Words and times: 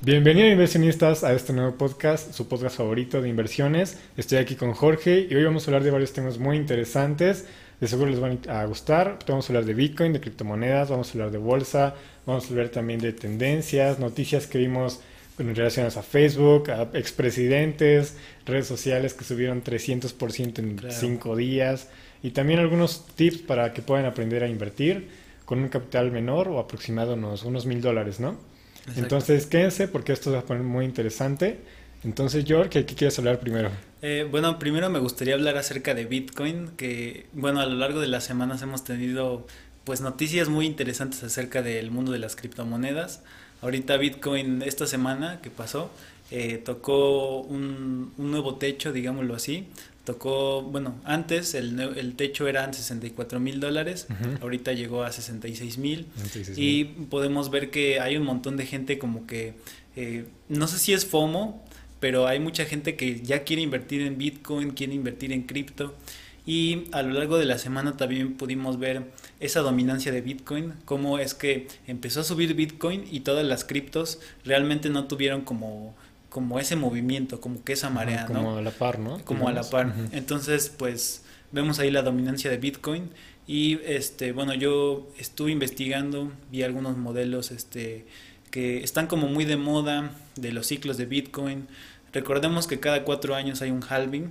Bienvenidos 0.00 0.52
inversionistas 0.52 1.24
a 1.24 1.32
este 1.32 1.52
nuevo 1.52 1.74
podcast, 1.74 2.32
su 2.32 2.46
podcast 2.46 2.76
favorito 2.76 3.20
de 3.20 3.28
inversiones. 3.28 3.98
Estoy 4.16 4.38
aquí 4.38 4.54
con 4.54 4.72
Jorge 4.72 5.26
y 5.28 5.34
hoy 5.34 5.42
vamos 5.42 5.66
a 5.66 5.70
hablar 5.70 5.82
de 5.82 5.90
varios 5.90 6.12
temas 6.12 6.38
muy 6.38 6.56
interesantes. 6.56 7.46
De 7.80 7.88
seguro 7.88 8.08
les 8.08 8.20
van 8.20 8.38
a 8.48 8.64
gustar. 8.66 9.18
Vamos 9.26 9.46
a 9.46 9.52
hablar 9.52 9.64
de 9.64 9.74
Bitcoin, 9.74 10.12
de 10.12 10.20
criptomonedas, 10.20 10.90
vamos 10.90 11.08
a 11.08 11.12
hablar 11.14 11.32
de 11.32 11.38
bolsa, 11.38 11.96
vamos 12.26 12.46
a 12.46 12.48
hablar 12.50 12.68
también 12.68 13.00
de 13.00 13.12
tendencias, 13.12 13.98
noticias 13.98 14.46
que 14.46 14.58
vimos 14.58 15.00
en 15.36 15.52
relaciones 15.56 15.96
a 15.96 16.04
Facebook, 16.04 16.70
a 16.70 16.82
expresidentes, 16.96 18.16
redes 18.46 18.68
sociales 18.68 19.14
que 19.14 19.24
subieron 19.24 19.64
300% 19.64 20.60
en 20.60 20.92
5 20.92 21.34
días 21.34 21.88
y 22.22 22.30
también 22.30 22.60
algunos 22.60 23.04
tips 23.16 23.38
para 23.38 23.72
que 23.72 23.82
puedan 23.82 24.06
aprender 24.06 24.44
a 24.44 24.48
invertir 24.48 25.08
con 25.44 25.58
un 25.58 25.68
capital 25.68 26.12
menor 26.12 26.46
o 26.46 26.60
aproximado 26.60 27.14
unos, 27.14 27.42
unos 27.42 27.66
mil 27.66 27.80
dólares, 27.80 28.20
¿no? 28.20 28.36
Entonces 28.96 29.46
quédense 29.46 29.88
porque 29.88 30.12
esto 30.12 30.32
va 30.32 30.40
a 30.40 30.44
poner 30.44 30.62
muy 30.62 30.84
interesante. 30.84 31.58
Entonces, 32.04 32.44
George, 32.46 32.84
¿qué 32.84 32.94
quieres 32.94 33.18
hablar 33.18 33.40
primero? 33.40 33.70
Eh, 34.02 34.26
bueno, 34.30 34.58
primero 34.58 34.88
me 34.88 35.00
gustaría 35.00 35.34
hablar 35.34 35.56
acerca 35.56 35.94
de 35.94 36.04
Bitcoin, 36.04 36.70
que 36.76 37.26
bueno, 37.32 37.60
a 37.60 37.66
lo 37.66 37.74
largo 37.74 38.00
de 38.00 38.06
las 38.06 38.24
semanas 38.24 38.62
hemos 38.62 38.84
tenido 38.84 39.46
pues 39.82 40.00
noticias 40.00 40.48
muy 40.48 40.66
interesantes 40.66 41.24
acerca 41.24 41.62
del 41.62 41.90
mundo 41.90 42.12
de 42.12 42.18
las 42.18 42.36
criptomonedas. 42.36 43.22
Ahorita 43.62 43.96
Bitcoin 43.96 44.62
esta 44.62 44.86
semana 44.86 45.40
que 45.42 45.50
pasó 45.50 45.90
eh, 46.30 46.58
tocó 46.58 47.40
un, 47.40 48.12
un, 48.16 48.30
nuevo 48.30 48.56
techo, 48.56 48.92
digámoslo 48.92 49.34
así. 49.34 49.66
Tocó, 50.08 50.62
bueno, 50.62 50.94
antes 51.04 51.52
el, 51.52 51.78
el 51.78 52.14
techo 52.14 52.48
eran 52.48 52.72
64 52.72 53.40
mil 53.40 53.60
dólares, 53.60 54.06
ahorita 54.40 54.72
llegó 54.72 55.02
a 55.02 55.12
66 55.12 55.76
mil. 55.76 56.06
Y 56.56 56.84
podemos 56.84 57.50
ver 57.50 57.70
que 57.70 58.00
hay 58.00 58.16
un 58.16 58.24
montón 58.24 58.56
de 58.56 58.64
gente 58.64 58.98
como 58.98 59.26
que, 59.26 59.52
eh, 59.96 60.24
no 60.48 60.66
sé 60.66 60.78
si 60.78 60.94
es 60.94 61.04
FOMO, 61.04 61.62
pero 62.00 62.26
hay 62.26 62.40
mucha 62.40 62.64
gente 62.64 62.96
que 62.96 63.20
ya 63.20 63.44
quiere 63.44 63.60
invertir 63.60 64.00
en 64.00 64.16
Bitcoin, 64.16 64.70
quiere 64.70 64.94
invertir 64.94 65.30
en 65.30 65.42
cripto. 65.42 65.94
Y 66.46 66.84
a 66.92 67.02
lo 67.02 67.12
largo 67.12 67.36
de 67.36 67.44
la 67.44 67.58
semana 67.58 67.98
también 67.98 68.32
pudimos 68.32 68.78
ver 68.78 69.02
esa 69.40 69.60
dominancia 69.60 70.10
de 70.10 70.22
Bitcoin, 70.22 70.72
cómo 70.86 71.18
es 71.18 71.34
que 71.34 71.68
empezó 71.86 72.20
a 72.20 72.24
subir 72.24 72.54
Bitcoin 72.54 73.04
y 73.10 73.20
todas 73.20 73.44
las 73.44 73.64
criptos 73.64 74.20
realmente 74.46 74.88
no 74.88 75.06
tuvieron 75.06 75.42
como 75.42 75.94
como 76.28 76.58
ese 76.58 76.76
movimiento, 76.76 77.40
como 77.40 77.64
que 77.64 77.72
esa 77.72 77.90
marea, 77.90 78.26
¿no? 78.28 78.34
Como 78.42 78.56
a 78.58 78.62
la 78.62 78.70
par, 78.70 78.98
¿no? 78.98 79.24
Como 79.24 79.48
a 79.48 79.52
la 79.52 79.62
par. 79.62 79.94
Entonces, 80.12 80.72
pues 80.76 81.22
vemos 81.52 81.78
ahí 81.78 81.90
la 81.90 82.02
dominancia 82.02 82.50
de 82.50 82.58
Bitcoin 82.58 83.10
y 83.46 83.80
este, 83.84 84.32
bueno, 84.32 84.52
yo 84.54 85.08
estuve 85.18 85.52
investigando, 85.52 86.30
vi 86.50 86.62
algunos 86.62 86.96
modelos 86.98 87.50
este 87.50 88.06
que 88.50 88.82
están 88.82 89.06
como 89.06 89.28
muy 89.28 89.44
de 89.44 89.56
moda 89.56 90.12
de 90.36 90.52
los 90.52 90.66
ciclos 90.66 90.96
de 90.96 91.06
Bitcoin. 91.06 91.66
Recordemos 92.12 92.66
que 92.66 92.80
cada 92.80 93.04
cuatro 93.04 93.34
años 93.34 93.60
hay 93.62 93.70
un 93.70 93.82
halving. 93.82 94.30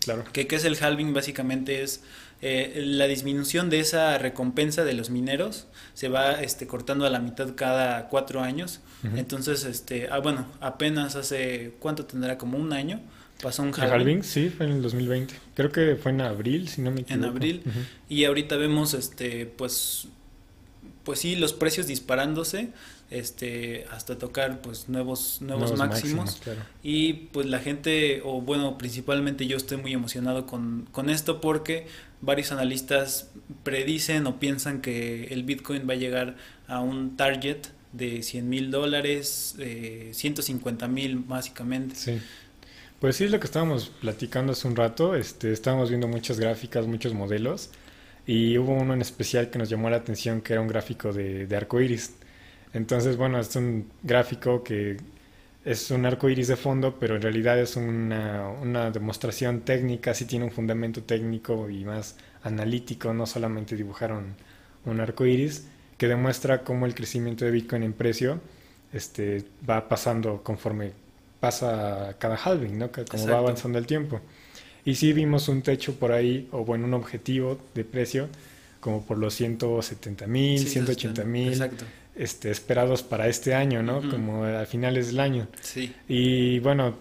claro. 0.00 0.24
Que 0.32 0.46
qué 0.46 0.56
es 0.56 0.64
el 0.64 0.76
halving 0.82 1.14
básicamente 1.14 1.82
es 1.82 2.02
eh, 2.42 2.82
la 2.84 3.06
disminución 3.06 3.70
de 3.70 3.80
esa 3.80 4.18
recompensa 4.18 4.84
de 4.84 4.92
los 4.92 5.08
mineros 5.10 5.66
se 5.94 6.08
va 6.08 6.42
este, 6.42 6.66
cortando 6.66 7.06
a 7.06 7.10
la 7.10 7.18
mitad 7.18 7.54
cada 7.54 8.08
cuatro 8.08 8.42
años. 8.42 8.80
Entonces, 9.14 9.64
este, 9.64 10.08
ah, 10.10 10.18
bueno, 10.18 10.46
apenas 10.60 11.14
hace, 11.14 11.74
¿cuánto 11.78 12.06
tendrá? 12.06 12.36
Como 12.38 12.58
un 12.58 12.72
año. 12.72 13.00
Pasó 13.40 13.62
un 13.62 13.72
halving. 13.72 14.24
sí, 14.24 14.48
fue 14.48 14.66
en 14.66 14.72
el 14.72 14.82
2020. 14.82 15.34
Creo 15.54 15.70
que 15.70 15.94
fue 15.94 16.10
en 16.10 16.22
abril, 16.22 16.68
si 16.68 16.82
no 16.82 16.90
me 16.90 17.02
equivoco. 17.02 17.24
En 17.24 17.30
abril. 17.30 17.62
Y 18.08 18.24
ahorita 18.24 18.56
vemos, 18.56 18.94
este, 18.94 19.46
pues, 19.46 20.08
pues 21.04 21.20
sí, 21.20 21.36
los 21.36 21.52
precios 21.52 21.86
disparándose 21.86 22.70
este 23.10 23.86
hasta 23.90 24.18
tocar 24.18 24.60
pues 24.60 24.88
nuevos 24.88 25.40
nuevos, 25.40 25.76
máximos, 25.76 26.40
y 26.82 27.12
pues 27.12 27.46
la 27.46 27.60
gente 27.60 28.20
o 28.24 28.40
bueno 28.40 28.78
principalmente 28.78 29.46
yo 29.46 29.56
estoy 29.56 29.76
muy 29.78 29.92
emocionado 29.92 30.46
con, 30.46 30.88
con 30.90 31.08
esto 31.08 31.40
porque 31.40 31.86
varios 32.20 32.50
analistas 32.50 33.30
predicen 33.62 34.26
o 34.26 34.40
piensan 34.40 34.80
que 34.80 35.26
el 35.26 35.44
bitcoin 35.44 35.88
va 35.88 35.92
a 35.92 35.96
llegar 35.96 36.36
a 36.66 36.80
un 36.80 37.16
target 37.16 37.58
de 37.92 38.22
100 38.22 38.48
mil 38.48 38.70
dólares 38.70 39.56
150 40.12 40.88
mil 40.88 41.16
básicamente. 41.18 41.94
Sí. 41.94 42.20
Pues 43.00 43.16
sí 43.16 43.24
es 43.24 43.30
lo 43.30 43.38
que 43.38 43.46
estábamos 43.46 43.90
platicando 44.00 44.52
hace 44.52 44.66
un 44.66 44.74
rato. 44.74 45.14
Este 45.14 45.52
estábamos 45.52 45.90
viendo 45.90 46.08
muchas 46.08 46.40
gráficas 46.40 46.86
muchos 46.86 47.14
modelos. 47.14 47.70
Y 48.26 48.58
hubo 48.58 48.72
uno 48.72 48.94
en 48.94 49.02
especial 49.02 49.50
que 49.50 49.58
nos 49.58 49.68
llamó 49.68 49.88
la 49.88 49.98
atención 49.98 50.40
que 50.40 50.54
era 50.54 50.62
un 50.62 50.66
gráfico 50.66 51.12
de, 51.12 51.46
de 51.46 51.56
arco 51.56 51.80
iris 51.80 52.14
entonces, 52.72 53.16
bueno, 53.16 53.38
es 53.38 53.54
un 53.56 53.90
gráfico 54.02 54.62
que 54.62 54.96
es 55.64 55.90
un 55.90 56.06
arco 56.06 56.28
iris 56.28 56.46
de 56.46 56.56
fondo, 56.56 56.96
pero 56.98 57.16
en 57.16 57.22
realidad 57.22 57.58
es 57.58 57.74
una, 57.74 58.48
una 58.48 58.90
demostración 58.92 59.62
técnica, 59.62 60.14
sí 60.14 60.24
tiene 60.24 60.44
un 60.44 60.52
fundamento 60.52 61.02
técnico 61.02 61.68
y 61.68 61.84
más 61.84 62.16
analítico, 62.44 63.12
no 63.12 63.26
solamente 63.26 63.74
dibujaron 63.74 64.36
un 64.84 65.00
arco 65.00 65.26
iris, 65.26 65.66
que 65.98 66.06
demuestra 66.06 66.62
cómo 66.62 66.86
el 66.86 66.94
crecimiento 66.94 67.44
de 67.44 67.50
Bitcoin 67.50 67.82
en 67.82 67.94
precio 67.94 68.40
este, 68.92 69.44
va 69.68 69.88
pasando 69.88 70.42
conforme 70.44 70.92
pasa 71.40 72.14
cada 72.18 72.36
halving, 72.36 72.78
¿no? 72.78 72.90
Como 72.92 73.26
va 73.26 73.38
avanzando 73.38 73.78
el 73.78 73.86
tiempo. 73.86 74.20
Y 74.84 74.94
sí 74.94 75.12
vimos 75.12 75.48
un 75.48 75.62
techo 75.62 75.94
por 75.96 76.12
ahí, 76.12 76.48
o 76.52 76.64
bueno, 76.64 76.84
un 76.84 76.94
objetivo 76.94 77.58
de 77.74 77.84
precio, 77.84 78.28
como 78.78 79.04
por 79.04 79.18
los 79.18 79.34
170 79.34 80.28
mil, 80.28 80.68
180 80.68 81.24
mil. 81.24 81.48
Exacto 81.48 81.84
este, 82.16 82.50
esperados 82.50 83.02
para 83.02 83.28
este 83.28 83.54
año, 83.54 83.82
¿no? 83.82 84.08
Como 84.10 84.44
a 84.44 84.64
finales 84.66 85.08
del 85.08 85.20
año. 85.20 85.48
Sí. 85.60 85.94
Y 86.08 86.58
bueno, 86.60 86.96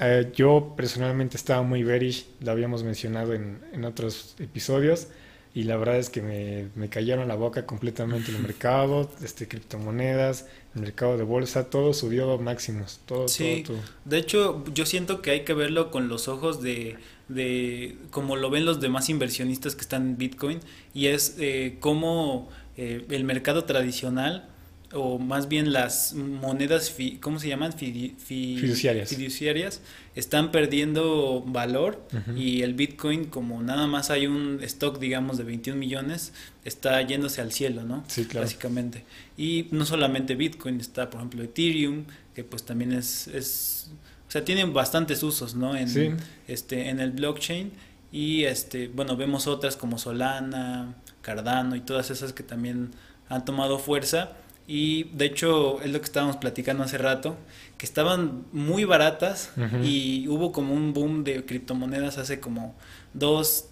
eh, 0.00 0.30
yo 0.34 0.74
personalmente 0.76 1.36
estaba 1.36 1.62
muy 1.62 1.82
bearish, 1.82 2.26
lo 2.40 2.52
habíamos 2.52 2.82
mencionado 2.82 3.34
en, 3.34 3.60
en 3.72 3.84
otros 3.84 4.34
episodios, 4.38 5.08
y 5.54 5.64
la 5.64 5.76
verdad 5.76 5.98
es 5.98 6.08
que 6.08 6.22
me, 6.22 6.68
me 6.74 6.88
cayeron 6.88 7.28
la 7.28 7.34
boca 7.34 7.66
completamente 7.66 8.30
el 8.30 8.38
mercado, 8.42 9.10
este, 9.22 9.46
criptomonedas, 9.46 10.46
el 10.74 10.80
mercado 10.80 11.16
de 11.18 11.24
bolsa, 11.24 11.68
todo 11.68 11.92
subió 11.92 12.38
máximos, 12.38 13.00
todo, 13.06 13.28
sí. 13.28 13.62
todo, 13.66 13.76
De 14.04 14.18
hecho, 14.18 14.64
yo 14.72 14.86
siento 14.86 15.20
que 15.20 15.30
hay 15.30 15.40
que 15.44 15.54
verlo 15.54 15.90
con 15.90 16.08
los 16.08 16.26
ojos 16.26 16.62
de, 16.62 16.96
de 17.28 17.96
como 18.10 18.36
lo 18.36 18.50
ven 18.50 18.64
los 18.64 18.80
demás 18.80 19.08
inversionistas 19.10 19.74
que 19.74 19.82
están 19.82 20.02
en 20.02 20.16
Bitcoin, 20.16 20.60
y 20.94 21.06
es 21.06 21.36
eh, 21.38 21.76
cómo 21.80 22.48
eh, 22.76 23.04
el 23.10 23.24
mercado 23.24 23.64
tradicional 23.64 24.48
o 24.94 25.18
más 25.18 25.48
bien 25.48 25.72
las 25.72 26.12
monedas, 26.14 26.94
¿cómo 27.20 27.38
se 27.38 27.48
llaman? 27.48 27.72
fiduciarias. 27.72 29.08
fiduciarias. 29.08 29.80
están 30.14 30.52
perdiendo 30.52 31.42
valor 31.46 32.06
y 32.36 32.62
el 32.62 32.74
Bitcoin, 32.74 33.24
como 33.24 33.62
nada 33.62 33.86
más 33.86 34.10
hay 34.10 34.26
un 34.26 34.60
stock, 34.62 34.98
digamos, 34.98 35.38
de 35.38 35.44
21 35.44 35.78
millones, 35.78 36.34
está 36.64 37.00
yéndose 37.02 37.40
al 37.40 37.52
cielo, 37.52 37.84
¿no? 37.84 38.04
Sí, 38.06 38.26
claro. 38.26 38.44
Básicamente. 38.44 39.04
Y 39.36 39.68
no 39.70 39.86
solamente 39.86 40.34
Bitcoin, 40.34 40.78
está, 40.80 41.08
por 41.08 41.20
ejemplo, 41.20 41.42
Ethereum, 41.42 42.04
que 42.34 42.44
pues 42.44 42.62
también 42.64 42.92
es, 42.92 43.28
es 43.28 43.90
o 44.28 44.30
sea, 44.32 44.44
tienen 44.44 44.72
bastantes 44.72 45.22
usos, 45.22 45.54
¿no? 45.54 45.76
En, 45.76 46.18
este, 46.48 46.88
en 46.88 47.00
el 47.00 47.12
blockchain. 47.12 47.70
Y 48.10 48.44
este, 48.44 48.88
bueno, 48.88 49.16
vemos 49.16 49.46
otras 49.46 49.76
como 49.76 49.98
Solana, 49.98 50.94
Cardano 51.22 51.76
y 51.76 51.80
todas 51.80 52.10
esas 52.10 52.32
que 52.32 52.42
también 52.42 52.90
han 53.28 53.44
tomado 53.44 53.78
fuerza. 53.78 54.32
Y 54.68 55.04
de 55.14 55.26
hecho 55.26 55.80
es 55.82 55.90
lo 55.90 55.98
que 55.98 56.04
estábamos 56.04 56.36
platicando 56.36 56.84
hace 56.84 56.98
rato, 56.98 57.36
que 57.78 57.86
estaban 57.86 58.44
muy 58.52 58.84
baratas 58.84 59.50
y 59.82 60.28
hubo 60.28 60.52
como 60.52 60.72
un 60.74 60.92
boom 60.92 61.24
de 61.24 61.44
criptomonedas 61.44 62.16
hace 62.18 62.38
como 62.38 62.74
dos, 63.12 63.66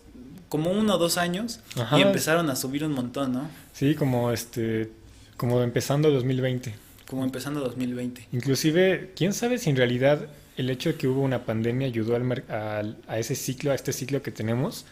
como 0.49 0.71
uno 0.73 0.97
o 0.97 0.99
dos 0.99 1.17
años 1.17 1.61
y 1.97 2.01
empezaron 2.01 2.51
a 2.51 2.57
subir 2.57 2.85
un 2.85 2.93
montón, 2.93 3.33
¿no? 3.33 3.49
Sí, 3.73 3.95
como 3.95 4.33
este, 4.33 4.91
como 5.37 5.63
empezando 5.63 6.11
2020. 6.11 6.75
Como 7.07 7.25
empezando 7.25 7.61
2020. 7.61 8.29
Inclusive, 8.33 9.13
quién 9.15 9.33
sabe 9.33 9.59
si 9.59 9.71
en 9.71 9.77
realidad 9.77 10.27
el 10.57 10.71
hecho 10.71 10.91
de 10.91 10.97
que 10.97 11.09
hubo 11.09 11.23
una 11.23 11.45
pandemia 11.45 11.87
ayudó 11.87 12.17
al, 12.17 12.97
a 13.07 13.19
ese 13.19 13.35
ciclo, 13.37 13.73
a 13.73 13.75
este 13.75 13.93
ciclo 13.93 14.23
que 14.23 14.33
tenemos 14.33 14.87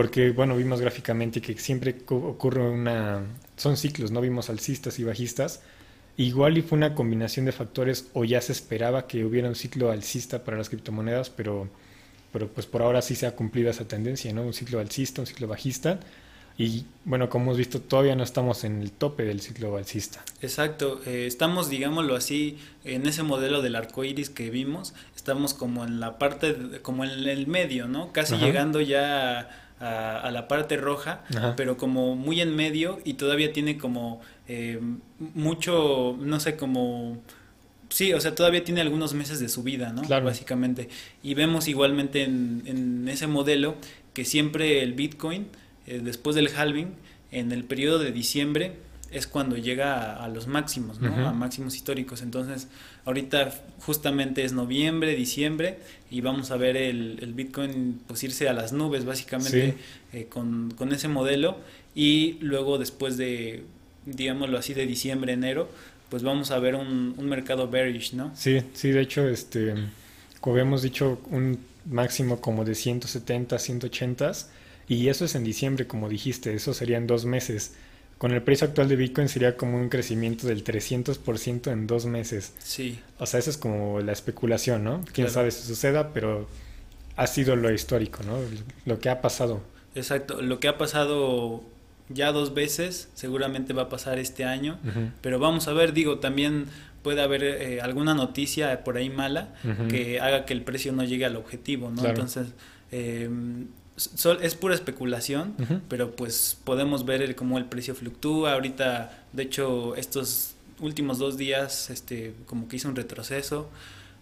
porque 0.00 0.30
bueno, 0.30 0.56
vimos 0.56 0.80
gráficamente 0.80 1.42
que 1.42 1.58
siempre 1.58 1.94
ocurre 2.08 2.66
una... 2.70 3.22
son 3.58 3.76
ciclos, 3.76 4.10
no 4.10 4.22
vimos 4.22 4.48
alcistas 4.48 4.98
y 4.98 5.04
bajistas. 5.04 5.60
Igual 6.16 6.56
y 6.56 6.62
fue 6.62 6.78
una 6.78 6.94
combinación 6.94 7.44
de 7.44 7.52
factores 7.52 8.08
o 8.14 8.24
ya 8.24 8.40
se 8.40 8.52
esperaba 8.52 9.06
que 9.06 9.26
hubiera 9.26 9.46
un 9.50 9.54
ciclo 9.54 9.90
alcista 9.90 10.42
para 10.42 10.56
las 10.56 10.70
criptomonedas, 10.70 11.28
pero, 11.28 11.68
pero 12.32 12.48
pues 12.48 12.66
por 12.66 12.80
ahora 12.80 13.02
sí 13.02 13.14
se 13.14 13.26
ha 13.26 13.36
cumplido 13.36 13.68
esa 13.68 13.86
tendencia, 13.86 14.32
¿no? 14.32 14.42
Un 14.42 14.54
ciclo 14.54 14.80
alcista, 14.80 15.20
un 15.20 15.26
ciclo 15.26 15.46
bajista. 15.48 16.00
Y 16.56 16.86
bueno, 17.04 17.28
como 17.28 17.44
hemos 17.44 17.58
visto, 17.58 17.82
todavía 17.82 18.16
no 18.16 18.22
estamos 18.22 18.64
en 18.64 18.80
el 18.80 18.92
tope 18.92 19.24
del 19.24 19.42
ciclo 19.42 19.76
alcista. 19.76 20.24
Exacto, 20.40 21.02
eh, 21.04 21.26
estamos, 21.26 21.68
digámoslo 21.68 22.16
así, 22.16 22.56
en 22.84 23.06
ese 23.06 23.22
modelo 23.22 23.60
del 23.60 23.76
arco 23.76 24.02
iris 24.02 24.30
que 24.30 24.48
vimos, 24.48 24.94
estamos 25.14 25.52
como 25.52 25.84
en 25.84 26.00
la 26.00 26.18
parte, 26.18 26.80
como 26.80 27.04
en 27.04 27.10
el 27.28 27.46
medio, 27.46 27.86
¿no? 27.86 28.12
Casi 28.12 28.36
llegando 28.36 28.80
ya 28.80 29.40
a, 29.40 29.48
la 29.80 30.46
parte 30.46 30.76
roja, 30.76 31.24
pero 31.56 31.76
como 31.76 32.14
muy 32.14 32.40
en 32.40 32.54
medio 32.54 33.00
y 33.04 33.14
todavía 33.14 33.52
tiene 33.52 33.78
como 33.78 34.20
eh, 34.46 34.80
mucho, 35.18 36.16
no 36.20 36.38
sé, 36.40 36.56
como 36.56 37.18
Sí, 37.90 38.12
o 38.12 38.20
sea, 38.20 38.34
todavía 38.36 38.62
tiene 38.62 38.80
algunos 38.80 39.14
meses 39.14 39.40
de 39.40 39.48
subida, 39.48 39.92
¿no? 39.92 40.02
Claro. 40.02 40.24
Básicamente. 40.24 40.88
Y 41.24 41.34
vemos 41.34 41.66
igualmente 41.66 42.22
en, 42.22 42.62
en 42.66 43.08
ese 43.08 43.26
modelo 43.26 43.74
que 44.14 44.24
siempre 44.24 44.82
el 44.82 44.94
Bitcoin, 44.94 45.48
eh, 45.86 46.00
después 46.02 46.36
del 46.36 46.48
halving, 46.56 46.94
en 47.32 47.50
el 47.50 47.64
periodo 47.64 47.98
de 47.98 48.12
diciembre, 48.12 48.76
es 49.10 49.26
cuando 49.26 49.56
llega 49.56 49.94
a, 49.94 50.24
a 50.24 50.28
los 50.28 50.46
máximos, 50.46 51.00
¿no? 51.00 51.28
A 51.28 51.32
máximos 51.32 51.74
históricos. 51.74 52.22
Entonces, 52.22 52.68
ahorita 53.04 53.52
justamente 53.80 54.44
es 54.44 54.52
noviembre, 54.52 55.14
diciembre, 55.14 55.78
y 56.10 56.20
vamos 56.20 56.50
a 56.50 56.56
ver 56.56 56.76
el, 56.76 57.18
el 57.22 57.34
Bitcoin 57.34 58.00
pues 58.06 58.22
irse 58.22 58.48
a 58.48 58.52
las 58.52 58.72
nubes, 58.72 59.04
básicamente, 59.04 59.74
eh, 60.12 60.26
con, 60.28 60.72
con 60.76 60.92
ese 60.92 61.08
modelo. 61.08 61.58
Y 61.94 62.38
luego 62.40 62.78
después 62.78 63.16
de, 63.16 63.64
digámoslo 64.06 64.58
así, 64.58 64.74
de 64.74 64.86
diciembre, 64.86 65.32
enero, 65.32 65.68
pues 66.08 66.22
vamos 66.22 66.50
a 66.50 66.58
ver 66.58 66.74
un, 66.74 67.14
un 67.16 67.26
mercado 67.26 67.68
bearish, 67.68 68.14
¿no? 68.14 68.32
Sí, 68.34 68.62
sí, 68.74 68.90
de 68.90 69.00
hecho, 69.00 69.28
este, 69.28 69.74
como 70.40 70.54
habíamos 70.56 70.82
dicho, 70.82 71.20
un 71.30 71.58
máximo 71.86 72.40
como 72.40 72.64
de 72.64 72.74
170, 72.74 73.58
180 73.58 74.32
y 74.88 75.08
eso 75.08 75.24
es 75.24 75.36
en 75.36 75.44
diciembre, 75.44 75.86
como 75.86 76.08
dijiste, 76.08 76.52
eso 76.52 76.74
serían 76.74 77.06
dos 77.06 77.24
meses. 77.24 77.74
Con 78.20 78.32
el 78.32 78.42
precio 78.42 78.66
actual 78.66 78.86
de 78.86 78.96
Bitcoin 78.96 79.30
sería 79.30 79.56
como 79.56 79.78
un 79.78 79.88
crecimiento 79.88 80.46
del 80.46 80.62
300% 80.62 81.72
en 81.72 81.86
dos 81.86 82.04
meses. 82.04 82.52
Sí. 82.58 83.00
O 83.18 83.24
sea, 83.24 83.40
eso 83.40 83.48
es 83.48 83.56
como 83.56 84.00
la 84.00 84.12
especulación, 84.12 84.84
¿no? 84.84 84.98
Quién 85.14 85.26
Claro. 85.26 85.30
sabe 85.30 85.50
si 85.50 85.66
suceda, 85.66 86.12
pero 86.12 86.46
ha 87.16 87.26
sido 87.26 87.56
lo 87.56 87.72
histórico, 87.72 88.22
¿no? 88.24 88.38
Lo 88.84 88.98
que 88.98 89.08
ha 89.08 89.22
pasado. 89.22 89.62
Exacto, 89.94 90.42
lo 90.42 90.60
que 90.60 90.68
ha 90.68 90.76
pasado 90.76 91.62
ya 92.10 92.30
dos 92.30 92.52
veces, 92.52 93.08
seguramente 93.14 93.72
va 93.72 93.84
a 93.84 93.88
pasar 93.88 94.18
este 94.18 94.44
año, 94.44 94.78
pero 95.22 95.38
vamos 95.38 95.66
a 95.68 95.72
ver, 95.72 95.94
digo, 95.94 96.18
también 96.18 96.66
puede 97.02 97.22
haber 97.22 97.42
eh, 97.42 97.80
alguna 97.80 98.12
noticia 98.12 98.84
por 98.84 98.98
ahí 98.98 99.08
mala 99.08 99.54
que 99.88 100.20
haga 100.20 100.44
que 100.44 100.52
el 100.52 100.60
precio 100.60 100.92
no 100.92 101.04
llegue 101.04 101.24
al 101.24 101.36
objetivo, 101.36 101.88
¿no? 101.88 101.94
Claro. 102.02 102.10
Entonces, 102.10 102.48
eh, 102.92 103.30
es 104.42 104.54
pura 104.54 104.74
especulación, 104.74 105.54
pero 105.88 106.14
pues 106.16 106.56
podemos 106.64 107.04
ver 107.04 107.22
el- 107.22 107.34
cómo 107.34 107.58
el 107.58 107.64
precio 107.66 107.94
fluctúa. 107.94 108.54
Ahorita, 108.54 109.24
de 109.32 109.42
hecho, 109.42 109.94
estos 109.96 110.54
últimos 110.80 111.18
dos 111.18 111.36
días, 111.36 111.90
este, 111.90 112.34
como 112.46 112.68
que 112.68 112.76
hizo 112.76 112.88
un 112.88 112.96
retroceso, 112.96 113.68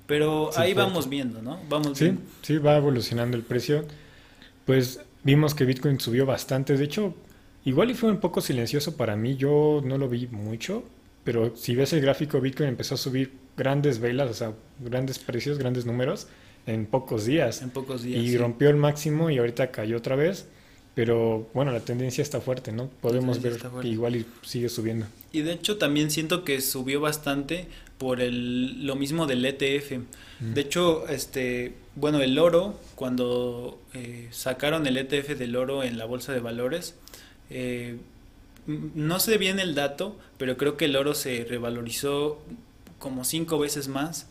pero 0.06 0.50
Sí, 0.52 0.60
ahí 0.60 0.72
fuerte. 0.74 0.88
vamos 0.90 1.08
viendo, 1.08 1.42
¿no? 1.42 1.60
Vamos 1.68 1.96
Sí, 1.98 2.04
viendo. 2.04 2.22
sí, 2.42 2.58
va 2.58 2.76
evolucionando 2.76 3.36
el 3.36 3.42
precio. 3.42 3.84
Pues 4.64 5.00
vimos 5.22 5.54
que 5.54 5.64
Bitcoin 5.64 6.00
subió 6.00 6.26
bastante. 6.26 6.76
De 6.76 6.84
hecho, 6.84 7.14
igual 7.64 7.90
y 7.90 7.94
fue 7.94 8.10
un 8.10 8.18
poco 8.20 8.40
silencioso 8.40 8.96
para 8.96 9.16
mí. 9.16 9.36
Yo 9.36 9.82
no 9.84 9.98
lo 9.98 10.08
vi 10.08 10.26
mucho. 10.28 10.84
Pero 11.24 11.54
si 11.56 11.74
ves 11.74 11.92
el 11.92 12.00
gráfico, 12.00 12.40
Bitcoin 12.40 12.70
empezó 12.70 12.94
a 12.94 12.98
subir 12.98 13.32
grandes 13.56 13.98
velas, 13.98 14.30
o 14.30 14.34
sea, 14.34 14.52
grandes 14.80 15.18
precios, 15.18 15.58
grandes 15.58 15.84
números 15.84 16.26
en 16.68 16.86
pocos 16.86 17.26
días. 17.26 17.62
En 17.62 17.70
pocos 17.70 18.02
días. 18.02 18.22
Y 18.22 18.30
sí. 18.30 18.38
rompió 18.38 18.68
el 18.68 18.76
máximo 18.76 19.30
y 19.30 19.38
ahorita 19.38 19.70
cayó 19.70 19.96
otra 19.96 20.16
vez. 20.16 20.46
Pero 20.94 21.48
bueno, 21.54 21.70
la 21.70 21.80
tendencia 21.80 22.22
está 22.22 22.40
fuerte, 22.40 22.72
¿no? 22.72 22.90
Podemos 23.00 23.40
ver 23.40 23.56
que 23.80 23.86
igual 23.86 24.16
y 24.16 24.26
sigue 24.42 24.68
subiendo. 24.68 25.06
Y 25.30 25.42
de 25.42 25.52
hecho 25.52 25.78
también 25.78 26.10
siento 26.10 26.44
que 26.44 26.60
subió 26.60 27.00
bastante 27.00 27.68
por 27.98 28.20
el, 28.20 28.84
lo 28.84 28.96
mismo 28.96 29.26
del 29.26 29.44
ETF. 29.44 29.92
Mm. 30.40 30.54
De 30.54 30.60
hecho, 30.60 31.06
este, 31.08 31.74
bueno, 31.94 32.20
el 32.20 32.36
oro, 32.38 32.78
cuando 32.96 33.80
eh, 33.94 34.26
sacaron 34.32 34.88
el 34.88 34.96
ETF 34.96 35.38
del 35.38 35.54
oro 35.54 35.84
en 35.84 35.98
la 35.98 36.04
bolsa 36.04 36.32
de 36.32 36.40
valores, 36.40 36.96
eh, 37.50 37.98
no 38.66 39.20
sé 39.20 39.38
bien 39.38 39.60
el 39.60 39.74
dato, 39.74 40.16
pero 40.36 40.56
creo 40.56 40.76
que 40.76 40.86
el 40.86 40.96
oro 40.96 41.14
se 41.14 41.44
revalorizó 41.44 42.42
como 42.98 43.24
cinco 43.24 43.58
veces 43.58 43.88
más 43.88 44.28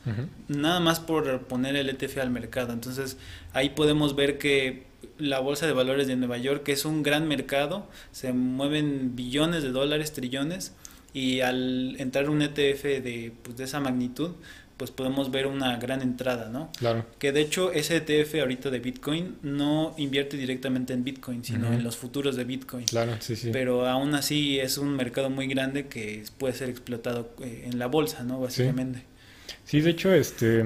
nada 0.48 0.80
más 0.80 1.00
por 1.00 1.48
poner 1.48 1.75
el 1.75 1.90
ETF 1.90 2.18
al 2.18 2.30
mercado. 2.30 2.74
Entonces 2.74 3.18
ahí 3.54 3.69
podemos 3.69 4.16
ver 4.16 4.38
que 4.38 4.86
la 5.18 5.40
Bolsa 5.40 5.66
de 5.66 5.74
Valores 5.74 6.08
de 6.08 6.16
Nueva 6.16 6.38
York, 6.38 6.64
que 6.64 6.72
es 6.74 6.86
un 6.86 7.04
gran 7.04 7.28
mercado, 7.28 7.88
se 8.12 8.34
mueven 8.34 9.16
billones 9.16 9.64
de 9.64 9.72
dólares, 9.72 10.14
trillones, 10.14 10.74
y 11.14 11.42
al 11.42 11.96
entrar 12.00 12.30
un 12.30 12.42
ETF 12.42 12.84
de, 12.84 13.34
pues, 13.42 13.58
de 13.58 13.64
esa 13.64 13.80
magnitud, 13.80 14.31
pues 14.77 14.91
podemos 14.91 15.31
ver 15.31 15.47
una 15.47 15.77
gran 15.77 16.01
entrada, 16.01 16.50
¿no? 16.50 16.71
Claro. 16.77 17.06
Que 17.18 17.31
de 17.31 17.41
hecho 17.41 17.71
ese 17.71 17.97
ETF 17.97 18.35
ahorita 18.41 18.69
de 18.69 18.79
Bitcoin 18.79 19.38
no 19.41 19.95
invierte 19.97 20.38
directamente 20.38 20.94
en 20.94 21.03
Bitcoin, 21.03 21.44
sino 21.44 21.74
en 21.74 21.83
los 21.83 21.97
futuros 21.97 22.35
de 22.35 22.44
Bitcoin. 22.44 22.85
Claro, 22.85 23.13
sí, 23.19 23.35
sí. 23.35 23.50
Pero 23.51 23.88
aún 23.88 24.13
así 24.13 24.59
es 24.59 24.77
un 24.77 24.95
mercado 24.95 25.29
muy 25.29 25.47
grande 25.47 25.88
que 25.88 26.24
puede 26.38 26.53
ser 26.53 26.69
explotado 26.69 27.31
eh, 27.41 27.63
en 27.65 27.79
la 27.79 27.88
bolsa, 27.88 28.24
¿no? 28.24 28.39
Básicamente. 28.39 29.01
Sí, 29.65 29.81
de 29.81 29.89
hecho, 29.89 30.13
este, 30.13 30.63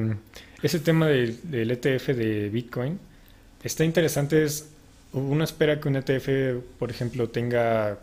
ese 0.62 0.80
tema 0.80 1.08
del, 1.08 1.40
del 1.44 1.72
ETF 1.72 2.08
de 2.10 2.50
Bitcoin 2.50 3.00
está 3.64 3.86
interesante. 3.86 4.44
Es, 4.44 4.70
uno 5.14 5.44
espera 5.44 5.80
que 5.80 5.88
un 5.88 5.96
ETF, 5.96 6.62
por 6.78 6.92
ejemplo, 6.92 7.30
tenga 7.30 7.98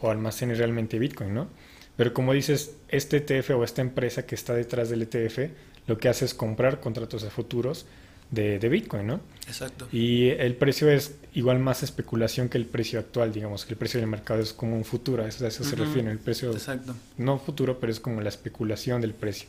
o 0.00 0.10
almacene 0.10 0.54
realmente 0.54 0.98
Bitcoin, 0.98 1.32
¿no? 1.32 1.48
Pero 1.96 2.14
como 2.14 2.32
dices, 2.32 2.72
este 2.88 3.18
ETF 3.18 3.50
o 3.50 3.64
esta 3.64 3.82
empresa 3.82 4.24
que 4.26 4.34
está 4.34 4.54
detrás 4.54 4.88
del 4.90 5.02
ETF, 5.02 5.50
lo 5.86 5.98
que 5.98 6.08
hace 6.08 6.24
es 6.24 6.34
comprar 6.34 6.80
contratos 6.80 7.24
a 7.24 7.30
futuros 7.30 7.86
de, 8.30 8.58
de 8.58 8.68
Bitcoin, 8.70 9.06
¿no? 9.06 9.20
Exacto. 9.46 9.88
Y 9.92 10.28
el 10.30 10.54
precio 10.56 10.88
es 10.90 11.16
igual 11.34 11.58
más 11.58 11.82
especulación 11.82 12.48
que 12.48 12.56
el 12.56 12.64
precio 12.64 12.98
actual, 12.98 13.30
digamos, 13.32 13.66
que 13.66 13.74
el 13.74 13.78
precio 13.78 14.00
del 14.00 14.08
mercado 14.08 14.40
es 14.40 14.54
como 14.54 14.74
un 14.76 14.84
futuro, 14.84 15.22
a 15.22 15.28
eso, 15.28 15.44
a 15.44 15.48
eso 15.48 15.64
se 15.64 15.74
Ujú. 15.74 15.84
refiere, 15.84 16.10
el 16.10 16.18
precio 16.18 16.50
Exacto. 16.52 16.94
no 17.18 17.38
futuro, 17.38 17.78
pero 17.78 17.92
es 17.92 18.00
como 18.00 18.22
la 18.22 18.30
especulación 18.30 19.02
del 19.02 19.12
precio. 19.12 19.48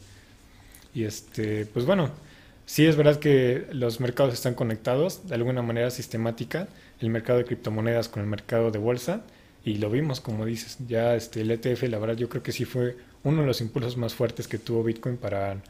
Y 0.93 1.05
este, 1.05 1.65
pues 1.67 1.85
bueno, 1.85 2.09
sí 2.65 2.85
es 2.85 2.97
verdad 2.97 3.19
que 3.19 3.67
los 3.71 3.99
mercados 4.01 4.33
están 4.33 4.53
conectados 4.53 5.27
de 5.29 5.35
alguna 5.35 5.61
manera 5.61 5.89
sistemática, 5.89 6.67
el 6.99 7.09
mercado 7.09 7.39
de 7.39 7.45
criptomonedas 7.45 8.09
con 8.09 8.21
el 8.21 8.27
mercado 8.27 8.69
de 8.69 8.79
bolsa, 8.79 9.21
y 9.65 9.75
lo 9.75 9.89
vimos, 9.89 10.19
como 10.19 10.45
dices, 10.45 10.77
ya 10.87 11.15
este, 11.15 11.41
el 11.41 11.51
ETF, 11.51 11.83
la 11.83 11.99
verdad, 11.99 12.17
yo 12.17 12.29
creo 12.29 12.43
que 12.43 12.51
sí 12.51 12.65
fue 12.65 12.97
uno 13.23 13.41
de 13.41 13.47
los 13.47 13.61
impulsos 13.61 13.97
más 13.97 14.13
fuertes 14.13 14.47
que 14.47 14.57
tuvo 14.57 14.83
Bitcoin 14.83 15.17
para, 15.17 15.61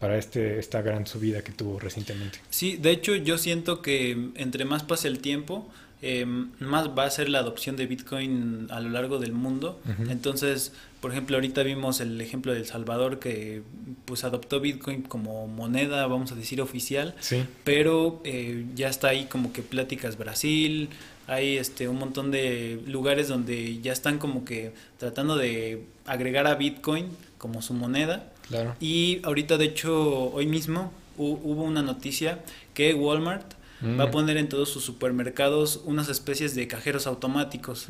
para 0.00 0.18
este, 0.18 0.58
esta 0.58 0.82
gran 0.82 1.06
subida 1.06 1.42
que 1.42 1.52
tuvo 1.52 1.78
recientemente. 1.78 2.40
Sí, 2.50 2.76
de 2.76 2.90
hecho 2.90 3.14
yo 3.14 3.38
siento 3.38 3.82
que 3.82 4.30
entre 4.34 4.64
más 4.64 4.82
pase 4.82 5.06
el 5.08 5.20
tiempo, 5.20 5.70
eh, 6.02 6.26
más 6.26 6.88
va 6.88 7.04
a 7.04 7.10
ser 7.10 7.28
la 7.28 7.38
adopción 7.38 7.76
de 7.76 7.86
Bitcoin 7.86 8.66
a 8.70 8.80
lo 8.80 8.90
largo 8.90 9.18
del 9.18 9.32
mundo. 9.32 9.80
Entonces, 10.10 10.72
por 11.00 11.10
ejemplo, 11.10 11.36
ahorita 11.36 11.62
vimos 11.62 12.00
el 12.00 12.20
ejemplo 12.20 12.52
de 12.52 12.58
El 12.58 12.66
Salvador 12.66 13.18
que 13.18 13.62
pues 14.04 14.24
adoptó 14.24 14.60
Bitcoin 14.60 15.02
como 15.02 15.46
moneda, 15.46 16.06
vamos 16.06 16.32
a 16.32 16.34
decir, 16.34 16.60
oficial, 16.60 17.14
Sí, 17.20 17.44
pero 17.64 18.20
eh, 18.24 18.66
ya 18.74 18.88
está 18.88 19.08
ahí 19.08 19.24
como 19.24 19.52
que 19.52 19.62
pláticas 19.62 20.18
Brasil, 20.18 20.90
hay 21.26 21.56
este 21.58 21.88
un 21.88 21.98
montón 21.98 22.30
de 22.30 22.80
lugares 22.86 23.28
donde 23.28 23.80
ya 23.80 23.92
están 23.92 24.18
como 24.18 24.44
que 24.44 24.72
tratando 24.98 25.36
de 25.36 25.84
agregar 26.06 26.46
a 26.46 26.54
Bitcoin 26.54 27.06
como 27.38 27.62
su 27.62 27.74
moneda. 27.74 28.32
claro. 28.48 28.74
Y 28.80 29.20
ahorita, 29.24 29.58
de 29.58 29.64
hecho, 29.66 30.30
hoy 30.32 30.46
mismo 30.46 30.92
hu- 31.18 31.38
hubo 31.42 31.62
una 31.64 31.82
noticia 31.82 32.38
que 32.74 32.94
Walmart 32.94 33.54
va 33.98 34.04
a 34.04 34.06
Mm. 34.06 34.10
poner 34.10 34.36
en 34.38 34.48
todos 34.48 34.70
sus 34.70 34.84
supermercados 34.84 35.82
unas 35.84 36.08
especies 36.08 36.54
de 36.54 36.66
cajeros 36.66 37.06
automáticos 37.06 37.88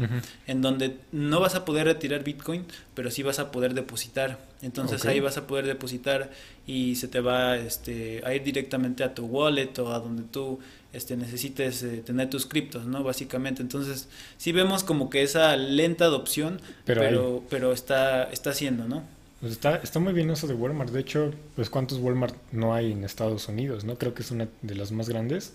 en 0.49 0.61
donde 0.63 0.97
no 1.13 1.39
vas 1.39 1.55
a 1.55 1.65
poder 1.65 1.87
retirar 1.87 2.25
Bitcoin, 2.25 2.65
pero 2.95 3.11
sí 3.13 3.23
vas 3.23 3.39
a 3.39 3.53
poder 3.53 3.73
depositar. 3.75 4.39
Entonces 4.63 5.05
ahí 5.05 5.21
vas 5.21 5.37
a 5.37 5.47
poder 5.47 5.65
depositar 5.67 6.33
y 6.67 6.97
se 6.97 7.07
te 7.07 7.21
va 7.21 7.57
este, 7.57 8.21
a 8.25 8.35
ir 8.35 8.43
directamente 8.43 9.05
a 9.05 9.15
tu 9.15 9.27
wallet 9.27 9.79
o 9.79 9.93
a 9.93 10.01
donde 10.01 10.23
tú 10.25 10.59
este, 10.97 11.17
necesites 11.17 11.83
eh, 11.83 12.03
tener 12.05 12.31
tus 12.31 12.47
criptos, 12.47 12.87
¿no? 12.87 13.03
Básicamente. 13.03 13.63
Entonces 13.63 14.09
sí 14.39 14.53
vemos 14.53 14.85
como 14.85 15.11
que 15.11 15.23
esa 15.23 15.57
lenta 15.57 16.07
adopción, 16.07 16.61
Pero 16.85 17.01
pero, 17.01 17.43
pero, 17.51 17.73
está, 17.73 18.25
está 18.25 18.51
haciendo, 18.51 18.89
¿no? 18.89 19.03
Pues 19.41 19.53
está, 19.53 19.77
está 19.77 20.01
muy 20.01 20.13
bien 20.13 20.31
eso 20.31 20.47
de 20.47 20.55
Walmart. 20.55 20.91
De 20.91 21.01
hecho, 21.01 21.33
pues 21.55 21.71
cuántos 21.71 21.99
Walmart 21.99 22.35
no 22.53 22.75
hay 22.75 22.93
en 22.93 23.05
Estados 23.05 23.49
Unidos, 23.49 23.85
¿no? 23.85 23.97
Creo 23.97 24.15
que 24.15 24.23
es 24.23 24.31
una 24.31 24.49
de 24.63 24.75
las 24.75 24.93
más 24.93 25.09
grandes. 25.09 25.53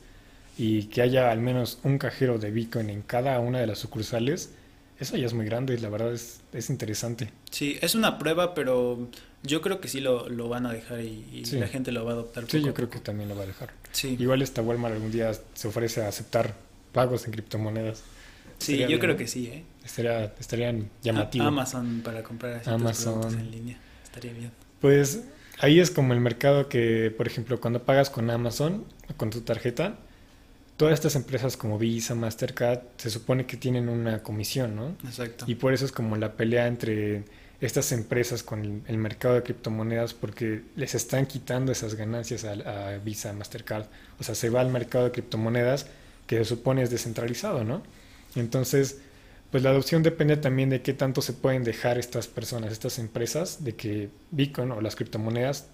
Y 0.58 0.84
que 0.86 1.02
haya 1.02 1.32
al 1.32 1.40
menos 1.40 1.80
un 1.84 1.98
cajero 1.98 2.38
de 2.38 2.52
Bitcoin 2.52 2.90
en 2.90 3.02
cada 3.02 3.40
una 3.40 3.60
de 3.60 3.68
las 3.68 3.80
sucursales, 3.80 4.52
eso 5.00 5.18
ya 5.18 5.26
es 5.26 5.34
muy 5.34 5.46
grande 5.46 5.74
y 5.74 5.78
la 5.78 5.90
verdad 5.90 6.14
es, 6.14 6.42
es 6.54 6.70
interesante. 6.70 7.32
Sí, 7.50 7.80
es 7.82 7.96
una 7.96 8.20
prueba, 8.20 8.54
pero 8.54 9.08
yo 9.44 9.62
creo 9.62 9.82
que 9.82 9.88
sí 9.88 10.00
lo, 10.02 10.30
lo 10.30 10.50
van 10.50 10.66
a 10.66 10.74
dejar 10.74 11.02
y, 11.02 11.26
y 11.34 11.46
Sí. 11.46 11.58
la 11.60 11.68
gente 11.68 11.92
lo 11.92 12.06
va 12.06 12.12
a 12.12 12.14
adoptar. 12.16 12.46
Sí, 12.48 12.62
yo 12.62 12.74
creo 12.74 12.90
que 12.90 13.00
también 13.00 13.30
lo 13.30 13.36
va 13.36 13.44
a 13.44 13.48
dejar. 13.48 13.72
Sí, 13.92 14.16
Igual 14.20 14.42
esta 14.42 14.62
Walmart 14.62 14.96
algún 14.96 15.12
día 15.12 15.32
se 15.54 15.68
ofrece 15.68 16.04
a 16.04 16.08
aceptar 16.08 16.56
pagos 16.92 17.26
en 17.26 17.32
criptomonedas. 17.32 18.00
sí 18.60 18.74
Estaría 18.74 18.82
yo 18.84 18.88
bien, 18.88 19.00
creo 19.00 19.18
que 19.18 19.28
sí, 19.28 19.48
¿eh? 19.48 19.64
Estaría, 19.84 20.34
estarían 20.40 20.90
llamativo. 21.02 21.46
A- 21.46 21.48
Amazon 21.48 22.02
para 22.04 22.22
comprar 22.24 22.62
Amazon. 22.68 23.34
en 23.40 23.52
línea. 23.52 23.78
Estaría 24.04 24.34
bien. 24.34 24.52
Pues 24.80 25.22
ahí 25.60 25.80
es 25.80 25.90
como 25.92 26.14
el 26.14 26.20
mercado 26.20 26.70
que, 26.70 27.14
por 27.16 27.28
ejemplo, 27.28 27.60
cuando 27.60 27.84
pagas 27.84 28.10
con 28.10 28.30
Amazon, 28.30 28.86
con 29.18 29.30
tu 29.32 29.42
tarjeta, 29.42 29.98
todas 30.78 30.94
estas 30.94 31.16
empresas 31.16 31.58
como 31.58 31.78
Visa, 31.80 32.14
Mastercard, 32.16 32.80
se 32.98 33.10
supone 33.10 33.46
que 33.46 33.58
tienen 33.58 33.90
una 33.90 34.22
comisión, 34.24 34.76
¿no? 34.76 34.96
Exacto. 35.04 35.46
Y 35.48 35.56
por 35.56 35.74
eso 35.74 35.86
es 35.86 35.92
como 35.92 36.16
la 36.18 36.34
pelea 36.34 36.68
entre 36.68 37.24
estas 37.62 37.92
empresas 37.92 38.42
con 38.42 38.84
el, 38.88 38.98
mercado 38.98 39.36
de 39.36 39.44
criptomonedas 39.44 40.16
porque 40.16 40.64
les 40.76 40.96
están 40.96 41.28
quitando 41.28 41.72
esas 41.72 41.94
ganancias 41.94 42.44
a, 42.44 42.54
a, 42.54 42.98
Visa, 42.98 43.32
Mastercard. 43.34 43.86
O 44.20 44.24
sea, 44.24 44.34
se 44.34 44.50
va 44.50 44.62
al 44.62 44.72
mercado 44.72 45.06
de 45.06 45.12
criptomonedas 45.12 45.86
que 46.26 46.38
se 46.38 46.46
supone 46.46 46.82
es 46.82 46.90
descentralizado, 46.90 47.64
¿no? 47.64 47.84
Entonces, 48.36 49.00
pues 49.52 49.64
la 49.64 49.70
adopción 49.70 50.02
depende 50.02 50.38
también 50.38 50.70
de 50.70 50.82
qué 50.82 50.94
tanto 50.94 51.22
se 51.22 51.34
pueden 51.34 51.64
dejar 51.64 52.00
estas 52.00 52.28
personas, 52.28 52.72
estas 52.72 52.98
empresas, 52.98 53.64
de 53.64 53.76
que 53.76 54.10
Bitcoin 54.32 54.72
o 54.72 54.82
las 54.82 54.96
criptomonedas 54.96 55.68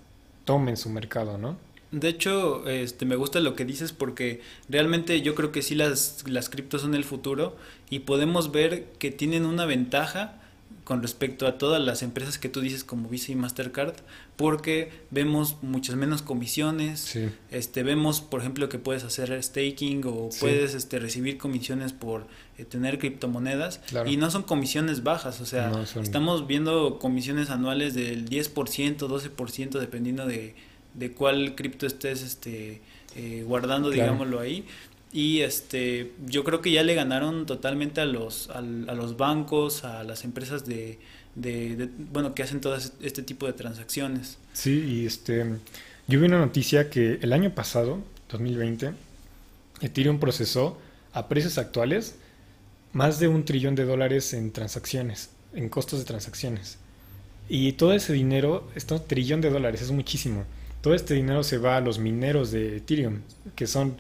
tomen 0.43 0.75
su 0.75 0.89
mercado, 0.89 1.37
¿no? 1.37 1.57
De 1.91 2.09
hecho, 2.09 2.67
este, 2.67 3.05
me 3.05 3.15
gusta 3.15 3.39
lo 3.39 3.55
que 3.55 3.63
dices 3.63 3.93
porque 3.93 4.41
realmente 4.67 5.21
yo 5.21 5.35
creo 5.35 5.53
que 5.53 5.61
sí 5.61 5.73
las, 5.73 6.23
las 6.27 6.49
criptos 6.49 6.81
son 6.81 6.95
el 6.95 7.05
futuro 7.05 7.55
y 7.89 7.99
podemos 7.99 8.51
ver 8.51 8.85
que 8.99 9.09
tienen 9.11 9.45
una 9.45 9.65
ventaja 9.65 10.41
con 10.87 11.01
respecto 11.01 11.47
a 11.47 11.57
todas 11.57 11.81
las 11.81 12.01
empresas 12.01 12.37
que 12.37 12.47
tú 12.47 12.61
dices 12.61 12.85
como 12.85 13.09
Visa 13.09 13.33
y 13.33 13.35
Mastercard, 13.35 13.95
porque 14.37 14.89
vemos 15.11 15.57
muchas 15.61 15.97
menos 15.97 16.21
comisiones, 16.21 17.13
este 17.51 17.83
vemos 17.83 18.21
por 18.21 18.39
ejemplo 18.39 18.69
que 18.69 18.79
puedes 18.79 19.03
hacer 19.03 19.43
staking 19.43 20.05
o 20.05 20.29
puedes 20.39 20.75
este 20.75 20.99
recibir 20.99 21.37
comisiones 21.37 21.91
por 21.91 22.25
eh, 22.57 22.63
tener 22.63 22.99
criptomonedas 22.99 23.81
y 24.05 24.15
no 24.15 24.31
son 24.31 24.43
comisiones 24.43 25.03
bajas, 25.03 25.41
o 25.41 25.45
sea, 25.45 25.73
estamos 26.01 26.47
viendo 26.47 26.99
comisiones 26.99 27.49
anuales 27.49 27.93
del 27.93 28.29
10%, 28.29 28.95
12% 28.95 29.79
dependiendo 29.79 30.25
de, 30.25 30.55
de 30.93 31.11
cuál 31.11 31.55
cripto 31.55 31.85
estés 31.85 32.21
este 32.21 32.81
eh, 33.17 33.43
guardando, 33.45 33.89
digámoslo 33.89 34.39
ahí 34.39 34.65
y 35.11 35.41
este 35.41 36.11
yo 36.25 36.43
creo 36.43 36.61
que 36.61 36.71
ya 36.71 36.83
le 36.83 36.93
ganaron 36.93 37.45
totalmente 37.45 38.01
a 38.01 38.05
los 38.05 38.49
a, 38.49 38.61
los 38.61 39.17
bancos 39.17 39.83
a 39.83 40.03
las 40.03 40.23
empresas 40.23 40.65
de, 40.65 40.99
de, 41.35 41.89
bueno 42.11 42.35
que 42.35 42.43
hacen 42.43 42.61
todo 42.61 42.75
este 42.75 43.23
tipo 43.23 43.45
de 43.47 43.53
transacciones. 43.53 44.37
Sí 44.53 44.83
y 44.87 45.05
este 45.05 45.45
yo 46.07 46.19
vi 46.19 46.25
una 46.25 46.39
noticia 46.39 46.89
que 46.89 47.19
el 47.21 47.33
año 47.33 47.53
pasado 47.55 47.99
2020 48.29 48.93
Ethereum 49.81 50.19
procesó 50.19 50.77
a 51.13 51.27
precios 51.27 51.57
actuales 51.57 52.15
más 52.93 53.19
de 53.19 53.27
un 53.27 53.45
trillón 53.45 53.75
de 53.75 53.85
dólares 53.85 54.33
en 54.33 54.51
transacciones 54.51 55.29
en 55.53 55.69
costos 55.69 55.99
de 55.99 56.05
transacciones. 56.05 56.77
Y 57.49 57.73
todo 57.73 57.93
ese 57.93 58.11
dinero 58.11 58.69
este 58.75 58.99
trillón 58.99 59.39
de 59.39 59.49
dólares 59.49 59.81
es 59.81 59.91
muchísimo. 59.91 60.43
Todo 60.81 60.93
este 60.93 61.13
dinero 61.13 61.43
se 61.43 61.57
va 61.57 61.77
a 61.77 61.81
los 61.81 61.97
mineros 61.97 62.51
de 62.51 62.77
Ethereum 62.77 63.21
que 63.55 63.67
son 63.67 63.97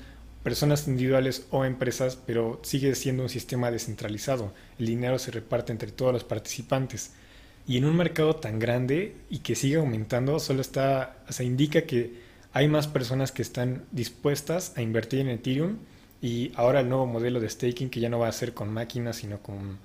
personas 0.47 0.87
individuales 0.87 1.45
o 1.51 1.65
empresas, 1.65 2.17
pero 2.25 2.61
sigue 2.63 2.95
siendo 2.95 3.21
un 3.21 3.27
sistema 3.27 3.69
descentralizado. 3.69 4.53
El 4.79 4.85
dinero 4.85 5.19
se 5.19 5.29
reparte 5.29 5.73
entre 5.73 5.91
todos 5.91 6.13
los 6.13 6.23
participantes. 6.23 7.11
Y 7.67 7.75
en 7.75 7.83
un 7.83 7.97
mercado 7.97 8.33
tan 8.37 8.57
grande 8.57 9.17
y 9.29 9.39
que 9.39 9.55
sigue 9.55 9.75
aumentando, 9.75 10.39
solo 10.39 10.61
está, 10.61 11.17
o 11.27 11.33
sea, 11.33 11.45
indica 11.45 11.81
que 11.81 12.13
hay 12.53 12.69
más 12.69 12.87
personas 12.87 13.33
que 13.33 13.41
están 13.41 13.83
dispuestas 13.91 14.71
a 14.77 14.81
invertir 14.81 15.19
en 15.19 15.27
Ethereum 15.31 15.79
y 16.21 16.53
ahora 16.55 16.79
el 16.79 16.87
nuevo 16.87 17.07
modelo 17.07 17.41
de 17.41 17.49
staking 17.49 17.89
que 17.89 17.99
ya 17.99 18.07
no 18.07 18.19
va 18.19 18.29
a 18.29 18.31
ser 18.31 18.53
con 18.53 18.71
máquinas, 18.71 19.17
sino 19.17 19.39
con, 19.39 19.77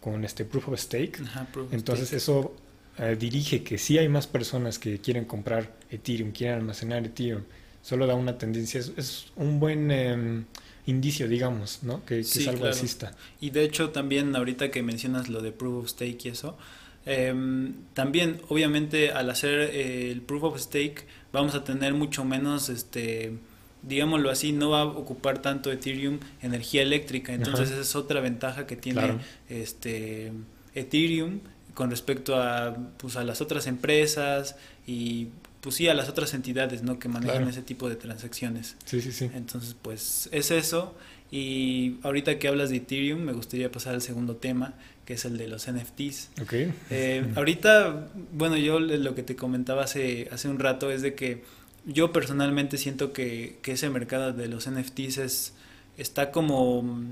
con 0.00 0.24
este 0.24 0.44
proof 0.44 0.70
of 0.70 0.80
stake. 0.80 1.22
Entonces 1.70 2.12
eso 2.12 2.56
eh, 2.98 3.16
dirige 3.16 3.62
que 3.62 3.78
sí 3.78 3.98
hay 3.98 4.08
más 4.08 4.26
personas 4.26 4.80
que 4.80 4.98
quieren 4.98 5.26
comprar 5.26 5.76
Ethereum, 5.90 6.32
quieren 6.32 6.56
almacenar 6.56 7.06
Ethereum 7.06 7.44
solo 7.88 8.06
da 8.06 8.14
una 8.14 8.36
tendencia. 8.36 8.80
Es, 8.80 9.28
un 9.34 9.60
buen 9.60 9.90
em, 9.90 10.44
indicio, 10.84 11.26
digamos, 11.26 11.78
¿no? 11.82 12.04
Que, 12.04 12.20
es 12.20 12.46
algo 12.46 12.66
alcista. 12.66 13.12
Y 13.40 13.48
de 13.48 13.64
hecho, 13.64 13.90
también 13.90 14.36
ahorita 14.36 14.70
que 14.70 14.82
mencionas 14.82 15.30
lo 15.30 15.40
de 15.40 15.52
Proof 15.52 15.84
of 15.84 15.90
Stake 15.90 16.18
y 16.24 16.28
eso, 16.28 16.58
em, 17.06 17.72
también, 17.94 18.42
obviamente, 18.48 19.10
al 19.12 19.30
hacer 19.30 19.70
eh, 19.72 20.10
el 20.10 20.20
Proof 20.20 20.44
of 20.44 20.60
Stake, 20.60 21.06
vamos 21.32 21.54
a 21.54 21.64
tener 21.64 21.94
mucho 21.94 22.26
menos, 22.26 22.68
este 22.68 23.32
digámoslo 23.80 24.28
así, 24.28 24.52
no 24.52 24.70
va 24.70 24.82
a 24.82 24.84
ocupar 24.84 25.40
tanto 25.40 25.72
Ethereum 25.72 26.18
energía 26.42 26.82
eléctrica. 26.82 27.32
Entonces, 27.32 27.70
esa 27.70 27.80
es 27.80 27.96
otra 27.96 28.20
ventaja 28.20 28.66
que 28.66 28.76
tiene 28.76 29.18
este 29.48 30.32
Ethereum 30.74 31.40
con 31.72 31.88
respecto 31.88 32.36
a, 32.36 32.76
pues, 32.98 33.16
a 33.16 33.24
las 33.24 33.40
otras 33.40 33.66
empresas 33.66 34.56
y 34.86 35.28
pues 35.60 35.74
sí, 35.74 35.88
a 35.88 35.94
las 35.94 36.08
otras 36.08 36.34
entidades, 36.34 36.82
¿no? 36.82 36.98
Que 36.98 37.08
manejan 37.08 37.48
ese 37.48 37.62
tipo 37.62 37.88
de 37.88 37.96
transacciones. 37.96 38.76
Sí, 38.84 39.00
sí, 39.00 39.12
sí. 39.12 39.30
Entonces, 39.34 39.74
pues 39.80 40.28
es 40.32 40.50
eso. 40.50 40.94
Y 41.30 41.96
ahorita 42.02 42.38
que 42.38 42.48
hablas 42.48 42.70
de 42.70 42.76
Ethereum, 42.76 43.20
me 43.20 43.32
gustaría 43.32 43.70
pasar 43.70 43.94
al 43.94 44.02
segundo 44.02 44.36
tema, 44.36 44.74
que 45.04 45.14
es 45.14 45.24
el 45.24 45.36
de 45.36 45.48
los 45.48 45.70
NFTs. 45.70 46.30
Ok. 46.42 46.54
Eh, 46.90 47.32
ahorita, 47.36 48.08
bueno, 48.32 48.56
yo 48.56 48.80
lo 48.80 49.14
que 49.14 49.22
te 49.22 49.36
comentaba 49.36 49.84
hace, 49.84 50.28
hace 50.32 50.48
un 50.48 50.58
rato 50.58 50.90
es 50.90 51.02
de 51.02 51.14
que 51.14 51.42
yo 51.84 52.12
personalmente 52.12 52.78
siento 52.78 53.12
que, 53.12 53.58
que 53.62 53.72
ese 53.72 53.90
mercado 53.90 54.32
de 54.32 54.48
los 54.48 54.70
NFTs 54.70 55.18
es, 55.18 55.52
está 55.96 56.30
como 56.30 57.02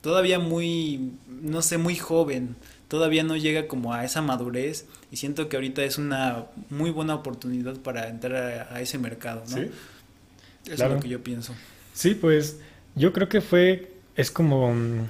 todavía 0.00 0.38
muy, 0.38 1.12
no 1.28 1.62
sé, 1.62 1.78
muy 1.78 1.96
joven 1.96 2.56
todavía 2.94 3.24
no 3.24 3.36
llega 3.36 3.66
como 3.66 3.92
a 3.92 4.04
esa 4.04 4.22
madurez 4.22 4.86
y 5.10 5.16
siento 5.16 5.48
que 5.48 5.56
ahorita 5.56 5.82
es 5.82 5.98
una 5.98 6.46
muy 6.70 6.92
buena 6.92 7.16
oportunidad 7.16 7.76
para 7.78 8.08
entrar 8.08 8.68
a, 8.70 8.80
ese 8.80 8.98
mercado, 8.98 9.42
¿no? 9.50 9.56
¿Sí? 9.56 9.70
es 10.70 10.78
lo 10.78 11.00
que 11.00 11.08
yo 11.08 11.20
pienso. 11.20 11.56
Sí, 11.92 12.14
pues 12.14 12.60
yo 12.94 13.12
creo 13.12 13.28
que 13.28 13.40
fue, 13.40 13.90
es 14.14 14.30
como, 14.30 14.72
mm, 14.72 15.08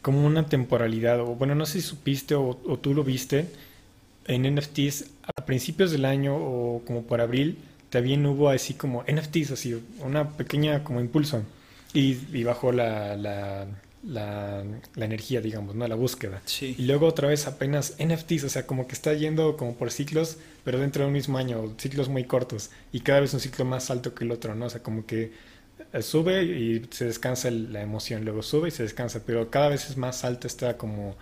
como 0.00 0.26
una 0.26 0.46
temporalidad, 0.46 1.20
o 1.20 1.34
bueno, 1.34 1.54
no 1.54 1.66
sé 1.66 1.82
si 1.82 1.88
supiste 1.88 2.34
o, 2.34 2.58
o 2.64 2.78
tú 2.78 2.94
lo 2.94 3.04
viste, 3.04 3.48
en 4.26 4.54
NFTs 4.54 5.10
a 5.36 5.44
principios 5.44 5.90
del 5.90 6.06
año 6.06 6.34
o 6.34 6.82
como 6.86 7.02
por 7.02 7.20
abril, 7.20 7.58
también 7.90 8.24
hubo 8.24 8.48
así 8.48 8.72
como 8.72 9.02
NFTs, 9.02 9.50
así 9.50 9.78
una 9.98 10.30
pequeña 10.30 10.84
como 10.84 11.02
impulso 11.02 11.42
y, 11.92 12.16
y 12.32 12.44
bajó 12.44 12.72
la, 12.72 13.14
la 13.14 13.66
la, 14.02 14.64
energía, 14.96 15.40
digamos, 15.40 15.74
¿no? 15.74 15.86
La 15.86 15.94
búsqueda. 15.94 16.42
Y 16.60 16.82
luego 16.82 17.06
otra 17.06 17.28
vez 17.28 17.46
apenas 17.46 17.96
NFTs, 17.98 18.44
o 18.44 18.48
sea, 18.48 18.66
como 18.66 18.86
que 18.86 18.94
está 18.94 19.14
yendo 19.14 19.56
como 19.56 19.74
por 19.74 19.90
ciclos, 19.90 20.38
pero 20.64 20.78
dentro 20.78 21.02
de 21.02 21.08
un 21.08 21.12
mismo 21.12 21.38
año, 21.38 21.74
ciclos 21.78 22.08
muy 22.08 22.24
cortos, 22.24 22.70
y 22.92 23.00
cada 23.00 23.20
vez 23.20 23.32
un 23.34 23.40
ciclo 23.40 23.64
más 23.64 23.90
alto 23.90 24.14
que 24.14 24.24
el 24.24 24.32
otro, 24.32 24.54
¿no? 24.54 24.66
O 24.66 24.70
sea, 24.70 24.82
como 24.82 25.06
que 25.06 25.32
eh, 25.92 26.02
sube 26.02 26.42
y 26.44 26.86
se 26.90 27.06
descansa 27.06 27.50
la 27.50 27.82
emoción, 27.82 28.24
luego 28.24 28.42
sube 28.42 28.68
y 28.68 28.70
se 28.72 28.82
descansa, 28.82 29.22
pero 29.24 29.50
cada 29.50 29.68
vez 29.68 29.88
es 29.88 29.96
más 29.96 30.24
alto 30.24 30.46
está 30.46 30.76
como 30.76 31.16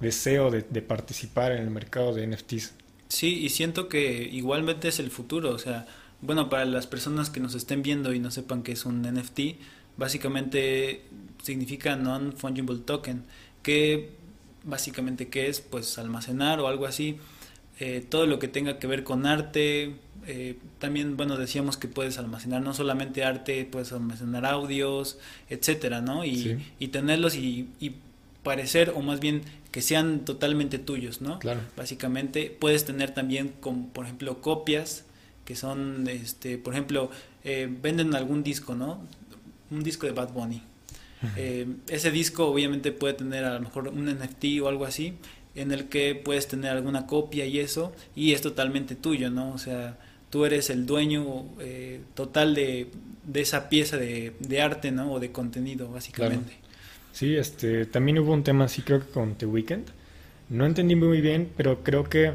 deseo 0.00 0.50
de, 0.50 0.64
de 0.68 0.82
participar 0.82 1.52
en 1.52 1.62
el 1.62 1.70
mercado 1.70 2.14
de 2.14 2.26
NFTs. 2.26 2.74
Sí, 3.08 3.38
y 3.44 3.50
siento 3.50 3.88
que 3.88 4.22
igualmente 4.24 4.88
es 4.88 4.98
el 4.98 5.10
futuro, 5.10 5.50
o 5.50 5.58
sea, 5.58 5.86
bueno, 6.22 6.48
para 6.48 6.64
las 6.64 6.86
personas 6.86 7.30
que 7.30 7.40
nos 7.40 7.54
estén 7.54 7.82
viendo 7.82 8.12
y 8.12 8.18
no 8.18 8.30
sepan 8.30 8.62
qué 8.62 8.72
es 8.72 8.84
un 8.84 9.02
NFT, 9.02 9.40
básicamente 9.96 11.02
significa 11.42 11.96
non-fungible 11.96 12.78
token, 12.78 13.24
que 13.62 14.10
básicamente 14.64 15.28
qué 15.28 15.48
es, 15.48 15.60
pues 15.60 15.98
almacenar 15.98 16.60
o 16.60 16.66
algo 16.66 16.86
así, 16.86 17.18
eh, 17.78 18.04
todo 18.08 18.26
lo 18.26 18.38
que 18.38 18.48
tenga 18.48 18.78
que 18.78 18.86
ver 18.86 19.04
con 19.04 19.26
arte, 19.26 19.94
eh, 20.26 20.56
también, 20.78 21.16
bueno, 21.16 21.36
decíamos 21.36 21.76
que 21.76 21.88
puedes 21.88 22.18
almacenar 22.18 22.62
no 22.62 22.74
solamente 22.74 23.22
arte, 23.22 23.64
puedes 23.70 23.92
almacenar 23.92 24.44
audios, 24.44 25.18
etcétera, 25.48 26.00
¿no? 26.00 26.24
Y, 26.24 26.58
y 26.80 26.88
tenerlos 26.88 27.36
y, 27.36 27.68
y, 27.78 27.94
parecer, 28.42 28.92
o 28.94 29.02
más 29.02 29.20
bien 29.20 29.42
que 29.70 29.82
sean 29.82 30.24
totalmente 30.24 30.78
tuyos, 30.78 31.20
¿no? 31.20 31.38
Claro. 31.38 31.60
Básicamente, 31.76 32.56
puedes 32.58 32.84
tener 32.84 33.12
también, 33.12 33.52
como 33.60 33.88
por 33.88 34.04
ejemplo, 34.04 34.40
copias, 34.40 35.04
que 35.44 35.54
son, 35.54 36.08
este, 36.08 36.58
por 36.58 36.72
ejemplo, 36.74 37.10
eh, 37.44 37.68
venden 37.82 38.14
algún 38.14 38.42
disco, 38.42 38.74
¿no? 38.74 39.00
Un 39.70 39.82
disco 39.82 40.06
de 40.06 40.12
Bad 40.12 40.32
Bunny 40.32 40.62
eh, 41.36 41.66
ese 41.88 42.10
disco 42.10 42.46
obviamente 42.46 42.92
puede 42.92 43.14
tener 43.14 43.44
a 43.44 43.54
lo 43.54 43.60
mejor 43.60 43.88
un 43.88 44.06
NFT 44.06 44.60
o 44.62 44.68
algo 44.68 44.84
así, 44.84 45.14
en 45.54 45.72
el 45.72 45.86
que 45.86 46.14
puedes 46.14 46.46
tener 46.46 46.72
alguna 46.72 47.06
copia 47.06 47.46
y 47.46 47.58
eso, 47.58 47.92
y 48.14 48.32
es 48.32 48.42
totalmente 48.42 48.94
tuyo, 48.94 49.30
¿no? 49.30 49.52
O 49.52 49.58
sea, 49.58 49.98
tú 50.30 50.44
eres 50.44 50.70
el 50.70 50.86
dueño 50.86 51.46
eh, 51.60 52.00
total 52.14 52.54
de, 52.54 52.88
de, 53.24 53.40
esa 53.40 53.68
pieza 53.68 53.96
de, 53.96 54.34
de, 54.40 54.60
arte, 54.60 54.92
¿no? 54.92 55.12
O 55.12 55.20
de 55.20 55.32
contenido, 55.32 55.90
básicamente. 55.90 56.52
Sí, 57.12 57.34
este, 57.34 57.86
también 57.86 58.18
hubo 58.18 58.32
un 58.32 58.44
tema 58.44 58.66
así, 58.66 58.82
creo 58.82 59.00
que 59.00 59.10
con 59.10 59.36
The 59.36 59.46
Weeknd. 59.46 59.86
No 60.50 60.66
entendí 60.66 60.94
muy 60.94 61.20
bien, 61.22 61.50
pero 61.56 61.82
creo 61.82 62.04
que 62.04 62.34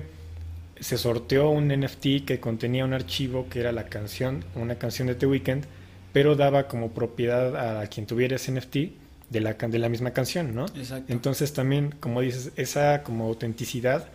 se 0.80 0.98
sorteó 0.98 1.50
un 1.50 1.68
NFT 1.68 2.26
que 2.26 2.40
contenía 2.40 2.84
un 2.84 2.94
archivo 2.94 3.48
que 3.48 3.60
era 3.60 3.72
la 3.72 3.86
canción, 3.86 4.44
una 4.56 4.76
canción 4.76 5.08
de 5.08 5.16
The 5.16 5.28
Weeknd, 5.28 5.66
pero 6.14 6.36
daba 6.36 6.68
como 6.68 6.92
propiedad 6.92 7.82
a 7.82 7.88
quien 7.88 8.06
tuviera 8.06 8.36
ese 8.36 8.52
NFT 8.52 8.76
de 9.30 9.40
la, 9.40 9.54
de 9.54 9.80
la 9.80 9.90
misma 9.90 10.12
canción, 10.12 10.54
¿no? 10.54 10.66
Exacto. 10.76 11.12
Entonces 11.12 11.54
también, 11.54 11.96
como 12.00 12.22
dices, 12.22 12.52
esa 12.58 13.04
como 13.04 13.26
autenticidad 13.26 14.08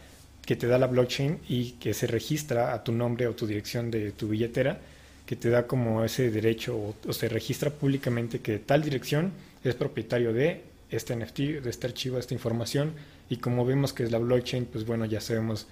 que 0.44 0.56
te 0.56 0.66
da 0.66 0.78
la 0.78 0.86
blockchain 0.86 1.40
y 1.48 1.72
que 1.72 1.92
se 1.94 2.06
registra 2.06 2.72
a 2.72 2.84
tu 2.84 2.92
nombre 2.92 3.26
o 3.26 3.34
tu 3.34 3.46
dirección 3.46 3.90
de 3.90 4.12
tu 4.12 4.28
billetera, 4.28 4.78
que 5.26 5.34
te 5.34 5.50
da 5.50 5.66
como 5.66 6.04
ese 6.04 6.30
derecho 6.30 6.94
o, 7.06 7.12
se 7.12 7.28
registra 7.28 7.70
públicamente 7.70 8.40
que 8.40 8.58
tal 8.58 8.82
dirección 8.82 9.32
es 9.64 9.74
propietario 9.74 10.32
de 10.32 10.62
este 10.90 11.16
NFT, 11.16 11.38
de 11.64 11.70
este 11.70 11.88
archivo, 11.88 12.18
esta 12.18 12.32
información. 12.32 12.92
Y 13.28 13.38
como 13.38 13.64
vemos 13.64 13.92
que 13.92 14.04
es 14.04 14.12
la 14.12 14.18
blockchain, 14.18 14.66
pues 14.66 14.86
bueno, 14.86 15.04
ya 15.04 15.20
sabemos 15.20 15.66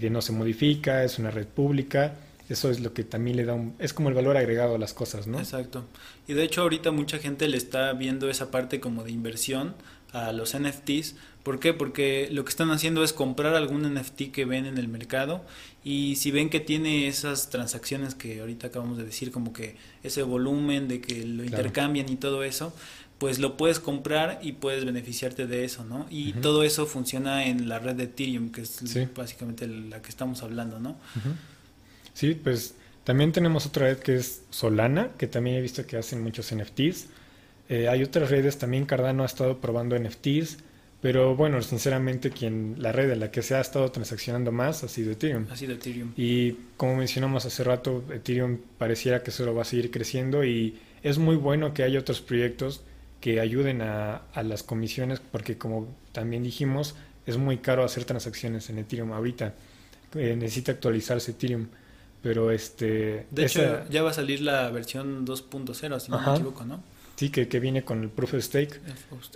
que 0.00 0.08
no 0.08 0.22
se 0.22 0.32
modifica, 0.32 1.04
es 1.04 1.18
una 1.18 1.30
red 1.30 1.46
pública. 1.46 2.14
Eso 2.48 2.70
es 2.70 2.80
lo 2.80 2.92
que 2.92 3.04
también 3.04 3.36
le 3.36 3.44
da 3.44 3.54
un... 3.54 3.74
Es 3.78 3.92
como 3.92 4.08
el 4.08 4.14
valor 4.14 4.36
agregado 4.36 4.76
a 4.76 4.78
las 4.78 4.94
cosas, 4.94 5.26
¿no? 5.26 5.38
Exacto. 5.38 5.84
Y 6.28 6.34
de 6.34 6.44
hecho 6.44 6.62
ahorita 6.62 6.90
mucha 6.92 7.18
gente 7.18 7.48
le 7.48 7.56
está 7.56 7.92
viendo 7.92 8.30
esa 8.30 8.50
parte 8.50 8.80
como 8.80 9.04
de 9.04 9.10
inversión 9.10 9.74
a 10.12 10.32
los 10.32 10.56
NFTs. 10.56 11.16
¿Por 11.42 11.60
qué? 11.60 11.72
Porque 11.72 12.28
lo 12.32 12.44
que 12.44 12.50
están 12.50 12.70
haciendo 12.70 13.04
es 13.04 13.12
comprar 13.12 13.54
algún 13.54 13.82
NFT 13.82 14.32
que 14.32 14.44
ven 14.44 14.66
en 14.66 14.78
el 14.78 14.88
mercado 14.88 15.44
y 15.84 16.16
si 16.16 16.30
ven 16.32 16.50
que 16.50 16.58
tiene 16.58 17.06
esas 17.06 17.50
transacciones 17.50 18.14
que 18.16 18.40
ahorita 18.40 18.68
acabamos 18.68 18.98
de 18.98 19.04
decir, 19.04 19.30
como 19.30 19.52
que 19.52 19.76
ese 20.02 20.22
volumen 20.22 20.88
de 20.88 21.00
que 21.00 21.24
lo 21.24 21.44
intercambian 21.44 22.08
y 22.08 22.16
todo 22.16 22.42
eso, 22.42 22.74
pues 23.18 23.38
lo 23.38 23.56
puedes 23.56 23.78
comprar 23.78 24.40
y 24.42 24.52
puedes 24.52 24.84
beneficiarte 24.84 25.46
de 25.46 25.64
eso, 25.64 25.84
¿no? 25.84 26.06
Y 26.10 26.32
todo 26.32 26.64
eso 26.64 26.86
funciona 26.86 27.46
en 27.46 27.68
la 27.68 27.78
red 27.78 27.94
de 27.94 28.04
Ethereum, 28.04 28.50
que 28.50 28.62
es 28.62 28.82
básicamente 29.14 29.66
la 29.68 30.02
que 30.02 30.08
estamos 30.08 30.42
hablando, 30.42 30.80
¿no? 30.80 30.96
Sí, 32.16 32.32
pues 32.32 32.74
también 33.04 33.30
tenemos 33.30 33.66
otra 33.66 33.88
red 33.88 33.98
que 33.98 34.16
es 34.16 34.40
Solana, 34.48 35.10
que 35.18 35.26
también 35.26 35.56
he 35.56 35.60
visto 35.60 35.86
que 35.86 35.98
hacen 35.98 36.22
muchos 36.22 36.50
NFTs. 36.50 37.08
Eh, 37.68 37.88
hay 37.90 38.02
otras 38.02 38.30
redes, 38.30 38.56
también 38.56 38.86
Cardano 38.86 39.22
ha 39.22 39.26
estado 39.26 39.60
probando 39.60 39.98
NFTs, 39.98 40.56
pero 41.02 41.36
bueno, 41.36 41.60
sinceramente 41.60 42.30
quien 42.30 42.76
la 42.78 42.90
red 42.90 43.10
en 43.10 43.20
la 43.20 43.30
que 43.30 43.42
se 43.42 43.54
ha 43.54 43.60
estado 43.60 43.92
transaccionando 43.92 44.50
más 44.50 44.82
ha 44.82 44.88
sido 44.88 45.12
Ethereum. 45.12 45.44
Ha 45.50 45.56
sido 45.58 45.74
Ethereum. 45.74 46.14
Y 46.16 46.52
como 46.78 46.96
mencionamos 46.96 47.44
hace 47.44 47.62
rato, 47.64 48.02
Ethereum 48.10 48.60
pareciera 48.78 49.22
que 49.22 49.30
solo 49.30 49.54
va 49.54 49.60
a 49.60 49.66
seguir 49.66 49.90
creciendo 49.90 50.42
y 50.42 50.78
es 51.02 51.18
muy 51.18 51.36
bueno 51.36 51.74
que 51.74 51.82
haya 51.82 52.00
otros 52.00 52.22
proyectos 52.22 52.80
que 53.20 53.40
ayuden 53.40 53.82
a, 53.82 54.22
a 54.32 54.42
las 54.42 54.62
comisiones 54.62 55.20
porque 55.20 55.58
como 55.58 55.86
también 56.12 56.42
dijimos, 56.42 56.94
es 57.26 57.36
muy 57.36 57.58
caro 57.58 57.84
hacer 57.84 58.06
transacciones 58.06 58.70
en 58.70 58.78
Ethereum 58.78 59.12
ahorita. 59.12 59.52
Eh, 60.14 60.34
necesita 60.34 60.72
actualizarse 60.72 61.32
Ethereum. 61.32 61.66
Pero 62.26 62.50
este... 62.50 63.24
De 63.30 63.46
hecho, 63.46 63.88
ya 63.88 64.02
va 64.02 64.10
a 64.10 64.12
salir 64.12 64.40
la 64.40 64.68
versión 64.70 65.24
2.0, 65.24 66.00
si 66.00 66.10
no 66.10 66.20
me 66.20 66.34
equivoco, 66.34 66.64
¿no? 66.64 66.82
Sí, 67.14 67.30
que, 67.30 67.46
que, 67.46 67.60
viene 67.60 67.84
con 67.84 68.02
el 68.02 68.08
Proof 68.08 68.34
of 68.34 68.42
Stake. 68.42 68.80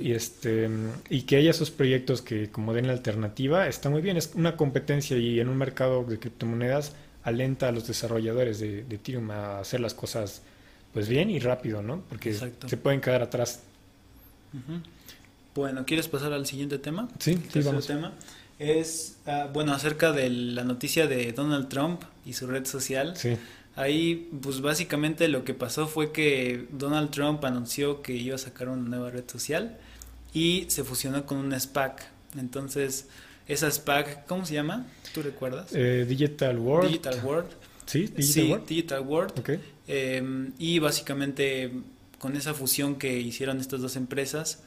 Y, 0.00 0.10
este, 0.10 0.68
y 1.08 1.22
que 1.22 1.36
haya 1.36 1.52
esos 1.52 1.70
proyectos 1.70 2.20
que 2.20 2.50
como 2.50 2.74
den 2.74 2.88
la 2.88 2.92
alternativa, 2.92 3.68
está 3.68 3.90
muy 3.90 4.02
bien. 4.02 4.16
Es 4.16 4.32
una 4.34 4.56
competencia 4.56 5.16
y 5.16 5.38
en 5.38 5.48
un 5.48 5.56
mercado 5.56 6.02
de 6.02 6.18
criptomonedas 6.18 6.92
alenta 7.22 7.68
a 7.68 7.72
los 7.72 7.86
desarrolladores 7.86 8.58
de, 8.58 8.82
de 8.82 8.96
Ethereum 8.96 9.30
a 9.30 9.60
hacer 9.60 9.78
las 9.78 9.94
cosas 9.94 10.42
pues 10.92 11.08
bien 11.08 11.30
y 11.30 11.38
rápido, 11.38 11.82
¿no? 11.82 12.02
Porque 12.08 12.34
se 12.34 12.76
pueden 12.76 13.00
quedar 13.00 13.22
atrás. 13.22 13.60
Bueno, 15.54 15.84
¿quieres 15.86 16.08
pasar 16.08 16.32
al 16.32 16.44
siguiente 16.44 16.78
tema? 16.80 17.08
Sí, 17.20 17.40
sí, 17.52 17.60
vamos. 17.60 17.86
tema 17.86 18.14
es, 18.60 19.16
ah, 19.26 19.48
bueno, 19.52 19.72
acerca 19.72 20.12
de 20.12 20.28
la 20.28 20.64
noticia 20.64 21.06
de 21.06 21.32
Donald 21.32 21.68
Trump 21.68 22.02
y 22.26 22.34
su 22.34 22.46
red 22.46 22.66
social. 22.66 23.16
Sí. 23.16 23.38
Ahí, 23.74 24.28
pues 24.42 24.60
básicamente 24.60 25.28
lo 25.28 25.44
que 25.44 25.54
pasó 25.54 25.86
fue 25.86 26.12
que 26.12 26.66
Donald 26.70 27.10
Trump 27.10 27.42
anunció 27.46 28.02
que 28.02 28.12
iba 28.12 28.34
a 28.34 28.38
sacar 28.38 28.68
una 28.68 28.86
nueva 28.86 29.10
red 29.10 29.24
social 29.26 29.78
y 30.34 30.66
se 30.68 30.84
fusionó 30.84 31.24
con 31.24 31.38
una 31.38 31.58
SPAC. 31.58 32.06
Entonces, 32.38 33.08
esa 33.48 33.70
SPAC, 33.70 34.26
¿cómo 34.26 34.44
se 34.44 34.54
llama? 34.54 34.86
¿Tú 35.14 35.22
recuerdas? 35.22 35.70
Eh, 35.72 36.04
Digital 36.06 36.58
World. 36.58 36.88
Digital 36.88 37.20
World. 37.24 37.50
Sí, 37.86 38.08
Digital 38.14 38.50
World. 38.50 38.66
Digital 38.66 39.00
World. 39.00 39.38
Okay. 39.38 39.60
Em, 39.88 40.52
y 40.58 40.78
básicamente 40.80 41.72
con 42.18 42.36
esa 42.36 42.52
fusión 42.52 42.96
que 42.96 43.18
hicieron 43.18 43.58
estas 43.58 43.80
dos 43.80 43.96
empresas, 43.96 44.62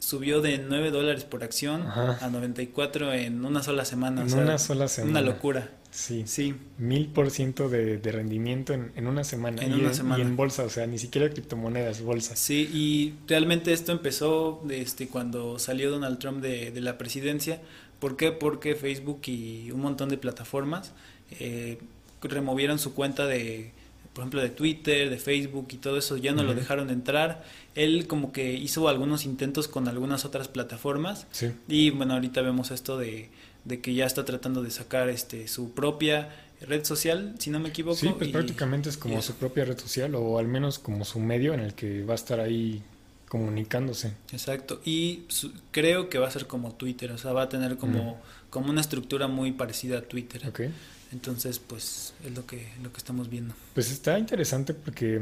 subió 0.00 0.40
de 0.40 0.58
9 0.58 0.90
dólares 0.90 1.22
por 1.24 1.44
acción 1.44 1.82
a 1.86 2.28
94 2.28 3.12
en 3.12 3.44
una 3.44 3.62
sola 3.62 3.84
semana. 3.84 4.22
En 4.22 4.34
una 4.34 4.58
sola 4.58 4.88
semana. 4.88 5.20
Una 5.20 5.30
locura. 5.30 5.70
Sí. 5.92 6.24
Sí. 6.26 6.54
Mil 6.78 7.08
por 7.08 7.30
ciento 7.30 7.68
de, 7.68 8.00
rendimiento 8.02 8.72
en, 8.72 9.06
una 9.06 9.22
semana. 9.22 9.62
En 9.62 9.74
una 9.74 9.94
semana. 9.94 10.18
Y 10.18 10.26
en 10.26 10.36
bolsa, 10.36 10.64
o 10.64 10.68
sea, 10.68 10.86
ni 10.86 10.98
siquiera 10.98 11.30
criptomonedas, 11.30 12.02
bolsa. 12.02 12.34
Sí, 12.34 12.68
y 12.72 13.14
realmente 13.28 13.72
esto 13.72 13.92
empezó 13.92 14.62
este, 14.70 15.08
cuando 15.08 15.58
salió 15.58 15.90
Donald 15.90 16.18
Trump 16.18 16.42
de, 16.42 16.70
de 16.70 16.80
la 16.80 16.98
presidencia. 16.98 17.60
¿Por 18.00 18.16
qué? 18.16 18.32
Porque 18.32 18.74
Facebook 18.74 19.20
y 19.26 19.70
un 19.70 19.80
montón 19.80 20.08
de 20.08 20.16
plataformas 20.16 20.92
eh, 21.38 21.78
removieron 22.22 22.78
su 22.78 22.94
cuenta 22.94 23.26
de 23.26 23.72
por 24.12 24.22
ejemplo, 24.22 24.40
de 24.40 24.50
Twitter, 24.50 25.08
de 25.08 25.18
Facebook 25.18 25.68
y 25.70 25.76
todo 25.76 25.96
eso, 25.96 26.16
ya 26.16 26.32
no 26.32 26.42
lo 26.42 26.54
dejaron 26.54 26.90
entrar. 26.90 27.44
Él 27.74 28.06
como 28.06 28.32
que 28.32 28.54
hizo 28.54 28.88
algunos 28.88 29.24
intentos 29.24 29.68
con 29.68 29.86
algunas 29.86 30.24
otras 30.24 30.48
plataformas. 30.48 31.26
Y 31.68 31.90
bueno, 31.90 32.14
ahorita 32.14 32.42
vemos 32.42 32.70
esto 32.70 32.98
de, 32.98 33.30
de, 33.64 33.80
que 33.80 33.94
ya 33.94 34.06
está 34.06 34.24
tratando 34.24 34.62
de 34.62 34.70
sacar 34.70 35.08
este 35.08 35.46
su 35.46 35.70
propia 35.70 36.28
red 36.60 36.84
social, 36.84 37.34
si 37.38 37.50
no 37.50 37.60
me 37.60 37.68
equivoco. 37.68 37.96
Sí, 37.96 38.10
pues 38.18 38.30
prácticamente 38.30 38.88
es 38.88 38.96
como 38.96 39.22
su 39.22 39.34
propia 39.34 39.64
red 39.64 39.78
social 39.78 40.14
o 40.14 40.38
al 40.38 40.48
menos 40.48 40.78
como 40.78 41.04
su 41.04 41.20
medio 41.20 41.54
en 41.54 41.60
el 41.60 41.74
que 41.74 42.02
va 42.04 42.12
a 42.12 42.16
estar 42.16 42.40
ahí 42.40 42.82
comunicándose. 43.28 44.12
Exacto, 44.32 44.80
y 44.84 45.22
creo 45.70 46.08
que 46.08 46.18
va 46.18 46.26
a 46.26 46.30
ser 46.32 46.48
como 46.48 46.74
Twitter, 46.74 47.12
o 47.12 47.18
sea, 47.18 47.32
va 47.32 47.42
a 47.42 47.48
tener 47.48 47.76
como, 47.76 48.20
como 48.50 48.70
una 48.70 48.80
estructura 48.80 49.28
muy 49.28 49.52
parecida 49.52 49.98
a 49.98 50.02
Twitter. 50.02 50.48
Okay. 50.48 50.72
Entonces, 51.12 51.58
pues 51.58 52.14
es 52.24 52.32
lo 52.36 52.46
que, 52.46 52.68
lo 52.82 52.92
que 52.92 52.98
estamos 52.98 53.28
viendo. 53.28 53.54
Pues 53.74 53.90
está 53.90 54.18
interesante 54.18 54.74
porque 54.74 55.20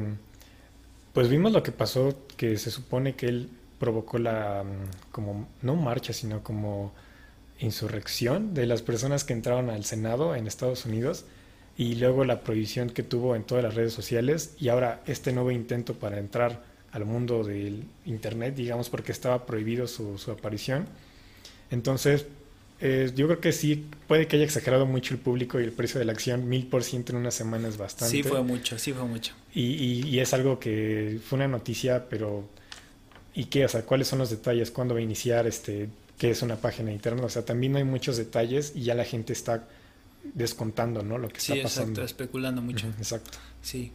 pues 1.12 1.28
vimos 1.28 1.52
lo 1.52 1.62
que 1.62 1.72
pasó, 1.72 2.26
que 2.36 2.58
se 2.58 2.70
supone 2.70 3.16
que 3.16 3.26
él 3.26 3.50
provocó 3.78 4.18
la 4.18 4.64
como 5.10 5.48
no 5.62 5.76
marcha, 5.76 6.12
sino 6.12 6.42
como 6.42 6.92
insurrección 7.60 8.54
de 8.54 8.66
las 8.66 8.82
personas 8.82 9.24
que 9.24 9.32
entraron 9.32 9.70
al 9.70 9.84
Senado 9.84 10.34
en 10.34 10.46
Estados 10.46 10.84
Unidos 10.84 11.24
y 11.76 11.94
luego 11.94 12.24
la 12.24 12.40
prohibición 12.42 12.90
que 12.90 13.02
tuvo 13.02 13.34
en 13.34 13.44
todas 13.44 13.64
las 13.64 13.74
redes 13.74 13.92
sociales 13.92 14.54
y 14.58 14.68
ahora 14.68 15.02
este 15.06 15.32
nuevo 15.32 15.50
intento 15.50 15.94
para 15.94 16.18
entrar 16.18 16.62
al 16.92 17.04
mundo 17.04 17.44
del 17.44 17.84
Internet, 18.04 18.54
digamos, 18.54 18.90
porque 18.90 19.12
estaba 19.12 19.46
prohibido 19.46 19.86
su, 19.86 20.18
su 20.18 20.30
aparición. 20.30 20.86
Entonces, 21.70 22.26
eh, 22.80 23.10
yo 23.14 23.26
creo 23.26 23.40
que 23.40 23.52
sí, 23.52 23.86
puede 24.06 24.28
que 24.28 24.36
haya 24.36 24.44
exagerado 24.44 24.86
mucho 24.86 25.14
el 25.14 25.20
público 25.20 25.60
y 25.60 25.64
el 25.64 25.72
precio 25.72 25.98
de 25.98 26.04
la 26.04 26.12
acción, 26.12 26.48
mil 26.48 26.66
por 26.66 26.84
ciento 26.84 27.12
en 27.12 27.18
una 27.18 27.30
semana 27.30 27.68
es 27.68 27.76
bastante. 27.76 28.16
Sí, 28.16 28.22
fue 28.22 28.42
mucho, 28.42 28.78
sí 28.78 28.92
fue 28.92 29.04
mucho. 29.04 29.34
Y, 29.52 30.06
y, 30.06 30.20
es 30.20 30.32
algo 30.32 30.60
que 30.60 31.18
fue 31.24 31.36
una 31.36 31.48
noticia, 31.48 32.08
pero 32.08 32.48
¿y 33.34 33.46
qué? 33.46 33.64
O 33.64 33.68
sea, 33.68 33.82
¿cuáles 33.82 34.06
son 34.06 34.20
los 34.20 34.30
detalles? 34.30 34.70
¿Cuándo 34.70 34.94
va 34.94 35.00
a 35.00 35.02
iniciar? 35.02 35.46
Este, 35.48 35.88
¿Qué 36.18 36.30
es 36.30 36.42
una 36.42 36.56
página 36.56 36.92
interna? 36.92 37.24
O 37.24 37.28
sea, 37.28 37.44
también 37.44 37.72
no 37.72 37.78
hay 37.78 37.84
muchos 37.84 38.16
detalles 38.16 38.72
y 38.76 38.82
ya 38.82 38.94
la 38.94 39.04
gente 39.04 39.32
está 39.32 39.66
descontando, 40.34 41.02
¿no? 41.02 41.18
Lo 41.18 41.28
que 41.28 41.38
está 41.38 41.54
pasando. 41.54 41.68
Sí, 41.68 41.80
exacto, 41.80 42.02
especulando 42.04 42.62
mucho. 42.62 42.86
exacto. 42.98 43.38
Sí. 43.60 43.92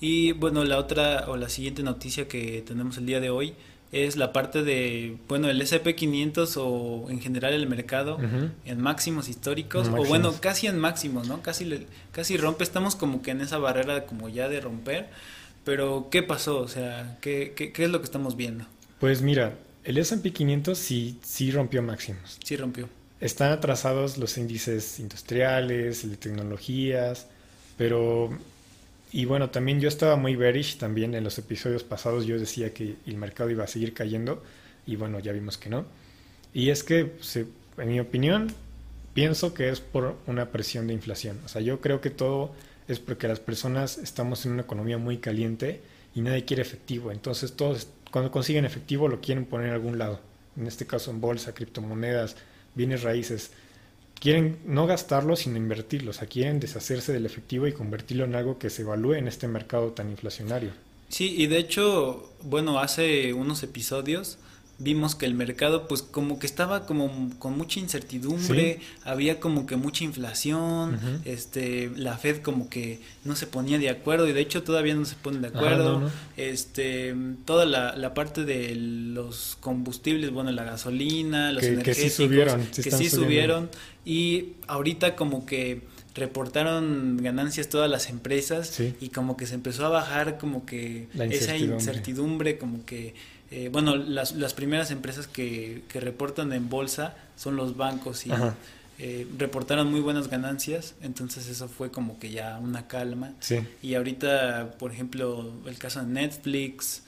Y 0.00 0.32
bueno, 0.32 0.64
la 0.64 0.78
otra 0.78 1.26
o 1.28 1.36
la 1.36 1.48
siguiente 1.48 1.82
noticia 1.82 2.26
que 2.26 2.62
tenemos 2.66 2.98
el 2.98 3.06
día 3.06 3.20
de 3.20 3.30
hoy 3.30 3.54
es 3.94 4.16
la 4.16 4.32
parte 4.32 4.62
de, 4.64 5.16
bueno, 5.28 5.48
el 5.48 5.60
SP500 5.60 6.56
o 6.56 7.08
en 7.08 7.20
general 7.20 7.54
el 7.54 7.68
mercado 7.68 8.18
en 8.64 8.80
máximos 8.80 9.28
históricos, 9.28 9.88
o 9.88 10.04
bueno, 10.04 10.34
casi 10.40 10.66
en 10.66 10.78
máximos, 10.78 11.28
¿no? 11.28 11.42
Casi, 11.42 11.86
casi 12.10 12.36
rompe, 12.36 12.64
estamos 12.64 12.96
como 12.96 13.22
que 13.22 13.30
en 13.30 13.40
esa 13.40 13.58
barrera 13.58 14.06
como 14.06 14.28
ya 14.28 14.48
de 14.48 14.60
romper, 14.60 15.08
pero 15.64 16.08
¿qué 16.10 16.22
pasó? 16.22 16.58
O 16.58 16.68
sea, 16.68 17.18
¿qué, 17.20 17.52
qué, 17.56 17.72
qué 17.72 17.84
es 17.84 17.90
lo 17.90 18.00
que 18.00 18.04
estamos 18.04 18.36
viendo? 18.36 18.64
Pues 18.98 19.22
mira, 19.22 19.54
el 19.84 19.98
SP500 19.98 20.74
sí, 20.74 21.18
sí 21.22 21.50
rompió 21.50 21.82
máximos. 21.82 22.38
Sí 22.42 22.56
rompió. 22.56 22.88
Están 23.20 23.52
atrasados 23.52 24.18
los 24.18 24.36
índices 24.38 24.98
industriales, 24.98 26.08
de 26.08 26.16
tecnologías, 26.16 27.28
pero 27.76 28.36
y 29.14 29.26
bueno, 29.26 29.50
también 29.50 29.80
yo 29.80 29.86
estaba 29.86 30.16
muy 30.16 30.34
bearish 30.34 30.76
también 30.76 31.14
en 31.14 31.22
los 31.22 31.38
episodios 31.38 31.84
pasados. 31.84 32.26
Yo 32.26 32.36
decía 32.36 32.74
que 32.74 32.96
el 33.06 33.16
mercado 33.16 33.48
iba 33.48 33.62
a 33.62 33.68
seguir 33.68 33.94
cayendo 33.94 34.42
y 34.86 34.96
bueno, 34.96 35.20
ya 35.20 35.30
vimos 35.30 35.56
que 35.56 35.70
no. 35.70 35.84
Y 36.52 36.70
es 36.70 36.82
que, 36.82 37.12
en 37.78 37.88
mi 37.88 38.00
opinión, 38.00 38.52
pienso 39.12 39.54
que 39.54 39.68
es 39.68 39.78
por 39.78 40.16
una 40.26 40.50
presión 40.50 40.88
de 40.88 40.94
inflación. 40.94 41.38
O 41.44 41.48
sea, 41.48 41.62
yo 41.62 41.80
creo 41.80 42.00
que 42.00 42.10
todo 42.10 42.56
es 42.88 42.98
porque 42.98 43.28
las 43.28 43.38
personas 43.38 43.98
estamos 43.98 44.46
en 44.46 44.52
una 44.54 44.62
economía 44.62 44.98
muy 44.98 45.18
caliente 45.18 45.80
y 46.12 46.20
nadie 46.20 46.44
quiere 46.44 46.62
efectivo. 46.62 47.12
Entonces 47.12 47.52
todos 47.52 47.86
cuando 48.10 48.32
consiguen 48.32 48.64
efectivo 48.64 49.06
lo 49.06 49.20
quieren 49.20 49.44
poner 49.44 49.68
en 49.68 49.74
algún 49.74 49.96
lado. 49.96 50.18
En 50.56 50.66
este 50.66 50.88
caso 50.88 51.12
en 51.12 51.20
bolsa, 51.20 51.54
criptomonedas, 51.54 52.34
bienes 52.74 53.04
raíces 53.04 53.52
quieren 54.24 54.56
no 54.64 54.86
gastarlo, 54.86 55.36
sino 55.36 55.58
invertirlo. 55.58 56.10
O 56.10 56.14
sea, 56.14 56.26
quieren 56.26 56.58
deshacerse 56.58 57.12
del 57.12 57.26
efectivo 57.26 57.66
y 57.66 57.72
convertirlo 57.72 58.24
en 58.24 58.34
algo 58.34 58.58
que 58.58 58.70
se 58.70 58.80
evalúe 58.80 59.16
en 59.16 59.28
este 59.28 59.46
mercado 59.48 59.90
tan 59.90 60.10
inflacionario. 60.10 60.70
Sí, 61.10 61.34
y 61.36 61.46
de 61.46 61.58
hecho, 61.58 62.32
bueno, 62.42 62.78
hace 62.78 63.34
unos 63.34 63.62
episodios 63.62 64.38
vimos 64.78 65.14
que 65.14 65.26
el 65.26 65.34
mercado 65.34 65.86
pues 65.86 66.02
como 66.02 66.38
que 66.38 66.46
estaba 66.46 66.86
como 66.86 67.30
con 67.38 67.56
mucha 67.56 67.80
incertidumbre, 67.80 68.80
había 69.04 69.40
como 69.40 69.66
que 69.66 69.76
mucha 69.76 70.04
inflación, 70.04 70.98
este 71.24 71.90
la 71.96 72.18
Fed 72.18 72.42
como 72.42 72.68
que 72.68 73.00
no 73.24 73.36
se 73.36 73.46
ponía 73.46 73.78
de 73.78 73.88
acuerdo 73.88 74.28
y 74.28 74.32
de 74.32 74.40
hecho 74.40 74.62
todavía 74.62 74.94
no 74.94 75.04
se 75.04 75.14
pone 75.16 75.38
de 75.38 75.48
acuerdo, 75.48 76.10
este 76.36 77.14
toda 77.44 77.66
la, 77.66 77.96
la, 77.96 78.14
parte 78.14 78.44
de 78.44 78.74
los 78.74 79.56
combustibles, 79.60 80.30
bueno, 80.30 80.50
la 80.50 80.64
gasolina, 80.64 81.52
los 81.52 81.62
energéticos 81.62 81.96
que 81.96 82.10
sí 82.10 82.10
subieron, 82.10 82.66
que 82.66 82.90
sí 82.90 83.10
subieron. 83.10 83.70
Y 84.04 84.52
ahorita 84.66 85.16
como 85.16 85.46
que 85.46 85.82
reportaron 86.14 87.18
ganancias 87.20 87.68
todas 87.68 87.90
las 87.90 88.08
empresas 88.08 88.80
y 89.00 89.08
como 89.08 89.36
que 89.36 89.46
se 89.46 89.54
empezó 89.54 89.86
a 89.86 89.88
bajar 89.88 90.38
como 90.38 90.64
que 90.64 91.08
esa 91.30 91.56
incertidumbre, 91.56 92.58
como 92.58 92.84
que, 92.84 93.14
eh, 93.54 93.68
bueno, 93.70 93.96
las, 93.96 94.34
las 94.34 94.54
primeras 94.54 94.90
empresas 94.90 95.26
que, 95.26 95.82
que 95.88 96.00
reportan 96.00 96.52
en 96.52 96.68
bolsa 96.68 97.14
son 97.36 97.56
los 97.56 97.76
bancos 97.76 98.26
y 98.26 98.30
eh, 98.98 99.26
reportaron 99.38 99.90
muy 99.90 100.00
buenas 100.00 100.28
ganancias, 100.28 100.94
entonces 101.02 101.48
eso 101.48 101.68
fue 101.68 101.90
como 101.90 102.18
que 102.18 102.30
ya 102.30 102.58
una 102.58 102.88
calma. 102.88 103.32
Y 103.80 103.94
ahorita, 103.94 104.74
por 104.78 104.90
ejemplo, 104.92 105.52
el 105.66 105.78
caso 105.78 106.00
de 106.00 106.06
Netflix, 106.06 107.02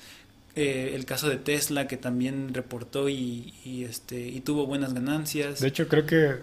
eh, 0.55 0.93
el 0.95 1.05
caso 1.05 1.29
de 1.29 1.37
Tesla 1.37 1.89
que 1.89 1.97
también 1.97 2.55
reportó 2.55 3.09
y, 3.09 3.53
y, 3.65 3.85
este 3.85 4.29
y 4.29 4.41
tuvo 4.41 4.67
buenas 4.67 4.95
ganancias. 4.95 5.61
De 5.61 5.69
hecho, 5.69 5.89
creo 5.89 6.07
que 6.07 6.37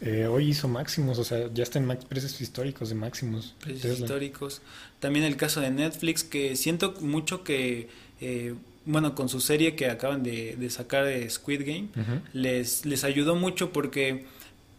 eh, 0.00 0.26
hoy 0.26 0.50
hizo 0.50 0.68
máximos, 0.68 1.18
o 1.18 1.24
sea, 1.24 1.50
ya 1.52 1.62
está 1.62 1.78
en 1.78 1.88
precios 2.08 2.40
históricos 2.40 2.90
de 2.90 2.94
máximos. 2.94 3.54
Precios 3.60 4.00
históricos. 4.00 4.60
También 5.00 5.24
el 5.24 5.36
caso 5.36 5.60
de 5.60 5.70
Netflix, 5.70 6.22
que 6.22 6.56
siento 6.56 6.92
mucho 7.00 7.42
que, 7.42 7.88
eh, 8.20 8.54
bueno, 8.86 9.14
con 9.14 9.28
su 9.28 9.40
serie 9.40 9.74
que 9.74 9.90
acaban 9.90 10.22
de, 10.22 10.70
sacar 10.70 11.04
de 11.04 11.28
Squid 11.28 11.62
Game, 11.66 11.88
les, 12.32 12.86
les 12.86 13.04
ayudó 13.04 13.34
mucho 13.34 13.72
porque 13.72 14.24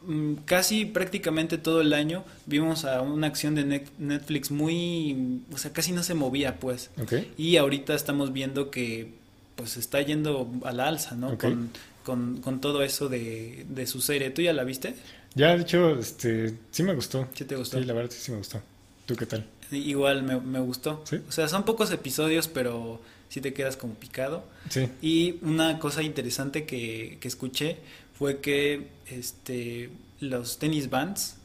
mm, 0.05 0.33
casi 0.45 0.85
prácticamente 0.85 1.57
todo 1.57 1.81
el 1.81 1.93
año 1.93 2.23
vimos 2.45 2.85
a 2.85 3.01
una 3.01 3.27
acción 3.27 3.53
de 3.53 3.85
Netflix 3.99 4.49
muy, 4.49 5.41
o 5.53 5.57
sea, 5.57 5.73
casi 5.73 5.91
no 5.91 6.03
se 6.03 6.13
movía, 6.13 6.59
pues. 6.59 6.89
Y 7.37 7.57
ahorita 7.57 7.93
estamos 7.93 8.33
viendo 8.33 8.71
que 8.71 9.13
pues 9.55 9.75
está 9.75 10.01
yendo 10.01 10.49
a 10.63 10.71
la 10.71 10.87
alza, 10.87 11.15
¿no? 11.15 11.37
Con, 11.37 11.71
con, 12.03 12.37
con 12.37 12.61
todo 12.61 12.83
eso 12.83 13.09
de, 13.09 13.65
de, 13.67 13.87
su 13.87 14.01
serie. 14.01 14.29
¿Tú 14.29 14.41
ya 14.41 14.53
la 14.53 14.63
viste? 14.63 14.95
Ya, 15.35 15.55
de 15.55 15.63
hecho, 15.63 15.99
este, 15.99 16.53
sí 16.71 16.83
me 16.83 16.93
gustó. 16.93 17.27
¿Sí 17.33 17.43
te 17.43 17.55
gustó? 17.55 17.79
Sí, 17.79 17.85
la 17.85 17.93
verdad 17.93 18.11
sí, 18.11 18.19
sí 18.21 18.31
me 18.31 18.37
gustó. 18.37 18.61
¿Tú 19.05 19.15
qué 19.15 19.25
tal? 19.25 19.45
Igual 19.71 20.23
me, 20.23 20.39
me 20.39 20.59
gustó. 20.59 21.01
¿Sí? 21.05 21.19
O 21.27 21.31
sea, 21.31 21.47
son 21.47 21.63
pocos 21.63 21.91
episodios, 21.91 22.47
pero 22.47 23.01
sí 23.29 23.41
te 23.41 23.53
quedas 23.53 23.77
como 23.77 23.93
picado. 23.93 24.43
Sí. 24.69 24.89
Y 25.01 25.35
una 25.41 25.79
cosa 25.79 26.03
interesante 26.03 26.65
que, 26.65 27.17
que 27.19 27.27
escuché 27.27 27.77
fue 28.17 28.39
que 28.39 28.87
este, 29.09 29.89
los 30.19 30.57
tenis 30.57 30.89
bands 30.89 31.35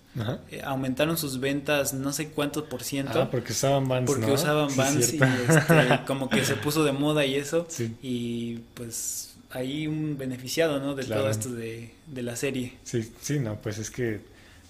eh, 0.51 0.61
aumentaron 0.63 1.17
sus 1.17 1.41
ventas 1.41 1.95
no 1.95 2.13
sé 2.13 2.29
cuánto 2.29 2.67
por 2.69 2.83
ciento. 2.83 3.21
Ah, 3.21 3.31
porque 3.31 3.53
usaban 3.53 3.89
bands. 3.89 4.11
Porque 4.13 4.31
usaban 4.31 4.75
bands 4.77 5.15
y 5.15 5.17
este, 5.17 6.01
como 6.07 6.29
que 6.29 6.45
se 6.45 6.55
puso 6.57 6.85
de 6.85 6.93
moda 6.93 7.25
y 7.25 7.37
eso. 7.37 7.67
Sí. 7.69 7.95
Y 8.03 8.59
pues 8.75 9.35
ahí 9.51 9.87
un 9.87 10.19
beneficiado, 10.19 10.81
¿no? 10.81 10.95
De 10.95 11.05
todo 11.05 11.31
esto 11.31 11.51
de, 11.51 11.93
la 12.15 12.37
serie. 12.37 12.75
Sí, 12.85 13.11
sí, 13.21 13.39
no, 13.39 13.57
pues 13.61 13.79
es 13.79 13.91
que 13.91 14.21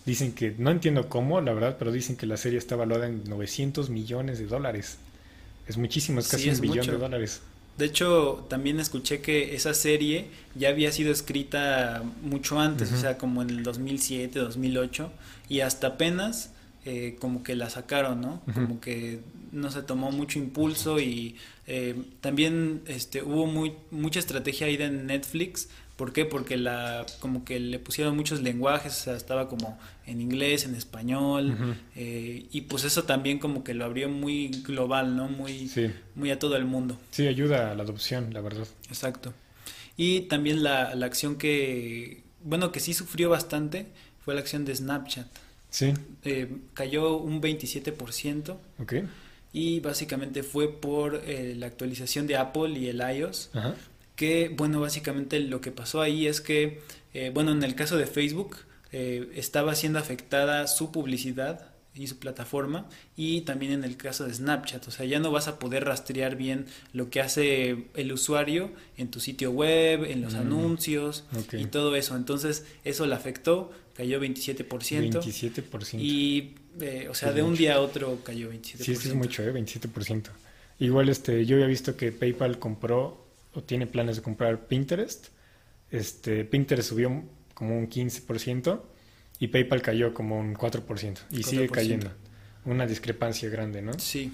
dicen 0.05 0.33
que, 0.33 0.55
no 0.59 0.70
entiendo 0.70 1.09
cómo, 1.09 1.40
la 1.40 1.53
verdad, 1.53 1.77
pero 1.79 1.92
dicen 1.92 2.16
que 2.16 2.27
la 2.27 2.37
serie 2.37 2.59
está 2.59 2.77
valuada 2.77 3.07
en 3.07 3.25
900 3.25 3.90
millones 3.90 4.38
de 4.38 4.46
dólares. 4.46 4.98
Es 5.66 5.77
muchísimo, 5.77 6.20
es 6.20 6.29
casi 6.29 6.51
un 6.51 6.61
billón 6.61 6.87
de 6.87 6.98
dólares. 6.98 7.40
De 7.79 7.87
hecho, 7.87 8.46
también 8.51 8.81
escuché 8.81 9.22
que 9.22 9.55
esa 9.55 9.72
serie 9.72 10.27
ya 10.55 10.68
había 10.68 10.92
sido 10.92 11.11
escrita 11.11 12.03
mucho 12.22 12.61
antes, 12.61 12.92
o 12.92 12.98
sea, 12.98 13.16
como 13.16 13.40
en 13.40 13.51
el 13.51 13.62
2007, 13.62 14.38
2008, 14.38 15.11
y 15.48 15.61
hasta 15.61 15.88
apenas 15.88 16.51
eh, 16.85 17.16
como 17.18 17.42
que 17.42 17.57
la 17.57 17.70
sacaron, 17.70 18.20
¿no? 18.20 18.42
Como 18.53 18.81
que 18.81 19.20
no 19.53 19.70
se 19.70 19.83
tomó 19.83 20.11
mucho 20.11 20.38
impulso 20.38 21.01
y 21.01 21.37
eh, 21.66 21.94
también 22.20 22.83
este, 22.87 23.22
hubo 23.22 23.46
muy, 23.46 23.72
mucha 23.90 24.18
estrategia 24.18 24.66
ahí 24.66 24.75
en 24.75 25.07
Netflix. 25.07 25.68
¿Por 25.96 26.12
qué? 26.12 26.25
Porque 26.25 26.57
la, 26.57 27.07
como 27.20 27.44
que 27.44 27.61
le 27.61 27.79
pusieron 27.79 28.16
muchos 28.16 28.42
lenguajes, 28.42 28.92
o 29.01 29.05
sea, 29.05 29.16
estaba 29.16 29.48
como 29.48 29.79
en 30.06 30.20
inglés, 30.20 30.64
en 30.64 30.74
español, 30.74 31.76
eh, 31.94 32.46
y 32.50 32.62
pues 32.62 32.84
eso 32.84 33.04
también 33.04 33.38
como 33.38 33.64
que 33.64 33.74
lo 33.74 33.84
abrió 33.84 34.08
muy 34.08 34.48
global, 34.48 35.16
¿no? 35.16 35.28
Muy, 35.28 35.70
muy 36.14 36.30
a 36.30 36.38
todo 36.38 36.56
el 36.56 36.64
mundo. 36.64 36.98
Sí, 37.10 37.26
ayuda 37.26 37.70
a 37.70 37.74
la 37.74 37.82
adopción, 37.82 38.32
la 38.32 38.40
verdad. 38.40 38.66
Exacto. 38.88 39.32
Y 39.96 40.22
también 40.22 40.62
la, 40.62 40.94
la 40.94 41.06
acción 41.06 41.36
que, 41.36 42.22
bueno, 42.42 42.72
que 42.72 42.80
sí 42.80 42.94
sufrió 42.94 43.30
bastante 43.30 43.86
fue 44.24 44.34
la 44.34 44.40
acción 44.40 44.64
de 44.64 44.74
Snapchat. 44.74 45.26
Sí. 45.72 45.94
Eh, 46.24 46.48
cayó 46.74 47.16
un 47.16 47.40
27%. 47.40 48.56
Ok. 48.78 48.94
Y 49.52 49.80
básicamente 49.80 50.42
fue 50.42 50.68
por 50.68 51.22
eh, 51.26 51.54
la 51.56 51.66
actualización 51.66 52.26
de 52.26 52.36
Apple 52.36 52.78
y 52.78 52.88
el 52.88 53.00
iOS. 53.00 53.50
Que, 54.16 54.50
bueno, 54.54 54.80
básicamente 54.80 55.40
lo 55.40 55.60
que 55.60 55.72
pasó 55.72 56.00
ahí 56.00 56.26
es 56.26 56.40
que, 56.40 56.82
eh, 57.14 57.30
bueno, 57.34 57.50
en 57.52 57.62
el 57.62 57.74
caso 57.74 57.96
de 57.96 58.06
Facebook, 58.06 58.56
estaba 58.92 59.74
siendo 59.74 59.98
afectada 59.98 60.66
su 60.66 60.92
publicidad 60.92 61.72
y 61.94 62.07
su 62.07 62.18
plataforma 62.18 62.88
y 63.16 63.42
también 63.42 63.72
en 63.72 63.85
el 63.85 63.96
caso 63.96 64.24
de 64.24 64.33
Snapchat, 64.33 64.87
o 64.88 64.90
sea, 64.90 65.05
ya 65.05 65.20
no 65.20 65.31
vas 65.31 65.48
a 65.48 65.59
poder 65.59 65.85
rastrear 65.85 66.37
bien 66.37 66.66
lo 66.92 67.11
que 67.11 67.20
hace 67.20 67.87
el 67.94 68.12
usuario 68.12 68.70
en 68.96 69.11
tu 69.11 69.20
sitio 69.20 69.50
web, 69.50 70.05
en 70.05 70.22
los 70.22 70.35
mm, 70.35 70.38
anuncios 70.38 71.24
y 71.52 71.66
todo 71.66 71.94
eso, 71.96 72.16
entonces 72.16 72.64
eso 72.85 73.07
le 73.07 73.14
afectó, 73.14 73.70
cayó 73.94 74.20
27%. 74.20 74.66
27%. 74.66 76.00
Y, 76.00 76.55
eh, 76.81 77.09
o 77.11 77.14
sea, 77.14 77.33
de 77.33 77.42
un 77.42 77.55
día 77.55 77.74
a 77.74 77.81
otro 77.81 78.20
cayó 78.24 78.50
27%. 78.50 78.76
Sí, 78.78 78.92
es 78.92 79.14
mucho, 79.14 79.42
¿eh? 79.42 79.52
27%. 79.52 80.28
Igual 80.78 81.11
este, 81.11 81.44
yo 81.44 81.57
había 81.57 81.66
visto 81.66 81.96
que 81.96 82.11
PayPal 82.11 82.59
compró 82.59 83.26
o 83.52 83.62
tiene 83.62 83.87
planes 83.87 84.16
de 84.16 84.22
comprar 84.22 84.66
Pinterest. 84.66 85.26
Este, 85.90 86.46
Pinterest 86.46 86.88
subió 86.88 87.22
como 87.54 87.78
un 87.78 87.88
15% 87.88 88.80
y 89.38 89.48
PayPal 89.48 89.82
cayó 89.82 90.14
como 90.14 90.38
un 90.38 90.54
4% 90.54 91.18
y 91.30 91.42
sigue 91.42 91.68
cayendo. 91.68 92.10
Una 92.64 92.86
discrepancia 92.86 93.48
grande, 93.48 93.82
¿no? 93.82 93.92
Sí. 93.98 94.30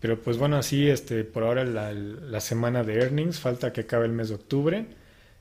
Pero 0.00 0.20
pues 0.20 0.38
bueno, 0.38 0.56
así 0.56 0.88
este, 0.88 1.24
por 1.24 1.42
ahora 1.42 1.64
la, 1.64 1.92
la 1.92 2.40
semana 2.40 2.84
de 2.84 2.94
earnings, 2.94 3.40
falta 3.40 3.72
que 3.72 3.82
acabe 3.82 4.06
el 4.06 4.12
mes 4.12 4.28
de 4.28 4.36
octubre 4.36 4.86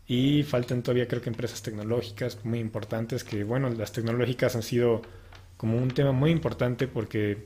y 0.08 0.44
faltan 0.44 0.84
todavía 0.84 1.08
creo 1.08 1.22
que 1.22 1.30
empresas 1.30 1.62
tecnológicas 1.62 2.44
muy 2.46 2.60
importantes 2.60 3.24
que 3.24 3.44
bueno 3.44 3.70
las 3.70 3.92
tecnológicas 3.92 4.56
han 4.56 4.64
sido 4.64 5.02
como 5.58 5.78
un 5.78 5.90
tema 5.90 6.12
muy 6.12 6.32
importante 6.32 6.88
porque 6.88 7.38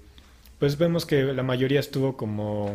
pues 0.57 0.77
vemos 0.77 1.05
que 1.05 1.23
la 1.23 1.43
mayoría 1.43 1.79
estuvo 1.79 2.17
como 2.17 2.73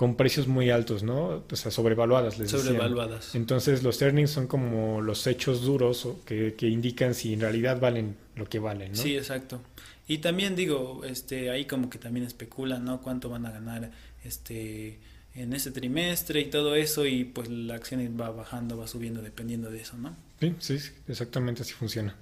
con 0.00 0.14
precios 0.14 0.48
muy 0.48 0.70
altos, 0.70 1.02
¿no? 1.02 1.44
O 1.50 1.56
sea, 1.56 1.70
sobrevaluadas, 1.70 2.38
les 2.38 2.50
Sobrevaluadas. 2.50 3.34
Entonces 3.34 3.82
los 3.82 4.00
earnings 4.00 4.30
son 4.30 4.46
como 4.46 5.02
los 5.02 5.26
hechos 5.26 5.60
duros 5.60 6.08
que, 6.24 6.54
que 6.54 6.68
indican 6.68 7.14
si 7.14 7.34
en 7.34 7.40
realidad 7.40 7.78
valen 7.78 8.16
lo 8.34 8.48
que 8.48 8.60
valen, 8.60 8.92
¿no? 8.92 8.96
Sí, 8.96 9.14
exacto. 9.14 9.60
Y 10.08 10.16
también 10.16 10.56
digo, 10.56 11.02
este, 11.04 11.50
ahí 11.50 11.66
como 11.66 11.90
que 11.90 11.98
también 11.98 12.24
especulan, 12.24 12.82
¿no? 12.82 13.02
Cuánto 13.02 13.28
van 13.28 13.44
a 13.44 13.50
ganar, 13.50 13.90
este, 14.24 14.98
en 15.34 15.52
ese 15.52 15.70
trimestre 15.70 16.40
y 16.40 16.46
todo 16.46 16.76
eso 16.76 17.04
y 17.04 17.24
pues 17.24 17.50
la 17.50 17.74
acción 17.74 18.00
va 18.18 18.30
bajando, 18.30 18.78
va 18.78 18.86
subiendo 18.86 19.20
dependiendo 19.20 19.68
de 19.68 19.82
eso, 19.82 19.98
¿no? 19.98 20.16
Sí, 20.40 20.54
sí, 20.60 20.78
exactamente 21.08 21.60
así 21.60 21.74
funciona. 21.74 22.16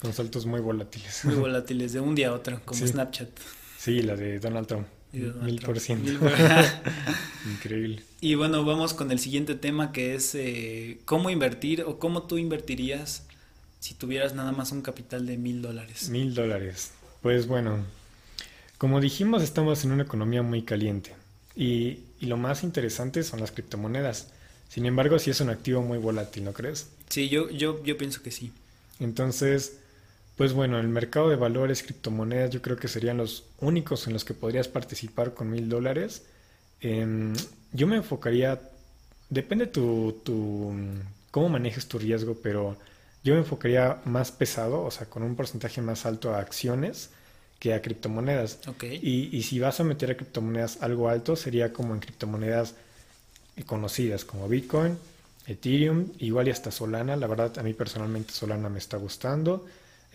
Con 0.00 0.14
saltos 0.14 0.46
muy 0.46 0.62
volátiles. 0.62 1.22
Muy 1.26 1.34
volátiles, 1.38 1.92
de 1.92 2.00
un 2.00 2.14
día 2.14 2.30
a 2.30 2.32
otro, 2.32 2.62
como 2.64 2.86
Snapchat. 2.86 3.28
Sí, 3.76 4.00
la 4.00 4.16
de 4.16 4.40
Donald 4.40 4.66
Trump. 4.66 4.86
Mil 5.14 5.60
por 5.60 5.80
ciento. 5.80 6.12
Increíble. 7.52 8.02
Y 8.20 8.34
bueno, 8.34 8.64
vamos 8.64 8.94
con 8.94 9.10
el 9.10 9.18
siguiente 9.18 9.54
tema 9.54 9.92
que 9.92 10.14
es 10.14 10.34
eh, 10.34 10.98
cómo 11.04 11.30
invertir 11.30 11.82
o 11.82 11.98
cómo 11.98 12.22
tú 12.24 12.38
invertirías 12.38 13.26
si 13.80 13.94
tuvieras 13.94 14.34
nada 14.34 14.52
más 14.52 14.72
un 14.72 14.80
capital 14.80 15.26
de 15.26 15.36
mil 15.36 15.60
dólares. 15.60 16.08
Mil 16.08 16.34
dólares. 16.34 16.92
Pues 17.20 17.46
bueno, 17.46 17.84
como 18.78 19.00
dijimos, 19.00 19.42
estamos 19.42 19.84
en 19.84 19.92
una 19.92 20.02
economía 20.02 20.42
muy 20.42 20.62
caliente. 20.62 21.14
Y, 21.54 22.00
lo 22.20 22.38
más 22.38 22.62
interesante 22.62 23.22
son 23.22 23.40
las 23.40 23.52
criptomonedas. 23.52 24.28
Sin 24.70 24.86
embargo, 24.86 25.18
sí 25.18 25.30
es 25.30 25.42
un 25.42 25.50
activo 25.50 25.82
muy 25.82 25.98
volátil, 25.98 26.44
¿no 26.44 26.54
crees? 26.54 26.88
Sí, 27.10 27.28
yo, 27.28 27.50
yo, 27.50 27.84
yo 27.84 27.98
pienso 27.98 28.22
que 28.22 28.30
sí. 28.30 28.50
Entonces, 28.98 29.76
pues 30.36 30.52
bueno, 30.52 30.80
el 30.80 30.88
mercado 30.88 31.28
de 31.28 31.36
valores, 31.36 31.82
criptomonedas, 31.82 32.50
yo 32.50 32.60
creo 32.60 32.76
que 32.76 32.88
serían 32.88 33.18
los 33.18 33.44
únicos 33.60 34.06
en 34.06 34.12
los 34.12 34.24
que 34.24 34.34
podrías 34.34 34.68
participar 34.68 35.32
con 35.34 35.50
mil 35.50 35.68
dólares. 35.68 36.24
Em, 36.80 37.34
yo 37.72 37.86
me 37.86 37.96
enfocaría, 37.96 38.60
depende 39.30 39.66
tu, 39.66 40.20
tu, 40.24 40.74
cómo 41.30 41.48
manejes 41.48 41.86
tu 41.86 41.98
riesgo, 41.98 42.36
pero 42.42 42.76
yo 43.22 43.34
me 43.34 43.40
enfocaría 43.40 44.00
más 44.04 44.32
pesado, 44.32 44.82
o 44.82 44.90
sea, 44.90 45.08
con 45.08 45.22
un 45.22 45.36
porcentaje 45.36 45.80
más 45.80 46.04
alto 46.04 46.34
a 46.34 46.40
acciones 46.40 47.10
que 47.60 47.72
a 47.72 47.80
criptomonedas. 47.80 48.58
Y, 48.82 49.36
y, 49.36 49.42
si 49.44 49.58
vas 49.60 49.80
a 49.80 49.84
meter 49.84 50.10
a 50.10 50.16
criptomonedas 50.16 50.82
algo 50.82 51.08
alto, 51.08 51.36
sería 51.36 51.72
como 51.72 51.94
en 51.94 52.00
criptomonedas 52.00 52.74
conocidas 53.66 54.24
como 54.24 54.48
Bitcoin, 54.48 54.98
Ethereum, 55.46 56.08
igual 56.18 56.48
y 56.48 56.50
hasta 56.50 56.70
Solana. 56.70 57.16
La 57.16 57.26
verdad, 57.26 57.56
a 57.58 57.62
mí 57.62 57.72
personalmente 57.72 58.32
Solana 58.32 58.68
me 58.68 58.78
está 58.78 58.96
gustando. 58.96 59.64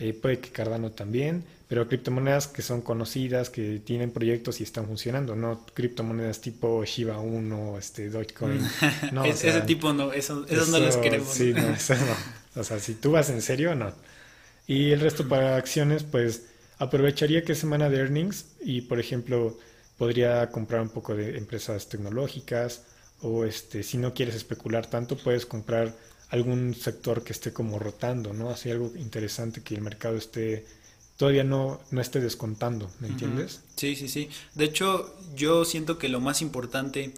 Eh, 0.00 0.14
puede 0.14 0.40
que 0.40 0.48
Cardano 0.48 0.92
también, 0.92 1.44
pero 1.68 1.86
criptomonedas 1.86 2.48
que 2.48 2.62
son 2.62 2.80
conocidas, 2.80 3.50
que 3.50 3.80
tienen 3.84 4.10
proyectos 4.10 4.60
y 4.60 4.64
están 4.64 4.86
funcionando, 4.86 5.36
no 5.36 5.64
criptomonedas 5.74 6.40
tipo 6.40 6.82
Shiba 6.84 7.20
1, 7.20 7.78
este, 7.78 8.08
Dogecoin. 8.08 8.60
No, 9.12 9.24
ese 9.26 9.60
tipo 9.60 9.92
no, 9.92 10.12
eso, 10.12 10.46
no 10.48 10.78
las 10.78 10.96
queremos. 10.96 11.28
Sí, 11.28 11.52
no, 11.52 11.68
eso 11.74 11.94
no. 11.94 12.60
O 12.60 12.64
sea, 12.64 12.80
si 12.80 12.94
tú 12.94 13.12
vas 13.12 13.28
en 13.28 13.42
serio, 13.42 13.74
no. 13.74 13.92
Y 14.66 14.92
el 14.92 15.00
resto 15.00 15.28
para 15.28 15.56
acciones, 15.56 16.02
pues 16.02 16.44
aprovecharía 16.78 17.44
que 17.44 17.52
es 17.52 17.58
semana 17.58 17.90
de 17.90 17.98
earnings 17.98 18.46
y, 18.62 18.80
por 18.80 18.98
ejemplo, 18.98 19.58
podría 19.98 20.48
comprar 20.50 20.80
un 20.80 20.88
poco 20.88 21.14
de 21.14 21.36
empresas 21.36 21.90
tecnológicas 21.90 22.84
o 23.20 23.44
este, 23.44 23.82
si 23.82 23.98
no 23.98 24.14
quieres 24.14 24.34
especular 24.34 24.86
tanto, 24.86 25.18
puedes 25.18 25.44
comprar 25.44 25.94
algún 26.30 26.74
sector 26.74 27.22
que 27.24 27.32
esté 27.32 27.52
como 27.52 27.78
rotando, 27.78 28.32
¿no? 28.32 28.50
Así 28.50 28.70
algo 28.70 28.92
interesante 28.96 29.62
que 29.62 29.74
el 29.74 29.82
mercado 29.82 30.16
esté 30.16 30.64
todavía 31.16 31.44
no, 31.44 31.80
no 31.90 32.00
esté 32.00 32.18
descontando, 32.20 32.90
¿me 33.00 33.08
entiendes? 33.08 33.60
Sí, 33.76 33.94
sí, 33.94 34.08
sí. 34.08 34.30
De 34.54 34.64
hecho, 34.64 35.14
yo 35.36 35.66
siento 35.66 35.98
que 35.98 36.08
lo 36.08 36.18
más 36.18 36.40
importante, 36.40 37.12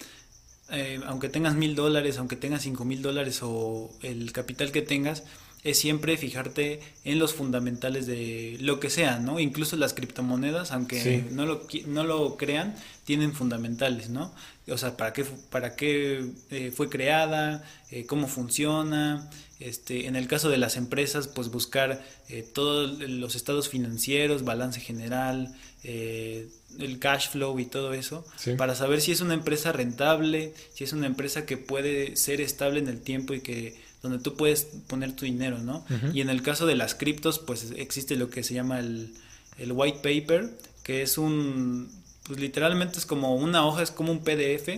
eh, 0.70 1.01
aunque 1.07 1.29
tengas 1.29 1.55
mil 1.55 1.77
dólares, 1.77 2.18
aunque 2.18 2.35
tengas 2.35 2.62
cinco 2.62 2.85
mil 2.85 3.01
dólares 3.01 3.40
o 3.42 3.92
el 4.03 4.33
capital 4.33 4.72
que 4.72 4.83
tengas, 4.83 5.22
es 5.62 5.79
siempre 5.79 6.16
fijarte 6.16 6.81
en 7.05 7.20
los 7.20 7.35
fundamentales 7.35 8.07
de 8.07 8.57
lo 8.61 8.81
que 8.81 8.90
sea, 8.90 9.20
¿no? 9.20 9.38
Incluso 9.38 9.77
las 9.77 9.94
criptomonedas, 9.94 10.72
aunque 10.72 11.25
no, 11.31 11.46
lo, 11.46 11.68
no 11.87 12.03
lo 12.03 12.37
crean, 12.37 12.75
tienen 13.05 13.33
fundamentales, 13.33 14.09
¿no? 14.09 14.35
O 14.68 14.79
sea, 14.79 14.96
para 14.96 15.12
qué, 15.12 15.25
para 15.51 15.75
qué 15.75 16.25
eh, 16.51 16.72
fue 16.75 16.88
creada, 16.88 17.64
eh, 17.90 18.07
cómo 18.07 18.29
funciona. 18.29 19.29
Este, 19.59 20.07
en 20.07 20.16
el 20.16 20.29
caso 20.29 20.48
de 20.51 20.57
las 20.57 20.77
empresas, 20.77 21.29
pues 21.29 21.48
buscar 21.48 22.05
eh, 22.29 22.42
todos 22.42 22.98
los 23.01 23.35
estados 23.35 23.68
financieros, 23.68 24.44
balance 24.44 24.81
general, 24.81 25.55
el 25.85 26.98
cash 27.01 27.29
flow 27.31 27.59
y 27.59 27.66
todo 27.66 27.92
eso, 27.92 28.25
para 28.57 28.77
saber 28.77 29.01
si 29.01 29.11
es 29.12 29.20
una 29.20 29.35
empresa 29.35 29.72
rentable, 29.72 30.55
si 30.72 30.85
es 30.85 30.92
una 30.92 31.07
empresa 31.07 31.44
que 31.44 31.57
puede 31.57 32.16
ser 32.16 32.40
estable 32.40 32.79
en 32.79 32.88
el 32.88 33.01
tiempo 33.01 33.35
y 33.35 33.40
que 33.40 33.81
donde 34.01 34.18
tú 34.18 34.37
puedes 34.37 34.68
poner 34.87 35.14
tu 35.14 35.25
dinero, 35.25 35.59
¿no? 35.59 35.85
Y 36.12 36.20
en 36.20 36.29
el 36.29 36.42
caso 36.42 36.66
de 36.66 36.77
las 36.77 36.94
criptos, 36.94 37.38
pues 37.40 37.72
existe 37.77 38.16
lo 38.16 38.31
que 38.31 38.42
se 38.42 38.55
llama 38.55 38.79
el, 38.79 39.12
el 39.59 39.72
white 39.72 39.98
paper, 39.98 40.51
que 40.83 41.03
es 41.03 41.18
un, 41.18 41.88
pues 42.25 42.39
literalmente 42.39 42.99
es 42.99 43.07
como 43.07 43.35
una 43.35 43.67
hoja, 43.67 43.83
es 43.83 43.91
como 43.91 44.13
un 44.13 44.21
PDF 44.21 44.69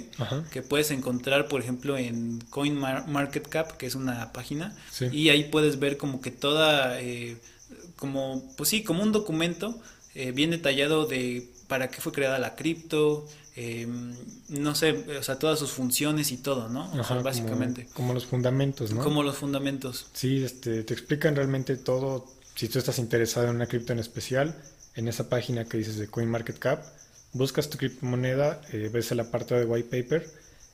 que 0.51 0.63
puedes 0.63 0.91
encontrar, 0.91 1.49
por 1.49 1.61
ejemplo, 1.61 1.99
en 1.99 2.41
CoinMarketCap, 2.51 3.77
que 3.77 3.87
es 3.87 3.95
una 3.95 4.33
página, 4.33 4.75
y 5.13 5.29
ahí 5.29 5.45
puedes 5.45 5.79
ver 5.79 5.97
como 5.99 6.21
que 6.21 6.31
toda, 6.31 7.01
eh, 7.01 7.37
como, 7.97 8.43
pues 8.57 8.71
sí, 8.71 8.83
como 8.83 9.03
un 9.03 9.13
documento 9.13 9.79
eh, 10.15 10.33
bien 10.33 10.51
detallado 10.51 11.07
de 11.07 11.51
para 11.69 11.89
qué 11.89 12.01
fue 12.01 12.13
creada 12.13 12.39
la 12.39 12.55
cripto, 12.55 13.27
eh, 13.57 13.87
no 14.49 14.75
sé, 14.75 15.05
o 15.19 15.23
sea, 15.23 15.39
todas 15.39 15.59
sus 15.59 15.71
funciones 15.71 16.33
y 16.33 16.39
todo, 16.39 16.69
¿no? 16.69 16.91
básicamente. 17.23 17.89
Como, 17.93 18.15
los 18.15 18.27
fundamentos, 18.27 18.93
¿no? 18.93 19.03
Como 19.03 19.23
los 19.23 19.37
fundamentos. 19.37 20.07
Sí, 20.13 20.43
este, 20.43 20.83
te 20.83 20.95
explican 20.95 21.37
realmente 21.37 21.77
todo. 21.77 22.27
Si 22.55 22.69
tú 22.69 22.79
estás 22.79 22.99
interesado 22.99 23.49
en 23.49 23.57
una 23.57 23.67
cripto 23.67 23.93
en 23.93 23.99
especial, 23.99 24.57
en 24.95 25.09
esa 25.09 25.29
página 25.29 25.65
que 25.67 25.77
dices 25.79 25.99
de 25.99 26.09
CoinMarketCap, 26.09 26.85
buscas 27.35 27.68
tu 27.68 27.77
criptomoneda, 27.77 28.62
eh, 28.73 28.88
ves 28.90 29.12
el 29.12 29.20
apartado 29.20 29.61
de 29.61 29.66
white 29.66 30.03
paper 30.03 30.27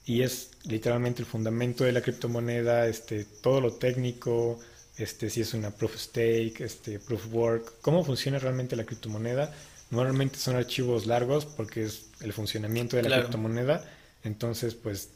y 0.07 0.23
es 0.23 0.51
literalmente 0.62 1.23
el 1.23 1.27
fundamento 1.27 1.83
de 1.83 1.92
la 1.92 2.01
criptomoneda, 2.01 2.87
este, 2.87 3.25
todo 3.25 3.61
lo 3.61 3.73
técnico, 3.73 4.61
este, 4.96 5.29
si 5.29 5.40
es 5.40 5.53
una 5.55 5.70
proof 5.70 5.96
stake, 5.96 6.61
este, 6.61 7.01
proof 7.01 7.27
work, 7.33 7.81
cómo 7.81 8.05
funciona 8.05 8.38
realmente 8.38 8.77
la 8.77 8.85
criptomoneda 8.85 9.53
Normalmente 9.90 10.38
son 10.38 10.55
archivos 10.55 11.07
largos 11.07 11.44
porque 11.44 11.85
es 11.85 12.07
el 12.20 12.33
funcionamiento 12.33 12.96
de 12.96 13.03
la 13.03 13.20
criptomoneda. 13.20 13.85
Entonces, 14.23 14.75
pues, 14.75 15.11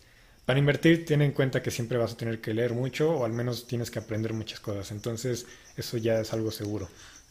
para 0.47 0.59
invertir, 0.59 1.05
ten 1.05 1.23
en 1.23 1.31
cuenta 1.33 1.63
que 1.63 1.71
siempre 1.71 1.97
vas 1.97 2.13
a 2.13 2.17
tener 2.17 2.41
que 2.41 2.53
leer 2.53 2.73
mucho 2.73 3.13
o 3.13 3.25
al 3.25 3.33
menos 3.33 3.69
tienes 3.69 3.91
que 3.91 4.01
aprender 4.01 4.33
muchas 4.33 4.59
cosas. 4.59 4.91
Entonces, 4.91 5.47
eso 5.77 5.97
ya 5.97 6.21
es 6.21 6.33
algo 6.33 6.51
seguro. 6.51 6.89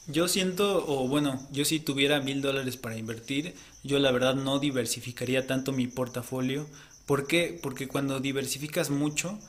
Yo 0.07 0.27
siento, 0.27 0.85
o 0.85 1.07
bueno, 1.07 1.41
yo 1.51 1.63
si 1.63 1.79
tuviera 1.79 2.19
mil 2.19 2.41
dólares 2.41 2.75
para 2.75 2.97
invertir, 2.97 3.55
yo 3.83 3.99
la 3.99 4.11
verdad 4.11 4.35
no 4.35 4.59
diversificaría 4.59 5.47
tanto 5.47 5.71
mi 5.71 5.87
portafolio. 5.87 6.67
¿Por 7.05 7.25
qué? 7.25 7.57
Porque 7.61 7.87
cuando 7.87 8.19
diversificas 8.19 8.89
mucho, 8.89 9.39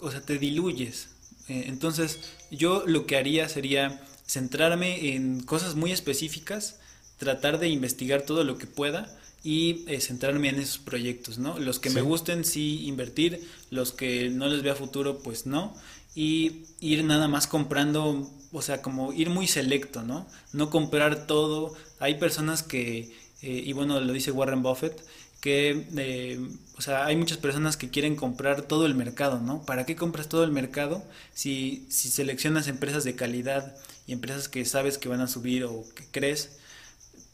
o 0.00 0.10
sea, 0.10 0.20
te 0.20 0.38
diluyes. 0.38 1.08
Eh, 1.48 1.64
entonces, 1.66 2.20
yo 2.50 2.84
lo 2.86 3.06
que 3.06 3.16
haría 3.16 3.48
sería 3.48 4.00
centrarme 4.26 5.14
en 5.14 5.40
cosas 5.40 5.74
muy 5.74 5.90
específicas 5.90 6.76
tratar 7.18 7.58
de 7.58 7.68
investigar 7.68 8.22
todo 8.22 8.44
lo 8.44 8.58
que 8.58 8.66
pueda 8.66 9.12
y 9.42 9.84
eh, 9.88 10.00
centrarme 10.00 10.48
en 10.48 10.56
esos 10.60 10.78
proyectos, 10.78 11.38
¿no? 11.38 11.58
Los 11.58 11.78
que 11.78 11.90
me 11.90 12.02
gusten 12.02 12.44
sí 12.44 12.86
invertir, 12.86 13.48
los 13.70 13.92
que 13.92 14.30
no 14.30 14.46
les 14.46 14.62
vea 14.62 14.74
futuro 14.74 15.18
pues 15.18 15.46
no 15.46 15.74
y 16.14 16.64
ir 16.80 17.04
nada 17.04 17.28
más 17.28 17.46
comprando, 17.46 18.30
o 18.52 18.62
sea, 18.62 18.82
como 18.82 19.12
ir 19.12 19.30
muy 19.30 19.46
selecto, 19.46 20.02
¿no? 20.02 20.26
No 20.52 20.70
comprar 20.70 21.26
todo. 21.26 21.74
Hay 22.00 22.14
personas 22.16 22.62
que, 22.62 23.12
eh, 23.42 23.62
y 23.64 23.72
bueno, 23.72 24.00
lo 24.00 24.12
dice 24.12 24.32
Warren 24.32 24.62
Buffett, 24.62 25.00
que, 25.40 25.86
eh, 25.96 26.40
o 26.76 26.82
sea, 26.82 27.06
hay 27.06 27.16
muchas 27.16 27.38
personas 27.38 27.76
que 27.76 27.90
quieren 27.90 28.16
comprar 28.16 28.62
todo 28.62 28.86
el 28.86 28.94
mercado, 28.94 29.40
¿no? 29.40 29.64
¿Para 29.64 29.86
qué 29.86 29.94
compras 29.96 30.28
todo 30.28 30.44
el 30.44 30.50
mercado 30.50 31.04
si, 31.34 31.86
si 31.90 32.10
seleccionas 32.10 32.66
empresas 32.66 33.04
de 33.04 33.14
calidad 33.14 33.76
y 34.06 34.12
empresas 34.12 34.48
que 34.48 34.64
sabes 34.64 34.98
que 34.98 35.08
van 35.08 35.20
a 35.20 35.28
subir 35.28 35.64
o 35.64 35.84
que 35.94 36.04
crees? 36.10 36.58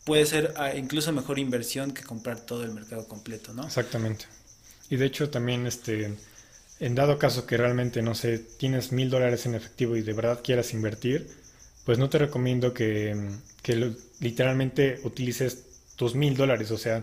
puede 0.04 0.26
ser 0.26 0.54
ah, 0.56 0.74
incluso 0.74 1.12
mejor 1.12 1.38
inversión 1.38 1.92
que 1.92 2.02
comprar 2.02 2.40
todo 2.40 2.62
el 2.62 2.72
mercado 2.72 3.08
completo, 3.08 3.52
¿no? 3.52 3.66
Exactamente. 3.66 4.26
Y 4.90 4.96
de 4.96 5.06
hecho 5.06 5.30
también, 5.30 5.66
este, 5.66 6.14
en 6.80 6.94
dado 6.94 7.18
caso 7.18 7.46
que 7.46 7.56
realmente, 7.56 8.02
no 8.02 8.14
sé, 8.14 8.38
tienes 8.38 8.92
mil 8.92 9.10
dólares 9.10 9.46
en 9.46 9.54
efectivo 9.54 9.96
y 9.96 10.02
de 10.02 10.12
verdad 10.12 10.40
quieras 10.42 10.72
invertir, 10.74 11.28
pues 11.84 11.98
no 11.98 12.08
te 12.08 12.18
recomiendo 12.18 12.72
que, 12.72 13.16
literalmente 14.20 15.00
utilices 15.04 15.64
tus 15.96 16.14
mil 16.14 16.36
dólares. 16.36 16.70
O 16.70 16.78
sea, 16.78 17.02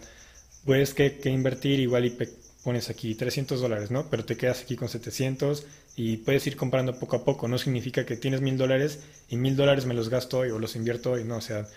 puedes 0.66 0.94
que, 0.94 1.18
que 1.18 1.30
invertir 1.30 1.80
igual 1.80 2.06
y 2.06 2.18
pones 2.64 2.90
aquí 2.90 3.16
300 3.16 3.62
dólares, 3.62 3.92
¿no? 3.92 4.10
Pero 4.10 4.26
te 4.26 4.38
quedas 4.38 4.62
aquí 4.62 4.76
con 4.76 4.90
700 4.90 5.66
y 5.96 6.18
puedes 6.18 6.46
ir 6.48 6.56
comprando 6.56 6.98
poco 7.00 7.16
a 7.16 7.26
poco. 7.26 7.48
No 7.48 7.58
significa 7.58 8.06
que 8.06 8.18
tienes 8.18 8.42
mil 8.42 8.58
dólares 8.58 9.00
y 9.30 9.38
mil 9.38 9.56
dólares 9.56 9.86
me 9.86 9.94
los 9.94 10.10
gasto 10.10 10.40
hoy 10.40 10.50
o 10.50 10.60
los 10.60 10.76
invierto 10.76 11.12
hoy, 11.12 11.24
no. 11.24 11.38
O 11.38 11.42
sea, 11.42 11.68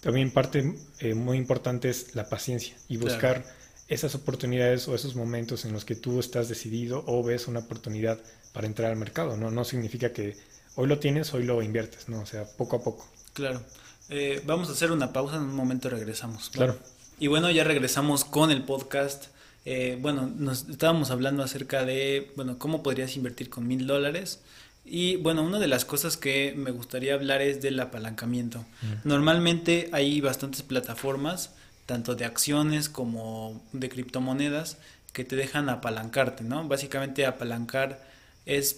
también 0.00 0.30
parte 0.30 0.74
eh, 1.00 1.14
muy 1.14 1.38
importante 1.38 1.88
es 1.88 2.14
la 2.14 2.28
paciencia 2.28 2.76
y 2.88 2.96
buscar 2.96 3.44
esas 3.88 4.14
oportunidades 4.14 4.88
o 4.88 4.94
esos 4.94 5.14
momentos 5.14 5.64
en 5.64 5.72
los 5.72 5.84
que 5.84 5.94
tú 5.94 6.20
estás 6.20 6.48
decidido 6.48 7.04
o 7.06 7.22
ves 7.22 7.48
una 7.48 7.60
oportunidad 7.60 8.18
para 8.52 8.66
entrar 8.66 8.90
al 8.90 8.96
mercado. 8.96 9.36
No, 9.36 9.50
no 9.50 9.64
significa 9.64 10.12
que 10.12 10.36
hoy 10.76 10.88
lo 10.88 10.98
tienes, 10.98 11.32
hoy 11.34 11.44
lo 11.44 11.62
inviertes, 11.62 12.08
¿no? 12.08 12.20
O 12.20 12.26
sea, 12.26 12.44
poco 12.44 12.76
a 12.76 12.82
poco. 12.82 13.06
Claro. 13.32 13.62
Eh, 14.08 14.42
vamos 14.46 14.68
a 14.68 14.72
hacer 14.72 14.92
una 14.92 15.12
pausa, 15.12 15.36
en 15.36 15.42
un 15.42 15.54
momento 15.54 15.88
regresamos. 15.88 16.50
Claro. 16.50 16.78
Y 17.18 17.28
bueno, 17.28 17.50
ya 17.50 17.64
regresamos 17.64 18.24
con 18.24 18.50
el 18.50 18.62
podcast. 18.62 19.26
Eh, 19.64 19.96
bueno, 20.00 20.30
nos 20.36 20.68
estábamos 20.68 21.10
hablando 21.10 21.42
acerca 21.42 21.84
de, 21.84 22.32
bueno, 22.36 22.58
cómo 22.58 22.82
podrías 22.82 23.16
invertir 23.16 23.48
con 23.48 23.66
mil 23.66 23.86
dólares. 23.86 24.40
Y 24.84 25.16
bueno, 25.16 25.44
una 25.44 25.60
de 25.60 25.68
las 25.68 25.84
cosas 25.84 26.16
que 26.16 26.54
me 26.56 26.72
gustaría 26.72 27.14
hablar 27.14 27.40
es 27.40 27.62
del 27.62 27.78
apalancamiento. 27.78 28.64
Normalmente 29.04 29.88
hay 29.92 30.20
bastantes 30.20 30.62
plataformas, 30.62 31.50
tanto 31.86 32.14
de 32.14 32.24
acciones 32.24 32.88
como 32.88 33.62
de 33.72 33.88
criptomonedas, 33.88 34.78
que 35.12 35.24
te 35.24 35.36
dejan 35.36 35.68
apalancarte, 35.68 36.44
¿no? 36.44 36.66
Básicamente 36.66 37.26
apalancar 37.26 38.02
es 38.46 38.74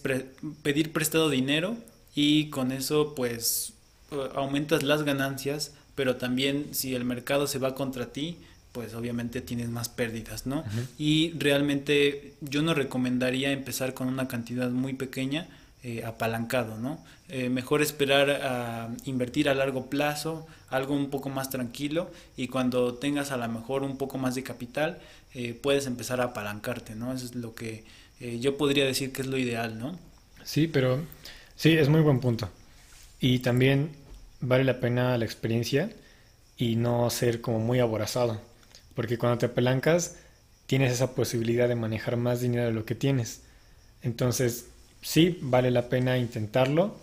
pedir 0.63 0.93
prestado 0.93 1.31
dinero 1.31 1.77
y 2.15 2.51
con 2.51 2.73
eso 2.73 3.15
pues 3.15 3.73
aumentas 4.35 4.83
las 4.83 5.03
ganancias, 5.03 5.73
pero 5.95 6.17
también 6.17 6.69
si 6.73 6.95
el 6.95 7.05
mercado 7.05 7.47
se 7.47 7.59
va 7.59 7.75
contra 7.75 8.13
ti, 8.13 8.39
pues 8.73 8.95
obviamente 8.95 9.41
tienes 9.41 9.69
más 9.69 9.89
pérdidas, 9.89 10.47
¿no? 10.47 10.65
Y 10.99 11.33
realmente 11.39 12.35
yo 12.41 12.63
no 12.63 12.75
recomendaría 12.75 13.53
empezar 13.53 13.95
con 13.95 14.09
una 14.09 14.27
cantidad 14.27 14.71
muy 14.71 14.95
pequeña, 14.95 15.47
eh, 15.87 16.03
apalancado, 16.03 16.79
¿no? 16.79 16.99
Eh, 17.29 17.51
mejor 17.51 17.83
esperar 17.83 18.31
a 18.31 18.89
invertir 19.05 19.51
a 19.51 19.55
largo 19.55 19.91
plazo, 19.91 20.47
algo 20.71 20.95
un 20.95 21.11
poco 21.11 21.29
más 21.29 21.51
tranquilo 21.51 22.11
y 22.39 22.49
cuando 22.49 22.95
tengas 22.95 23.33
a 23.33 23.37
lo 23.37 23.47
mejor 23.51 23.83
un 23.83 23.99
poco 23.99 24.17
más 24.17 24.35
de 24.35 24.43
capital, 24.43 24.99
eh, 25.35 25.53
puedes 25.53 25.87
empezar 25.87 26.23
a 26.23 26.25
apalancarte, 26.25 26.95
¿no? 26.95 27.13
Es 27.13 27.35
lo 27.35 27.55
que 27.55 27.85
yo 28.41 28.57
podría 28.57 28.87
decir 28.87 29.13
que 29.13 29.21
es 29.21 29.29
lo 29.29 29.37
ideal, 29.37 29.79
¿no? 29.79 29.99
Sí, 30.43 30.69
pero 30.69 31.03
sí, 31.55 31.73
es 31.73 31.91
muy 31.91 32.01
buen 32.01 32.19
punto. 32.19 32.49
Y 33.21 33.41
también 33.41 33.91
vale 34.41 34.65
la 34.65 34.81
pena 34.81 35.19
la 35.19 35.27
experiencia 35.27 35.91
y 36.57 36.77
no 36.77 37.11
ser 37.11 37.43
como 37.43 37.59
muy 37.59 37.81
aborazado, 37.81 38.41
porque 38.95 39.19
cuando 39.19 39.37
te 39.37 39.47
apalancas 39.47 40.17
tienes 40.65 40.93
esa 40.93 41.15
posibilidad 41.15 41.69
de 41.69 41.75
manejar 41.75 42.17
más 42.17 42.41
dinero 42.41 42.65
de 42.65 42.73
lo 42.73 42.87
que 42.87 42.95
tienes. 42.95 43.43
Entonces, 44.01 44.69
sí, 45.05 45.39
vale 45.41 45.71
la 45.71 45.89
pena 45.89 46.19
intentarlo. 46.19 46.97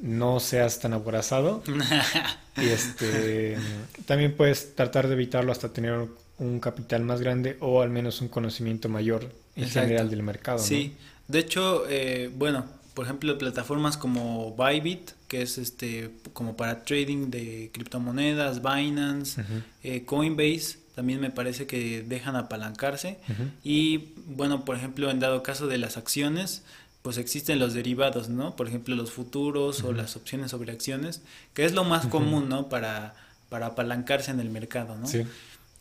No 0.00 0.38
seas 0.38 0.78
tan 0.78 0.92
aborazado. 0.92 1.62
y 2.56 2.66
este, 2.66 3.58
también 4.06 4.36
puedes 4.36 4.76
tratar 4.76 5.08
de 5.08 5.14
evitarlo 5.14 5.50
hasta 5.50 5.72
tener 5.72 6.06
un 6.38 6.60
capital 6.60 7.02
más 7.02 7.20
grande 7.20 7.56
o 7.60 7.82
al 7.82 7.90
menos 7.90 8.20
un 8.20 8.28
conocimiento 8.28 8.88
mayor 8.88 9.30
en 9.56 9.68
general 9.68 10.08
del 10.10 10.22
mercado. 10.22 10.58
Sí, 10.58 10.94
de 11.28 11.38
hecho, 11.38 11.84
eh, 11.88 12.30
bueno, 12.34 12.64
por 12.94 13.04
ejemplo, 13.04 13.36
plataformas 13.38 13.96
como 13.96 14.56
Bybit, 14.56 15.12
que 15.28 15.42
es 15.42 15.58
este 15.58 16.10
como 16.32 16.56
para 16.56 16.84
trading 16.84 17.30
de 17.30 17.70
criptomonedas, 17.72 18.62
Binance, 18.62 19.42
eh, 19.82 20.04
Coinbase, 20.04 20.78
también 20.94 21.20
me 21.20 21.30
parece 21.30 21.66
que 21.66 22.02
dejan 22.02 22.36
apalancarse. 22.36 23.18
Y 23.62 24.12
bueno, 24.26 24.64
por 24.64 24.76
ejemplo, 24.76 25.10
en 25.10 25.20
dado 25.20 25.42
caso 25.42 25.66
de 25.66 25.78
las 25.78 25.96
acciones, 25.96 26.62
pues 27.02 27.16
existen 27.16 27.58
los 27.58 27.74
derivados, 27.74 28.28
¿no? 28.28 28.56
Por 28.56 28.68
ejemplo, 28.68 28.94
los 28.94 29.10
futuros 29.10 29.82
o 29.84 29.92
las 29.92 30.16
opciones 30.16 30.50
sobre 30.50 30.72
acciones, 30.72 31.22
que 31.54 31.64
es 31.64 31.72
lo 31.72 31.84
más 31.84 32.06
común, 32.06 32.48
¿no? 32.48 32.68
Para, 32.68 33.14
para 33.48 33.66
apalancarse 33.66 34.30
en 34.30 34.40
el 34.40 34.50
mercado, 34.50 34.96
¿no? 34.96 35.06
Sí. 35.06 35.24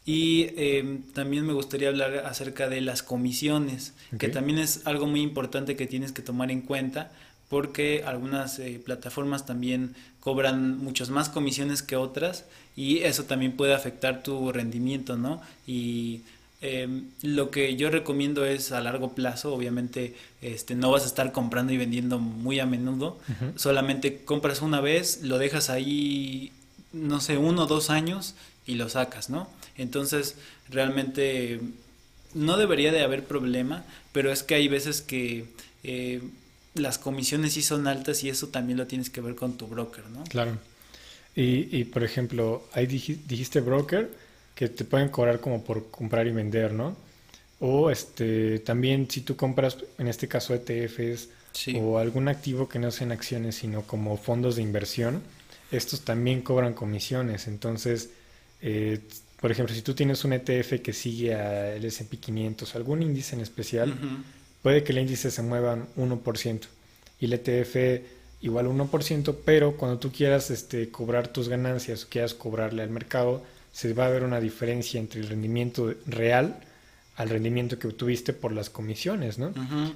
Y 0.05 0.47
em, 0.55 1.03
también 1.13 1.45
me 1.45 1.53
gustaría 1.53 1.89
hablar 1.89 2.25
acerca 2.25 2.69
de 2.69 2.81
las 2.81 3.03
comisiones, 3.03 3.93
que 4.17 4.29
también 4.29 4.57
es 4.57 4.87
algo 4.87 5.05
muy 5.05 5.21
importante 5.21 5.75
que 5.75 5.85
tienes 5.85 6.13
que 6.13 6.21
tomar 6.21 6.51
en 6.51 6.61
cuenta, 6.61 7.11
porque 7.49 8.03
algunas 8.05 8.57
eh, 8.59 8.81
plataformas 8.83 9.45
también 9.45 9.95
cobran 10.19 10.77
muchas 10.77 11.09
más 11.09 11.29
comisiones 11.29 11.83
que 11.83 11.95
otras 11.95 12.45
y 12.75 12.99
eso 12.99 13.25
también 13.25 13.57
puede 13.57 13.73
afectar 13.73 14.23
tu 14.23 14.51
rendimiento, 14.51 15.17
¿no? 15.17 15.41
Y 15.67 16.21
em, 16.61 17.05
lo 17.21 17.51
que 17.51 17.75
yo 17.75 17.89
recomiendo 17.89 18.45
es 18.45 18.71
a 18.71 18.81
largo 18.81 19.15
plazo, 19.15 19.53
obviamente 19.53 20.15
este, 20.41 20.75
no 20.75 20.91
vas 20.91 21.03
a 21.03 21.07
estar 21.07 21.31
comprando 21.31 21.73
y 21.73 21.77
vendiendo 21.77 22.19
muy 22.19 22.59
a 22.59 22.65
menudo, 22.65 23.19
solamente 23.55 24.23
compras 24.23 24.61
una 24.61 24.81
vez, 24.81 25.21
lo 25.23 25.37
dejas 25.37 25.69
ahí, 25.69 26.51
no 26.91 27.21
sé, 27.21 27.37
uno 27.37 27.63
o 27.63 27.67
dos 27.67 27.89
años 27.89 28.35
y 28.65 28.75
lo 28.75 28.89
sacas, 28.89 29.29
¿no? 29.29 29.49
Entonces, 29.77 30.35
realmente 30.69 31.61
no 32.33 32.57
debería 32.57 32.91
de 32.91 33.01
haber 33.01 33.23
problema, 33.23 33.83
pero 34.11 34.31
es 34.31 34.43
que 34.43 34.55
hay 34.55 34.67
veces 34.67 35.01
que 35.01 35.45
eh, 35.83 36.21
las 36.75 36.97
comisiones 36.97 37.53
sí 37.53 37.61
son 37.61 37.87
altas 37.87 38.23
y 38.23 38.29
eso 38.29 38.49
también 38.49 38.77
lo 38.77 38.87
tienes 38.87 39.09
que 39.09 39.21
ver 39.21 39.35
con 39.35 39.57
tu 39.57 39.67
broker, 39.67 40.05
¿no? 40.09 40.23
Claro. 40.25 40.57
Y, 41.35 41.75
y 41.75 41.85
por 41.85 42.03
ejemplo, 42.03 42.63
ahí 42.73 42.85
dijiste 42.85 43.61
broker 43.61 44.11
que 44.59 44.67
te 44.67 44.83
pueden 44.83 45.07
cobrar 45.07 45.39
como 45.39 45.63
por 45.63 45.89
comprar 45.89 46.27
y 46.27 46.31
vender, 46.31 46.73
¿no? 46.73 46.93
O 47.61 47.89
este 47.89 48.59
también 48.59 49.09
si 49.09 49.21
tú 49.21 49.37
compras, 49.37 49.77
en 49.97 50.09
este 50.09 50.27
caso 50.27 50.53
ETFs 50.53 51.29
o 51.75 51.97
algún 51.97 52.27
activo 52.27 52.67
que 52.67 52.77
no 52.77 52.91
sean 52.91 53.13
acciones, 53.13 53.55
sino 53.55 53.83
como 53.83 54.17
fondos 54.17 54.57
de 54.57 54.61
inversión, 54.61 55.21
estos 55.71 56.01
también 56.01 56.41
cobran 56.41 56.73
comisiones. 56.73 57.47
Entonces, 57.47 58.09
eh, 58.61 58.99
por 59.39 59.49
ejemplo, 59.49 59.73
si 59.73 59.81
tú 59.81 59.93
tienes 59.93 60.25
un 60.25 60.33
ETF 60.33 60.81
que 60.83 60.91
sigue 60.91 61.35
al 61.35 61.85
S&P 61.85 62.17
500, 62.17 62.75
algún 62.75 63.01
índice 63.01 63.35
en 63.35 63.41
especial, 63.41 63.97
puede 64.61 64.83
que 64.83 64.91
el 64.91 64.97
índice 64.97 65.31
se 65.31 65.41
mueva 65.41 65.77
1% 65.95 66.67
y 67.21 67.25
el 67.27 67.31
ETF 67.31 68.03
igual 68.41 68.67
1%, 68.67 69.37
pero 69.45 69.77
cuando 69.77 69.99
tú 69.99 70.11
quieras 70.11 70.51
este, 70.51 70.89
cobrar 70.89 71.29
tus 71.29 71.47
ganancias 71.47 72.03
o 72.03 72.09
quieras 72.09 72.33
cobrarle 72.33 72.83
al 72.83 72.89
mercado, 72.89 73.41
se 73.71 73.93
va 73.93 74.07
a 74.07 74.09
ver 74.09 74.23
una 74.23 74.39
diferencia 74.39 74.99
entre 74.99 75.21
el 75.21 75.27
rendimiento 75.27 75.93
real 76.05 76.61
al 77.19 77.29
rendimiento 77.29 77.77
que 77.77 77.87
obtuviste 77.87 78.31
por 78.31 78.53
las 78.53 78.69
comisiones, 78.69 79.39
¿no? 79.39 79.53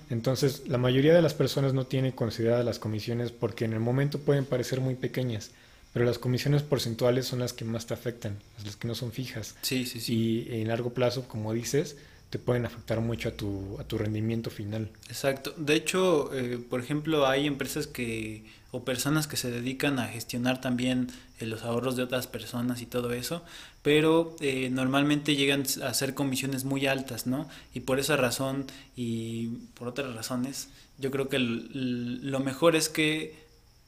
Entonces, 0.10 0.64
la 0.68 0.78
mayoría 0.78 1.14
de 1.14 1.22
las 1.22 1.34
personas 1.34 1.74
no 1.74 1.88
tienen 1.88 2.12
consideradas 2.12 2.66
las 2.66 2.80
comisiones 2.80 3.32
porque 3.32 3.64
en 3.64 3.72
el 3.72 3.80
momento 3.80 4.20
pueden 4.20 4.44
parecer 4.44 4.82
muy 4.82 4.96
pequeñas, 4.96 5.52
pero 5.94 6.04
las 6.04 6.20
comisiones 6.20 6.64
porcentuales 6.64 7.26
son 7.26 7.40
las 7.40 7.54
que 7.54 7.64
más 7.64 7.86
te 7.86 7.94
afectan, 7.94 8.40
las 8.66 8.76
que 8.76 8.90
no 8.90 8.96
son 8.96 9.14
fijas. 9.14 9.56
Sí, 9.62 9.86
sí, 9.86 10.02
sí. 10.02 10.48
Y 10.50 10.62
en 10.62 10.68
largo 10.68 10.94
plazo, 10.94 11.26
como 11.30 11.54
dices, 11.54 11.96
te 12.34 12.40
pueden 12.40 12.66
afectar 12.66 13.00
mucho 13.00 13.30
a 13.30 13.34
tu, 13.34 13.78
a 13.80 13.84
tu 13.84 14.00
rendimiento 14.00 14.50
final. 14.50 14.90
Exacto. 15.08 15.54
De 15.56 15.76
hecho, 15.76 16.34
eh, 16.34 16.58
por 16.58 16.80
ejemplo, 16.80 17.28
hay 17.28 17.46
empresas 17.46 17.86
que 17.86 18.44
o 18.72 18.84
personas 18.84 19.28
que 19.28 19.38
se 19.38 19.52
dedican 19.52 20.00
a 20.00 20.08
gestionar 20.08 20.60
también 20.60 21.12
eh, 21.40 21.46
los 21.46 21.62
ahorros 21.62 21.96
de 21.96 22.02
otras 22.02 22.26
personas 22.26 22.82
y 22.82 22.88
todo 22.88 23.14
eso, 23.14 23.44
pero 23.84 24.36
eh, 24.40 24.72
normalmente 24.72 25.36
llegan 25.36 25.64
a 25.84 25.94
ser 25.94 26.16
comisiones 26.16 26.64
muy 26.64 26.88
altas, 26.88 27.28
¿no? 27.28 27.48
Y 27.76 27.82
por 27.82 28.00
esa 28.00 28.18
razón 28.18 28.66
y 28.96 29.50
por 29.76 29.88
otras 29.88 30.16
razones, 30.16 30.70
yo 30.98 31.12
creo 31.12 31.30
que 31.30 31.38
lo 31.38 32.40
mejor 32.40 32.76
es 32.76 32.90
que 32.90 33.36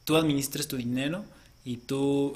tú 0.03 0.17
administres 0.17 0.67
tu 0.67 0.77
dinero 0.77 1.25
y 1.63 1.77
tú 1.77 2.36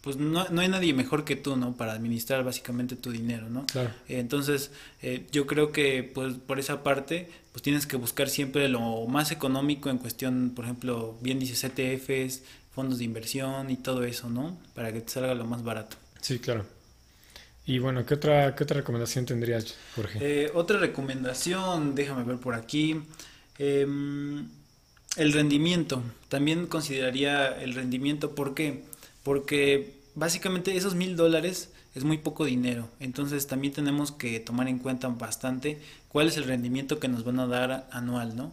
pues 0.00 0.16
no, 0.16 0.48
no, 0.48 0.60
hay 0.60 0.68
nadie 0.68 0.92
mejor 0.94 1.24
que 1.24 1.36
tú, 1.36 1.56
¿no? 1.56 1.76
Para 1.76 1.92
administrar 1.92 2.44
básicamente 2.44 2.96
tu 2.96 3.10
dinero, 3.10 3.48
¿no? 3.50 3.66
Claro. 3.66 3.90
entonces, 4.08 4.70
eh, 5.02 5.26
yo 5.32 5.46
creo 5.46 5.72
que, 5.72 6.08
pues, 6.14 6.34
por 6.34 6.58
esa 6.58 6.82
parte, 6.82 7.28
pues 7.52 7.62
tienes 7.62 7.86
que 7.86 7.96
buscar 7.96 8.28
siempre 8.28 8.68
lo 8.68 9.06
más 9.06 9.32
económico 9.32 9.90
en 9.90 9.98
cuestión, 9.98 10.52
por 10.54 10.64
ejemplo, 10.64 11.18
bien 11.20 11.38
dices 11.38 11.64
ETFs, 11.64 12.42
fondos 12.72 12.98
de 12.98 13.04
inversión 13.04 13.70
y 13.70 13.76
todo 13.76 14.04
eso, 14.04 14.30
¿no? 14.30 14.56
Para 14.74 14.92
que 14.92 15.00
te 15.00 15.10
salga 15.10 15.34
lo 15.34 15.44
más 15.46 15.64
barato. 15.64 15.96
Sí, 16.20 16.38
claro. 16.38 16.64
Y 17.66 17.80
bueno, 17.80 18.06
¿qué 18.06 18.14
otra, 18.14 18.54
qué 18.54 18.64
otra 18.64 18.78
recomendación 18.78 19.26
tendrías, 19.26 19.74
Jorge? 19.96 20.18
Eh, 20.22 20.50
otra 20.54 20.78
recomendación, 20.78 21.94
déjame 21.94 22.22
ver 22.22 22.38
por 22.38 22.54
aquí. 22.54 23.02
Em, 23.58 24.48
el 25.16 25.32
rendimiento. 25.32 26.02
También 26.28 26.66
consideraría 26.66 27.48
el 27.60 27.74
rendimiento, 27.74 28.34
¿por 28.34 28.54
qué? 28.54 28.84
porque 28.97 28.97
básicamente 30.14 30.76
esos 30.76 30.94
mil 30.94 31.16
dólares 31.16 31.70
es 31.94 32.04
muy 32.04 32.18
poco 32.18 32.44
dinero, 32.44 32.88
entonces 33.00 33.46
también 33.46 33.72
tenemos 33.72 34.12
que 34.12 34.38
tomar 34.40 34.68
en 34.68 34.78
cuenta 34.78 35.08
bastante 35.08 35.80
cuál 36.08 36.28
es 36.28 36.36
el 36.36 36.44
rendimiento 36.44 36.98
que 36.98 37.08
nos 37.08 37.24
van 37.24 37.40
a 37.40 37.46
dar 37.46 37.88
anual, 37.92 38.36
¿no? 38.36 38.52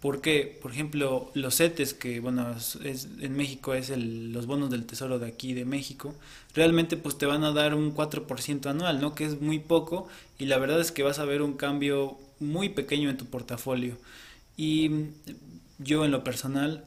Porque, 0.00 0.58
por 0.60 0.72
ejemplo, 0.72 1.30
los 1.34 1.58
CETES, 1.58 1.94
que 1.94 2.18
bueno, 2.18 2.56
es, 2.56 3.08
en 3.20 3.36
México 3.36 3.72
es 3.72 3.88
el, 3.88 4.32
los 4.32 4.46
bonos 4.46 4.68
del 4.68 4.84
tesoro 4.84 5.20
de 5.20 5.28
aquí 5.28 5.54
de 5.54 5.64
México, 5.64 6.12
realmente 6.56 6.96
pues 6.96 7.16
te 7.18 7.26
van 7.26 7.44
a 7.44 7.52
dar 7.52 7.74
un 7.74 7.94
4% 7.94 8.66
anual, 8.66 9.00
¿no? 9.00 9.14
Que 9.14 9.26
es 9.26 9.40
muy 9.40 9.60
poco 9.60 10.08
y 10.40 10.46
la 10.46 10.58
verdad 10.58 10.80
es 10.80 10.90
que 10.90 11.04
vas 11.04 11.20
a 11.20 11.24
ver 11.24 11.40
un 11.40 11.52
cambio 11.52 12.18
muy 12.40 12.68
pequeño 12.68 13.10
en 13.10 13.16
tu 13.16 13.26
portafolio. 13.26 13.96
Y 14.56 14.90
yo 15.78 16.04
en 16.04 16.10
lo 16.10 16.24
personal, 16.24 16.84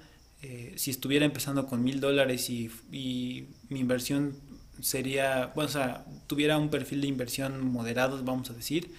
eh, 0.48 0.74
si 0.76 0.92
estuviera 0.92 1.26
empezando 1.26 1.66
con 1.66 1.84
mil 1.84 2.00
dólares 2.00 2.52
y, 2.52 2.70
mi 2.92 3.80
inversión 3.80 4.36
sería, 4.80 5.52
bueno, 5.56 5.70
o 5.70 5.74
sea, 5.74 6.06
tuviera 6.28 6.60
un 6.60 6.70
perfil 6.70 7.02
de 7.02 7.08
inversión 7.08 7.66
moderado, 7.66 8.24
vamos 8.24 8.52
a 8.52 8.54
decir, 8.54 8.92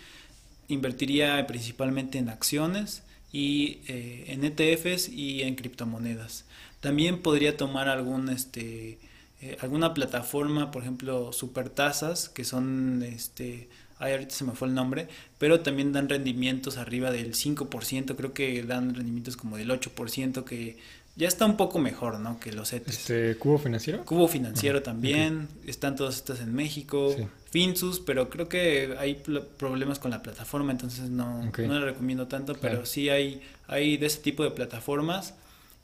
invertiría 0.67 1.47
principalmente 1.47 2.19
en 2.19 2.31
acciones 2.31 3.05
y 3.33 3.79
eh, 3.87 4.25
en 4.27 4.45
ETFs 4.45 5.09
y 5.09 5.43
en 5.43 5.55
criptomonedas. 5.55 6.47
También 6.81 7.23
podría 7.23 7.57
tomar 7.57 7.89
algún, 7.89 8.29
este, 8.29 8.99
eh, 9.41 9.57
alguna 9.61 9.95
plataforma, 9.95 10.73
por 10.73 10.83
ejemplo, 10.83 11.33
supertasas, 11.33 12.29
que 12.29 12.45
son, 12.45 13.05
este, 13.05 13.69
ay, 14.01 14.13
ahorita 14.13 14.35
se 14.35 14.43
me 14.45 14.53
fue 14.53 14.67
el 14.67 14.75
nombre, 14.75 15.07
pero 15.39 15.61
también 15.61 15.93
dan 15.93 16.09
rendimientos 16.09 16.77
arriba 16.77 17.13
del 17.13 17.35
5%, 17.35 18.17
creo 18.17 18.35
que 18.35 18.65
dan 18.65 18.97
rendimientos 18.97 19.37
como 19.37 19.57
del 19.57 19.71
8%, 19.71 20.43
que 20.43 20.77
ya 21.17 21.29
está 21.29 21.47
un 21.47 21.57
poco 21.57 21.79
mejor, 21.79 22.21
¿no? 22.21 22.39
Que 22.39 22.53
los 22.53 22.73
ETES. 22.73 22.99
Este, 22.99 23.37
¿Cubo 23.39 23.59
financiero? 23.59 24.05
Cubo 24.05 24.29
financiero 24.29 24.83
también. 24.83 25.49
Están 25.67 25.97
todas 25.97 26.17
estas 26.17 26.41
en 26.41 26.55
México. 26.55 27.17
Finsus, 27.51 28.01
pero 28.01 28.29
creo 28.29 28.49
que 28.49 28.97
hay 28.99 29.23
problemas 29.57 29.99
con 29.99 30.11
la 30.11 30.23
plataforma, 30.23 30.73
entonces 30.73 31.09
no, 31.09 31.43
no 31.43 31.79
la 31.79 31.87
recomiendo 31.87 32.27
tanto, 32.27 32.55
pero 32.61 32.85
sí 32.85 33.09
hay, 33.09 33.41
hay 33.67 33.97
de 33.97 34.07
ese 34.07 34.21
tipo 34.21 34.45
de 34.45 34.51
plataformas. 34.51 35.35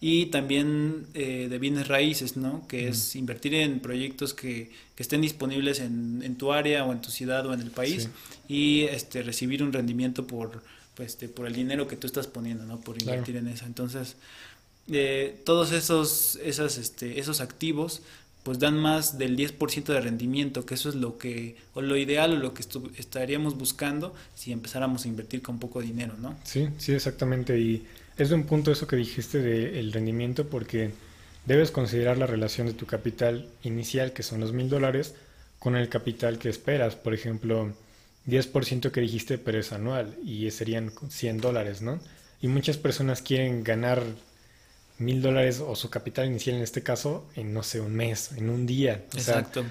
Y 0.05 0.27
también 0.27 1.07
eh, 1.15 1.47
de 1.49 1.59
bienes 1.59 1.87
raíces, 1.87 2.37
¿no? 2.37 2.67
Que 2.67 2.89
es 2.89 3.15
invertir 3.15 3.55
en 3.55 3.79
proyectos 3.79 4.35
que, 4.35 4.73
que 4.97 5.03
estén 5.03 5.21
disponibles 5.21 5.79
en, 5.79 6.23
en, 6.25 6.35
tu 6.35 6.53
área 6.53 6.85
o 6.85 6.91
en 6.91 7.01
tu 7.01 7.11
ciudad 7.11 7.47
o 7.47 7.55
en 7.55 7.61
el 7.61 7.71
país 7.71 8.09
y 8.49 8.83
este, 8.83 9.23
recibir 9.23 9.63
un 9.63 9.73
rendimiento 9.73 10.27
por, 10.27 10.65
pues, 10.97 11.13
este, 11.13 11.29
por 11.29 11.47
el 11.47 11.55
dinero 11.55 11.87
que 11.87 11.97
tú 11.97 12.09
estás 12.09 12.27
poniendo, 12.27 12.65
¿no? 12.65 12.81
Por 12.81 13.01
invertir 13.01 13.37
en 13.37 13.47
eso. 13.47 13.65
Entonces, 13.65 14.17
eh, 14.91 15.41
todos 15.45 15.73
esos, 15.73 16.39
esas, 16.43 16.79
este, 16.79 17.21
esos 17.21 17.41
activos 17.41 18.03
pues 18.43 18.59
dan 18.59 18.77
más 18.77 19.19
del 19.19 19.37
10% 19.37 19.85
de 19.85 20.01
rendimiento, 20.01 20.67
que 20.67 20.75
eso 20.75 20.89
es 20.89 20.97
lo 20.97 21.17
que, 21.17 21.57
o 21.75 21.81
lo 21.81 21.97
ideal 21.97 22.33
o 22.33 22.37
lo 22.37 22.55
que 22.55 22.65
estaríamos 22.99 23.57
buscando 23.57 24.15
si 24.35 24.51
empezáramos 24.51 25.05
a 25.05 25.09
invertir 25.09 25.43
con 25.43 25.61
poco 25.61 25.81
dinero, 25.81 26.15
¿no? 26.19 26.37
Sí, 26.43 26.69
sí, 26.79 26.93
exactamente. 26.93 27.57
Y 27.61 27.87
es 28.17 28.33
un 28.33 28.43
punto 28.43 28.73
eso 28.73 28.89
que 28.89 28.97
dijiste 28.97 29.39
del 29.39 29.93
rendimiento, 29.93 30.49
porque 30.49 30.91
debes 31.47 31.71
considerar 31.71 32.19
la 32.19 32.27
relación 32.27 32.67
de 32.67 32.73
tu 32.73 32.85
capital 32.85 33.49
inicial, 33.63 34.13
que 34.13 34.25
son 34.25 34.41
los 34.41 34.53
mil 34.53 34.69
dólares, 34.69 35.15
con 35.61 35.77
el 35.77 35.89
capital 35.89 36.41
que 36.41 36.49
esperas. 36.49 36.97
Por 36.97 37.15
ejemplo, 37.15 37.73
10% 38.27 38.91
que 38.91 39.01
dijiste, 39.01 39.39
pero 39.39 39.61
es 39.61 39.71
anual, 39.71 40.17
y 40.25 40.51
serían 40.51 40.91
100 41.09 41.39
dólares, 41.39 41.81
¿no? 41.81 42.01
y 42.43 42.49
muchas 42.49 42.77
personas 42.77 43.23
quieren 43.23 43.63
ganar 43.63 44.03
mil 45.05 45.23
dólares 45.23 45.61
o 45.61 45.75
su 45.77 45.91
capital 45.91 46.27
inicial 46.27 46.57
en 46.57 46.63
este 46.63 46.83
caso 46.83 47.29
en 47.37 47.53
no 47.53 47.63
sé, 47.63 47.81
un 47.81 47.95
mes, 47.95 48.33
en 48.37 48.51
un 48.51 48.67
día. 48.67 49.05
Exacto. 49.15 49.65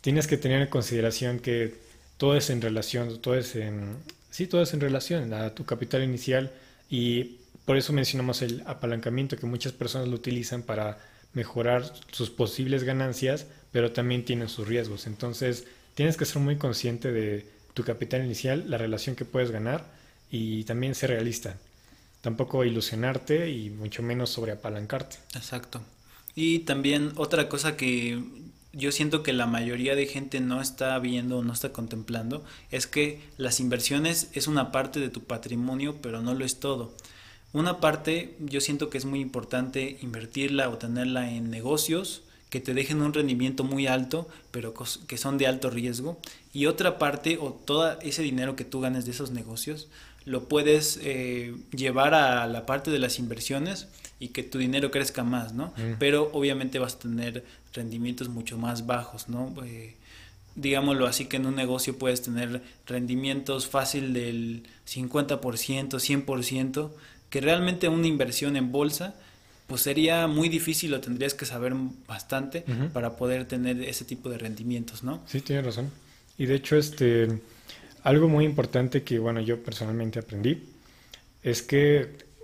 tienes 0.00 0.26
que 0.26 0.36
tener 0.36 0.62
en 0.62 0.68
consideración 0.68 1.38
que 1.38 1.74
todo 2.16 2.36
es 2.36 2.50
en 2.50 2.60
relación, 2.62 3.20
todo 3.20 3.34
es 3.34 3.56
en, 3.56 3.96
sí, 4.30 4.46
todo 4.46 4.62
es 4.62 4.72
en 4.74 4.80
relación 4.80 5.32
a 5.32 5.54
tu 5.54 5.64
capital 5.64 6.02
inicial 6.02 6.52
y 6.88 7.38
por 7.64 7.76
eso 7.76 7.92
mencionamos 7.92 8.42
el 8.42 8.62
apalancamiento 8.66 9.36
que 9.36 9.46
muchas 9.46 9.72
personas 9.72 10.08
lo 10.08 10.14
utilizan 10.14 10.62
para 10.62 10.98
mejorar 11.32 11.84
sus 12.12 12.30
posibles 12.30 12.84
ganancias, 12.84 13.46
pero 13.72 13.92
también 13.92 14.24
tienen 14.24 14.48
sus 14.48 14.66
riesgos. 14.66 15.06
Entonces, 15.06 15.66
tienes 15.94 16.16
que 16.16 16.24
ser 16.24 16.40
muy 16.40 16.56
consciente 16.56 17.12
de 17.12 17.46
tu 17.74 17.84
capital 17.84 18.24
inicial, 18.24 18.70
la 18.70 18.78
relación 18.78 19.16
que 19.16 19.24
puedes 19.24 19.50
ganar 19.50 19.84
y 20.30 20.64
también 20.64 20.94
ser 20.94 21.10
realista. 21.10 21.58
Tampoco 22.20 22.64
ilusionarte 22.64 23.50
y 23.50 23.70
mucho 23.70 24.02
menos 24.02 24.30
sobreapalancarte. 24.30 25.18
Exacto. 25.34 25.80
Y 26.34 26.60
también 26.60 27.12
otra 27.16 27.48
cosa 27.48 27.76
que 27.76 28.22
yo 28.72 28.92
siento 28.92 29.22
que 29.22 29.32
la 29.32 29.46
mayoría 29.46 29.96
de 29.96 30.06
gente 30.06 30.40
no 30.40 30.60
está 30.60 30.98
viendo 30.98 31.38
o 31.38 31.42
no 31.42 31.52
está 31.52 31.72
contemplando 31.72 32.44
es 32.70 32.86
que 32.86 33.22
las 33.38 33.58
inversiones 33.58 34.28
es 34.34 34.48
una 34.48 34.70
parte 34.70 35.00
de 35.00 35.08
tu 35.08 35.24
patrimonio, 35.24 35.96
pero 36.02 36.20
no 36.20 36.34
lo 36.34 36.44
es 36.44 36.60
todo. 36.60 36.94
Una 37.54 37.80
parte 37.80 38.36
yo 38.38 38.60
siento 38.60 38.90
que 38.90 38.98
es 38.98 39.06
muy 39.06 39.20
importante 39.20 39.96
invertirla 40.02 40.68
o 40.68 40.76
tenerla 40.76 41.30
en 41.32 41.50
negocios 41.50 42.22
que 42.50 42.60
te 42.60 42.74
dejen 42.74 43.00
un 43.00 43.14
rendimiento 43.14 43.64
muy 43.64 43.86
alto, 43.86 44.28
pero 44.50 44.74
que 45.06 45.16
son 45.16 45.38
de 45.38 45.46
alto 45.46 45.70
riesgo. 45.70 46.18
Y 46.52 46.66
otra 46.66 46.98
parte 46.98 47.38
o 47.40 47.52
todo 47.52 47.98
ese 48.00 48.22
dinero 48.22 48.56
que 48.56 48.64
tú 48.64 48.80
ganes 48.80 49.04
de 49.06 49.12
esos 49.12 49.30
negocios, 49.30 49.88
lo 50.26 50.48
puedes 50.48 51.00
eh, 51.02 51.54
llevar 51.74 52.12
a 52.12 52.46
la 52.46 52.66
parte 52.66 52.90
de 52.90 52.98
las 52.98 53.18
inversiones 53.18 53.88
y 54.18 54.28
que 54.28 54.42
tu 54.42 54.58
dinero 54.58 54.90
crezca 54.90 55.24
más, 55.24 55.54
¿no? 55.54 55.68
Mm. 55.76 55.94
Pero 55.98 56.30
obviamente 56.32 56.78
vas 56.78 56.94
a 56.96 56.98
tener 56.98 57.44
rendimientos 57.72 58.28
mucho 58.28 58.58
más 58.58 58.86
bajos, 58.86 59.28
¿no? 59.28 59.54
Eh, 59.64 59.94
digámoslo 60.56 61.06
así 61.06 61.26
que 61.26 61.36
en 61.36 61.46
un 61.46 61.54
negocio 61.54 61.96
puedes 61.96 62.22
tener 62.22 62.60
rendimientos 62.86 63.68
fácil 63.68 64.12
del 64.12 64.64
50%, 64.86 65.38
100%, 65.40 66.90
que 67.30 67.40
realmente 67.40 67.88
una 67.88 68.06
inversión 68.06 68.56
en 68.56 68.72
bolsa 68.72 69.14
pues 69.66 69.82
sería 69.82 70.26
muy 70.26 70.48
difícil 70.48 70.92
lo 70.92 71.00
tendrías 71.00 71.34
que 71.34 71.44
saber 71.44 71.74
bastante 72.06 72.64
para 72.92 73.16
poder 73.16 73.46
tener 73.46 73.82
ese 73.82 74.04
tipo 74.04 74.28
de 74.28 74.38
rendimientos, 74.38 75.02
¿no? 75.02 75.22
Sí, 75.26 75.40
tienes 75.40 75.64
razón. 75.64 75.90
Y 76.38 76.46
de 76.46 76.54
hecho, 76.54 76.76
este, 76.76 77.40
algo 78.06 78.28
muy 78.28 78.44
importante 78.44 79.02
que, 79.02 79.18
bueno, 79.18 79.40
yo 79.40 79.60
personalmente 79.64 80.20
aprendí 80.20 80.62
es 81.42 81.60
que 81.62 82.02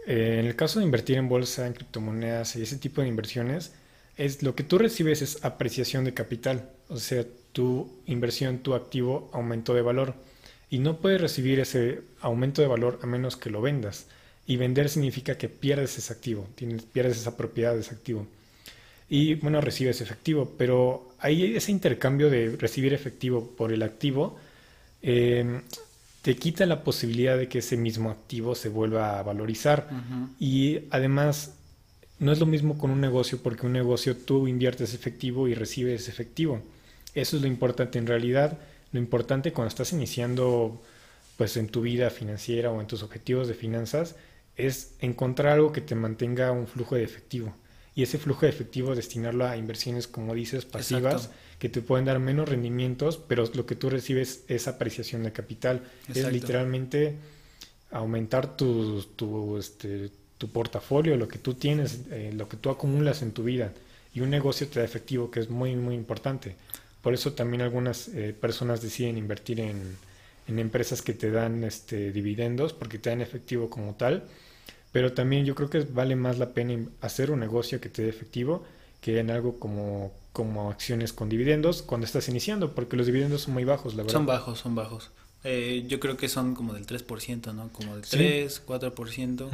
eh, 0.09 0.39
en 0.41 0.47
el 0.47 0.57
caso 0.57 0.81
de 0.81 0.85
invertir 0.85 1.19
en 1.19 1.29
bolsa, 1.29 1.69
en 1.69 1.73
criptomonedas 1.73 2.57
y 2.57 2.63
ese 2.63 2.79
tipo 2.79 3.01
de 3.01 3.07
inversiones, 3.07 3.73
es 4.17 4.43
lo 4.43 4.57
que 4.57 4.65
tú 4.65 4.77
recibes 4.77 5.23
es 5.23 5.45
apreciación 5.45 6.05
de 6.05 6.15
capital, 6.15 6.69
o 6.89 6.97
sea, 6.97 7.25
tu 7.53 7.89
inversión, 8.07 8.59
tu 8.59 8.75
activo 8.75 9.31
aumentó 9.33 9.73
de 9.73 9.83
valor 9.83 10.15
y 10.69 10.81
no 10.81 10.99
puedes 10.99 11.21
recibir 11.21 11.61
ese 11.61 12.01
aumento 12.21 12.61
de 12.61 12.67
valor 12.67 12.99
a 13.01 13.07
menos 13.07 13.37
que 13.37 13.51
lo 13.51 13.63
vendas. 13.63 14.07
Y 14.49 14.57
vender 14.57 14.89
significa 14.89 15.39
que 15.39 15.49
pierdes 15.49 15.97
ese 15.97 16.13
activo, 16.13 16.49
tienes, 16.57 16.83
pierdes 16.83 17.19
esa 17.19 17.37
propiedad 17.37 17.75
de 17.75 17.83
ese 17.83 17.95
activo. 17.95 18.27
Y 19.09 19.37
bueno, 19.37 19.61
recibes 19.61 20.01
efectivo, 20.01 20.55
pero 20.59 21.15
ahí 21.21 21.55
ese 21.55 21.71
intercambio 21.71 22.31
de 22.31 22.57
recibir 22.57 22.93
efectivo 22.95 23.55
por 23.57 23.73
el 23.73 23.85
activo 23.85 24.41
em, 25.03 25.63
te 26.23 26.37
quita 26.37 26.67
la 26.67 26.85
posibilidad 26.85 27.37
de 27.37 27.49
que 27.49 27.59
ese 27.59 27.77
mismo 27.77 28.11
activo 28.11 28.55
se 28.55 28.69
vuelva 28.69 29.19
a 29.19 29.23
valorizar. 29.23 29.89
Y 30.39 30.81
además, 30.91 31.55
no 32.19 32.31
es 32.31 32.39
lo 32.39 32.47
mismo 32.47 32.79
con 32.79 32.91
un 32.91 33.01
negocio, 33.01 33.39
porque 33.43 33.67
un 33.67 33.73
negocio 33.73 34.17
tú 34.17 34.47
inviertes 34.47 34.95
efectivo 34.95 35.49
y 35.49 35.55
recibes 35.55 36.09
efectivo. 36.09 36.63
Eso 37.15 37.37
es 37.37 37.43
lo 37.43 37.49
importante 37.49 37.99
en 37.99 38.07
realidad. 38.07 38.59
Lo 38.93 39.01
importante 39.01 39.53
cuando 39.53 39.69
estás 39.69 39.93
iniciando 39.93 40.81
pues 41.37 41.57
en 41.57 41.69
tu 41.69 41.81
vida 41.81 42.11
financiera 42.11 42.71
o 42.71 42.81
en 42.81 42.87
tus 42.87 43.03
objetivos 43.03 43.49
de 43.49 43.55
finanzas 43.55 44.15
es 44.57 44.95
encontrar 45.01 45.55
algo 45.55 45.73
que 45.73 45.81
te 45.81 45.95
mantenga 45.95 46.53
un 46.53 46.67
flujo 46.67 46.95
de 46.95 47.03
efectivo. 47.03 47.55
Y 47.95 48.03
ese 48.03 48.19
flujo 48.19 48.43
de 48.43 48.51
efectivo 48.51 48.95
destinarlo 48.95 49.47
a 49.47 49.57
inversiones, 49.57 50.07
como 50.07 50.35
dices, 50.35 50.65
pasivas, 50.65 51.31
que 51.63 51.69
te 51.69 51.81
pueden 51.81 52.07
dar 52.07 52.19
menos 52.19 52.49
rendimientos, 52.49 53.21
pero 53.29 53.49
lo 53.55 53.67
que 53.67 53.77
tú 53.77 53.89
recibes 53.89 54.43
es 54.49 54.67
apreciación 54.67 55.23
de 55.23 55.31
capital. 55.31 55.81
Es 56.13 56.27
literalmente 56.33 57.15
aumentar 57.93 58.57
tu, 58.57 59.01
tu, 59.15 59.57
este, 59.59 60.11
tu 60.39 60.49
portafolio, 60.51 61.17
lo 61.17 61.29
que 61.29 61.39
tú 61.39 61.55
tienes, 61.55 62.01
eh, 62.11 62.33
lo 62.35 62.49
que 62.49 62.57
tú 62.57 62.69
acumulas 62.69 63.23
en 63.23 63.31
tu 63.31 63.45
vida. 63.45 63.73
Y 64.13 64.23
un 64.23 64.31
negocio 64.31 64.67
te 64.67 64.81
da 64.81 64.85
efectivo, 64.85 65.31
que 65.31 65.39
es 65.39 65.51
muy, 65.51 65.77
muy 65.77 65.95
importante. 65.95 66.57
Por 67.01 67.15
eso 67.15 67.33
también 67.33 67.63
algunas 67.63 68.09
eh, 68.09 68.35
personas 68.35 68.83
deciden 68.83 69.17
invertir 69.17 69.61
en, 69.61 69.97
en 70.49 70.59
empresas 70.59 71.01
que 71.01 71.13
te 71.13 71.31
dan 71.31 71.63
este, 71.63 72.11
dividendos, 72.11 72.73
porque 72.73 72.99
te 72.99 73.11
dan 73.11 73.21
efectivo 73.21 73.71
como 73.71 73.95
tal 73.95 74.25
pero 74.91 75.15
también 75.15 75.47
yo 75.47 75.55
creo 75.55 75.71
que 75.71 75.81
vale 75.81 76.17
más 76.17 76.39
la 76.39 76.51
pena 76.51 76.79
hacer 77.01 77.31
un 77.31 77.41
negocio 77.41 77.81
que 77.81 77.89
te 77.89 78.03
dé 78.03 78.11
efectivo 78.11 78.63
que 79.01 79.19
en 79.21 79.31
algo 79.31 79.59
como, 79.59 80.13
como 80.33 80.71
acciones 80.71 81.13
con 81.13 81.29
dividendos 81.29 81.83
cuando 81.83 82.07
estás 82.07 82.29
iniciando, 82.29 82.75
porque 82.75 82.97
los 82.97 83.07
dividendos 83.07 83.43
son 83.43 83.55
muy 83.55 83.65
bajos, 83.65 83.95
la 83.95 84.03
verdad. 84.03 84.19
Son 84.19 84.27
bajos, 84.27 84.59
son 84.59 84.75
bajos. 84.75 85.11
Eh, 85.45 85.85
yo 85.89 86.01
creo 86.01 86.17
que 86.17 86.29
son 86.29 86.55
como 86.55 86.73
del 86.73 86.87
3%, 86.87 87.55
¿no? 87.55 87.69
Como 87.71 87.95
del 87.95 88.05
3, 88.05 88.63
4%. 88.67 89.49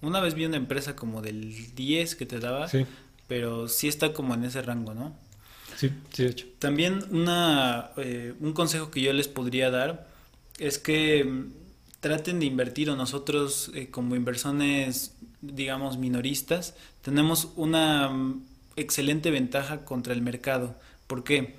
Una 0.00 0.20
vez 0.20 0.34
vi 0.34 0.44
una 0.44 0.56
empresa 0.56 0.94
como 0.96 1.22
del 1.22 1.74
10 1.74 2.16
que 2.16 2.26
te 2.26 2.38
daba, 2.40 2.68
sí. 2.68 2.86
pero 3.26 3.68
sí 3.68 3.88
está 3.88 4.12
como 4.12 4.34
en 4.34 4.44
ese 4.44 4.62
rango, 4.62 4.94
¿no? 4.94 5.14
Sí, 5.76 5.90
sí, 6.12 6.24
de 6.24 6.30
hecho. 6.30 6.46
También 6.58 7.04
una, 7.10 7.90
eh, 7.96 8.34
un 8.40 8.52
consejo 8.52 8.90
que 8.90 9.00
yo 9.00 9.12
les 9.12 9.28
podría 9.28 9.70
dar 9.70 10.08
es 10.58 10.78
que 10.78 11.46
traten 12.00 12.40
de 12.40 12.46
invertir 12.46 12.90
o 12.90 12.96
nosotros 12.96 13.70
eh, 13.74 13.88
como 13.90 14.16
inversores, 14.16 15.14
digamos, 15.40 15.98
minoristas, 15.98 16.74
tenemos 17.02 17.52
una 17.56 18.08
mm, 18.08 18.42
excelente 18.80 19.30
ventaja 19.30 19.84
contra 19.84 20.12
el 20.12 20.22
mercado. 20.22 20.74
¿Por 21.06 21.24
qué? 21.24 21.56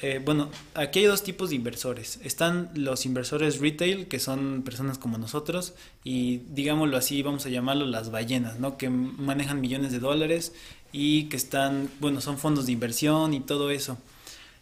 Eh, 0.00 0.20
bueno, 0.24 0.48
aquí 0.74 1.00
hay 1.00 1.06
dos 1.06 1.24
tipos 1.24 1.50
de 1.50 1.56
inversores. 1.56 2.20
Están 2.22 2.70
los 2.74 3.04
inversores 3.04 3.58
retail, 3.58 4.06
que 4.06 4.20
son 4.20 4.62
personas 4.62 4.96
como 4.96 5.18
nosotros, 5.18 5.74
y 6.04 6.38
digámoslo 6.50 6.96
así, 6.96 7.22
vamos 7.22 7.46
a 7.46 7.48
llamarlo 7.48 7.84
las 7.86 8.10
ballenas, 8.10 8.60
¿no? 8.60 8.78
Que 8.78 8.90
manejan 8.90 9.60
millones 9.60 9.90
de 9.90 9.98
dólares 9.98 10.52
y 10.92 11.24
que 11.24 11.36
están, 11.36 11.90
bueno, 12.00 12.20
son 12.20 12.38
fondos 12.38 12.66
de 12.66 12.72
inversión 12.72 13.34
y 13.34 13.40
todo 13.40 13.70
eso. 13.70 13.98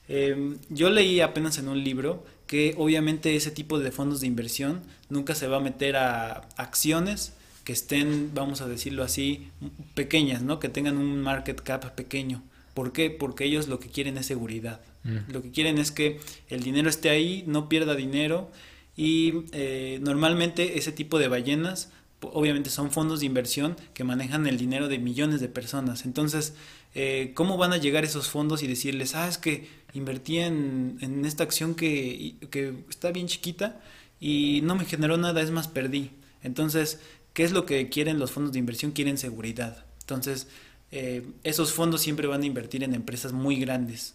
Em, 0.09 0.59
yo 0.71 0.91
leí 0.91 1.21
apenas 1.21 1.59
en 1.59 1.69
un 1.69 1.83
libro 1.85 2.25
que 2.47 2.75
obviamente 2.79 3.37
ese 3.37 3.51
tipo 3.51 3.79
de 3.79 3.91
fondos 3.91 4.21
de 4.21 4.29
inversión 4.29 4.83
nunca 5.11 5.35
se 5.35 5.49
va 5.49 5.57
a 5.59 5.61
meter 5.61 5.97
a 5.97 6.49
acciones 6.57 7.33
que 7.67 7.73
estén, 7.73 8.31
vamos 8.33 8.61
a 8.61 8.69
decirlo 8.69 9.03
así, 9.03 9.49
pequeñas, 9.95 10.41
¿no? 10.41 10.61
Que 10.61 10.69
tengan 10.69 10.99
un 10.99 11.21
market 11.21 11.61
cap 11.61 11.85
pequeño. 11.97 12.45
¿Por 12.75 12.93
qué? 12.93 13.11
Porque 13.11 13.45
ellos 13.45 13.67
lo 13.67 13.81
que 13.81 13.89
quieren 13.89 14.17
es 14.19 14.27
seguridad. 14.27 14.81
Mm. 15.03 15.33
Lo 15.33 15.43
que 15.43 15.51
quieren 15.51 15.79
es 15.79 15.91
que 15.91 16.21
el 16.49 16.63
dinero 16.63 16.89
esté 16.89 17.11
ahí, 17.11 17.43
no 17.49 17.69
pierda 17.69 17.97
dinero 17.97 18.53
y 18.97 19.47
eh, 19.51 19.99
normalmente 20.01 20.79
ese 20.79 20.93
tipo 20.93 21.19
de 21.19 21.27
ballenas 21.27 21.91
obviamente 22.21 22.71
son 22.71 22.93
fondos 22.93 23.19
de 23.19 23.27
inversión 23.27 23.77
que 23.95 24.05
manejan 24.05 24.47
el 24.47 24.59
dinero 24.59 24.87
de 24.87 25.01
millones 25.01 25.41
de 25.41 25.49
personas. 25.49 26.05
Entonces, 26.05 26.55
eh, 26.95 27.33
¿cómo 27.35 27.57
van 27.57 27.73
a 27.73 27.79
llegar 27.79 28.05
esos 28.05 28.29
fondos 28.29 28.63
y 28.63 28.69
decirles, 28.69 29.17
ah, 29.17 29.27
es 29.27 29.39
que 29.39 29.67
invertí 29.93 30.39
en, 30.39 30.99
en 31.01 31.25
esta 31.25 31.43
acción 31.43 31.75
que, 31.75 32.37
que, 32.49 32.75
está 32.89 33.11
bien 33.11 33.27
chiquita 33.27 33.81
y 34.21 34.61
no 34.63 34.77
me 34.77 34.85
generó 34.85 35.17
nada, 35.17 35.43
es 35.43 35.51
más, 35.51 35.67
perdí. 35.67 36.13
Entonces, 36.43 37.01
¿qué 37.37 37.45
es 37.45 37.53
lo 37.53 37.67
que 37.67 37.91
quieren 37.91 38.19
los 38.19 38.31
fondos 38.31 38.55
de 38.55 38.59
inversión? 38.59 38.93
Quieren 38.93 39.19
seguridad. 39.19 39.85
Entonces, 40.01 40.49
eh, 40.91 41.23
esos 41.45 41.71
fondos 41.71 42.01
siempre 42.01 42.27
van 42.27 42.43
a 42.43 42.47
invertir 42.47 42.83
en 42.83 42.95
empresas 42.95 43.35
muy 43.35 43.57
grandes. 43.57 44.15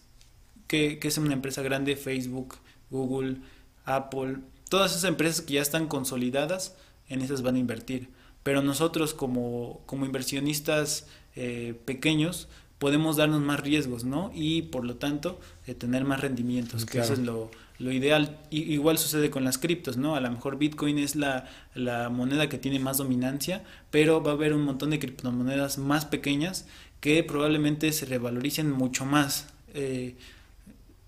¿Qué, 0.66 0.98
¿Qué 0.98 1.06
es 1.06 1.18
una 1.18 1.32
empresa 1.32 1.62
grande? 1.62 1.94
Facebook, 1.94 2.56
Google, 2.90 3.36
Apple, 3.84 4.38
todas 4.68 4.90
esas 4.90 5.04
empresas 5.04 5.40
que 5.40 5.54
ya 5.54 5.62
están 5.62 5.86
consolidadas, 5.86 6.74
en 7.08 7.20
esas 7.20 7.42
van 7.42 7.54
a 7.54 7.60
invertir. 7.60 8.08
Pero 8.42 8.60
nosotros 8.60 9.14
como, 9.14 9.82
como 9.86 10.04
inversionistas 10.04 11.06
eh, 11.36 11.80
pequeños, 11.84 12.48
podemos 12.80 13.18
darnos 13.18 13.40
más 13.40 13.60
riesgos, 13.60 14.02
¿no? 14.02 14.32
Y 14.34 14.62
por 14.62 14.84
lo 14.84 14.96
tanto, 14.96 15.38
eh, 15.68 15.76
tener 15.76 16.04
más 16.04 16.20
rendimientos, 16.22 16.86
que 16.86 16.98
eso 16.98 17.12
es 17.12 17.20
lo, 17.20 17.52
lo 17.82 17.92
ideal. 17.92 18.38
Igual 18.50 18.96
sucede 18.96 19.30
con 19.30 19.44
las 19.44 19.58
criptos, 19.58 19.96
¿no? 19.96 20.14
A 20.14 20.20
lo 20.20 20.30
mejor 20.30 20.56
Bitcoin 20.56 20.98
es 20.98 21.16
la, 21.16 21.48
la, 21.74 22.08
moneda 22.08 22.48
que 22.48 22.58
tiene 22.58 22.78
más 22.78 22.98
dominancia, 22.98 23.64
pero 23.90 24.22
va 24.22 24.32
a 24.32 24.34
haber 24.34 24.54
un 24.54 24.62
montón 24.62 24.90
de 24.90 24.98
criptomonedas 24.98 25.78
más 25.78 26.04
pequeñas 26.04 26.66
que 27.00 27.22
probablemente 27.24 27.92
se 27.92 28.06
revaloricen 28.06 28.70
mucho 28.70 29.04
más. 29.04 29.48
Eh, 29.74 30.14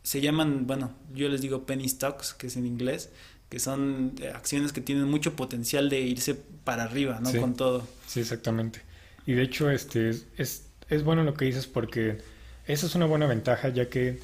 se 0.02 0.20
llaman, 0.20 0.66
bueno, 0.66 0.92
yo 1.14 1.28
les 1.28 1.40
digo 1.40 1.64
penny 1.64 1.88
stocks, 1.88 2.34
que 2.34 2.48
es 2.48 2.56
en 2.56 2.66
inglés, 2.66 3.10
que 3.48 3.60
son 3.60 4.14
eh, 4.20 4.30
acciones 4.34 4.72
que 4.72 4.80
tienen 4.80 5.04
mucho 5.04 5.36
potencial 5.36 5.88
de 5.88 6.00
irse 6.00 6.34
para 6.34 6.82
arriba, 6.82 7.20
¿no? 7.20 7.32
Con 7.40 7.54
todo. 7.54 7.86
Sí, 8.06 8.20
exactamente. 8.20 8.80
Y 9.26 9.34
de 9.34 9.42
hecho, 9.42 9.70
este 9.70 10.10
es, 10.36 10.66
es 10.88 11.04
bueno 11.04 11.22
lo 11.22 11.34
que 11.34 11.44
dices 11.44 11.66
porque 11.66 12.18
esa 12.66 12.86
es 12.86 12.94
una 12.94 13.06
buena 13.06 13.26
ventaja, 13.26 13.68
ya 13.68 13.88
que 13.88 14.18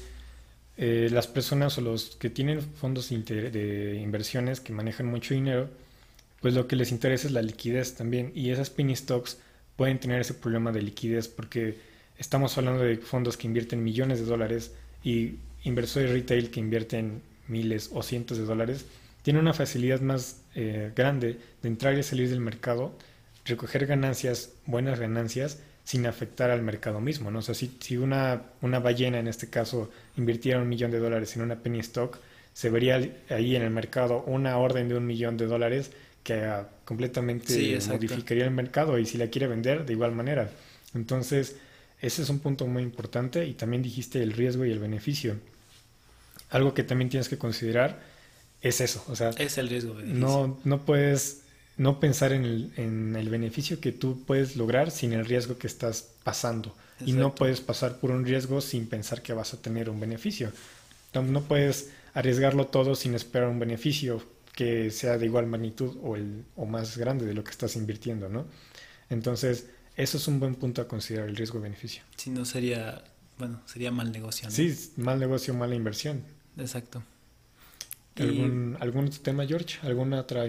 eh, 0.83 1.09
las 1.11 1.27
personas 1.27 1.77
o 1.77 1.81
los 1.81 2.15
que 2.15 2.31
tienen 2.31 2.59
fondos 2.59 3.09
de 3.09 3.99
inversiones 4.01 4.59
que 4.59 4.73
manejan 4.73 5.05
mucho 5.05 5.35
dinero, 5.35 5.69
pues 6.41 6.55
lo 6.55 6.67
que 6.67 6.75
les 6.75 6.91
interesa 6.91 7.27
es 7.27 7.33
la 7.33 7.43
liquidez 7.43 7.93
también. 7.93 8.31
Y 8.33 8.49
esas 8.49 8.71
penny 8.71 8.95
stocks 8.95 9.37
pueden 9.75 9.99
tener 9.99 10.21
ese 10.21 10.33
problema 10.33 10.71
de 10.71 10.81
liquidez 10.81 11.27
porque 11.27 11.77
estamos 12.17 12.57
hablando 12.57 12.81
de 12.81 12.97
fondos 12.97 13.37
que 13.37 13.45
invierten 13.45 13.83
millones 13.83 14.21
de 14.21 14.25
dólares 14.25 14.71
y 15.03 15.35
inversores 15.63 16.09
retail 16.09 16.49
que 16.49 16.59
invierten 16.59 17.21
miles 17.47 17.91
o 17.93 18.01
cientos 18.01 18.39
de 18.39 18.45
dólares, 18.45 18.85
tienen 19.21 19.43
una 19.43 19.53
facilidad 19.53 20.01
más 20.01 20.41
eh, 20.55 20.91
grande 20.95 21.37
de 21.61 21.69
entrar 21.69 21.95
y 21.95 22.01
salir 22.01 22.27
del 22.27 22.39
mercado, 22.39 22.97
recoger 23.45 23.85
ganancias, 23.85 24.53
buenas 24.65 24.99
ganancias, 24.99 25.59
sin 25.83 26.05
afectar 26.05 26.49
al 26.49 26.61
mercado 26.61 26.99
mismo, 26.99 27.31
¿no? 27.31 27.39
O 27.39 27.41
sea, 27.41 27.55
si, 27.55 27.77
si 27.79 27.97
una, 27.97 28.43
una 28.61 28.79
ballena, 28.79 29.19
en 29.19 29.27
este 29.27 29.49
caso, 29.49 29.89
invirtiera 30.17 30.59
un 30.59 30.69
millón 30.69 30.91
de 30.91 30.99
dólares 30.99 31.35
en 31.35 31.41
una 31.41 31.57
penny 31.57 31.79
stock, 31.79 32.17
se 32.53 32.69
vería 32.69 33.01
ahí 33.29 33.55
en 33.55 33.61
el 33.61 33.71
mercado 33.71 34.23
una 34.27 34.57
orden 34.57 34.89
de 34.89 34.95
un 34.95 35.05
millón 35.05 35.37
de 35.37 35.47
dólares 35.47 35.91
que 36.23 36.43
ah, 36.43 36.69
completamente 36.85 37.79
modificaría 37.87 38.43
el 38.45 38.51
mercado 38.51 38.99
y 38.99 39.05
si 39.05 39.17
la 39.17 39.27
quiere 39.27 39.47
vender 39.47 39.85
de 39.85 39.93
igual 39.93 40.11
manera. 40.13 40.51
Entonces, 40.93 41.55
ese 42.01 42.21
es 42.21 42.29
un 42.29 42.39
punto 42.39 42.67
muy 42.67 42.83
importante 42.83 43.45
y 43.45 43.53
también 43.53 43.81
dijiste 43.81 44.21
el 44.21 44.33
riesgo 44.33 44.65
y 44.65 44.71
el 44.71 44.79
beneficio. 44.79 45.37
Algo 46.49 46.73
que 46.73 46.83
también 46.83 47.09
tienes 47.09 47.29
que 47.29 47.37
considerar 47.37 48.01
es 48.61 48.81
eso, 48.81 49.03
o 49.07 49.15
sea, 49.15 49.29
es 49.31 49.57
el 49.57 49.69
riesgo. 49.69 49.95
No, 50.03 50.59
no 50.63 50.85
puedes 50.85 51.40
no 51.81 51.99
pensar 51.99 52.31
en 52.31 52.45
el, 52.45 52.73
en 52.77 53.15
el, 53.15 53.29
beneficio 53.29 53.79
que 53.79 53.91
tú 53.91 54.23
puedes 54.23 54.55
lograr 54.55 54.91
sin 54.91 55.13
el 55.13 55.25
riesgo 55.25 55.57
que 55.57 55.65
estás 55.65 56.09
pasando. 56.23 56.75
Y 57.03 57.13
no 57.13 57.33
puedes 57.33 57.59
pasar 57.59 57.97
por 57.97 58.11
un 58.11 58.23
riesgo 58.23 58.61
sin 58.61 58.85
pensar 58.85 59.23
que 59.23 59.33
vas 59.33 59.55
a 59.55 59.61
tener 59.63 59.89
un 59.89 59.99
beneficio. 59.99 60.51
No, 61.15 61.41
puedes 61.41 61.89
arriesgarlo 62.13 62.67
todo 62.67 62.93
sin 62.93 63.15
esperar 63.15 63.49
un 63.49 63.57
beneficio 63.57 64.23
que 64.53 64.91
sea 64.91 65.17
de 65.17 65.25
igual 65.25 65.47
magnitud 65.47 65.97
o, 66.03 66.15
el, 66.15 66.45
o 66.55 66.67
más 66.67 66.97
grande 66.97 67.25
de 67.25 67.33
lo 67.33 67.43
que 67.43 67.49
estás 67.49 67.75
invirtiendo, 67.75 68.29
¿no? 68.29 68.45
Entonces, 69.09 69.65
eso 69.95 70.17
es 70.17 70.27
un 70.27 70.39
buen 70.39 70.53
punto 70.53 70.83
a 70.83 70.87
considerar, 70.87 71.29
el 71.29 71.35
riesgo-beneficio. 71.35 72.03
Si 72.15 72.29
no 72.29 72.45
sería, 72.45 73.03
bueno, 73.39 73.59
sería 73.65 73.89
mal 73.89 74.11
negocio. 74.11 74.47
¿no? 74.47 74.53
Sí, 74.53 74.91
mal 74.97 75.19
negocio, 75.19 75.55
mala 75.55 75.73
inversión. 75.73 76.21
Exacto. 76.59 77.01
¿Algún, 78.17 78.77
¿Algún 78.79 79.09
tema, 79.09 79.47
George? 79.47 79.79
¿Alguna 79.81 80.19
otra 80.19 80.43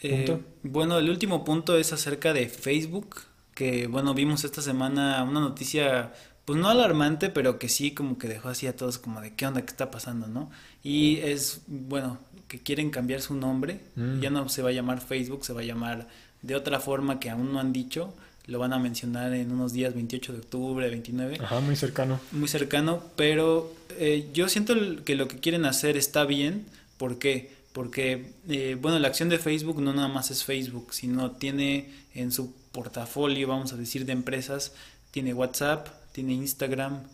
eh, 0.00 0.38
bueno, 0.62 0.98
el 0.98 1.10
último 1.10 1.44
punto 1.44 1.76
es 1.76 1.92
acerca 1.92 2.32
de 2.32 2.48
Facebook, 2.48 3.22
que 3.54 3.86
bueno, 3.86 4.14
vimos 4.14 4.44
esta 4.44 4.62
semana 4.62 5.22
una 5.24 5.40
noticia, 5.40 6.12
pues 6.44 6.58
no 6.58 6.68
alarmante, 6.68 7.30
pero 7.30 7.58
que 7.58 7.68
sí 7.68 7.92
como 7.92 8.18
que 8.18 8.28
dejó 8.28 8.48
así 8.48 8.66
a 8.66 8.76
todos 8.76 8.98
como 8.98 9.20
de 9.20 9.34
qué 9.34 9.46
onda, 9.46 9.62
qué 9.62 9.70
está 9.70 9.90
pasando, 9.90 10.28
¿no? 10.28 10.50
Y 10.82 11.16
es, 11.18 11.62
bueno, 11.66 12.18
que 12.46 12.58
quieren 12.58 12.90
cambiar 12.90 13.20
su 13.20 13.34
nombre, 13.34 13.80
mm. 13.96 14.20
ya 14.20 14.30
no 14.30 14.48
se 14.48 14.62
va 14.62 14.70
a 14.70 14.72
llamar 14.72 15.00
Facebook, 15.00 15.44
se 15.44 15.52
va 15.52 15.60
a 15.60 15.64
llamar 15.64 16.08
de 16.42 16.54
otra 16.54 16.80
forma 16.80 17.18
que 17.18 17.30
aún 17.30 17.52
no 17.52 17.58
han 17.58 17.72
dicho, 17.72 18.14
lo 18.46 18.58
van 18.58 18.72
a 18.72 18.78
mencionar 18.78 19.34
en 19.34 19.52
unos 19.52 19.72
días 19.72 19.94
28 19.94 20.32
de 20.32 20.38
octubre, 20.38 20.88
29. 20.88 21.38
Ajá, 21.42 21.60
muy 21.60 21.76
cercano. 21.76 22.18
Muy 22.32 22.48
cercano, 22.48 23.02
pero 23.14 23.74
eh, 23.98 24.28
yo 24.32 24.48
siento 24.48 24.74
que 25.04 25.16
lo 25.16 25.28
que 25.28 25.38
quieren 25.38 25.66
hacer 25.66 25.96
está 25.96 26.24
bien, 26.24 26.64
¿por 26.96 27.18
qué? 27.18 27.57
Porque, 27.78 28.32
eh, 28.48 28.76
bueno, 28.80 28.98
la 28.98 29.06
acción 29.06 29.28
de 29.28 29.38
Facebook 29.38 29.80
no 29.80 29.92
nada 29.92 30.08
más 30.08 30.32
es 30.32 30.42
Facebook, 30.42 30.92
sino 30.92 31.30
tiene 31.30 31.88
en 32.12 32.32
su 32.32 32.52
portafolio, 32.72 33.46
vamos 33.46 33.72
a 33.72 33.76
decir, 33.76 34.04
de 34.04 34.10
empresas, 34.10 34.72
tiene 35.12 35.32
WhatsApp, 35.32 35.86
tiene 36.10 36.32
Instagram, 36.32 37.04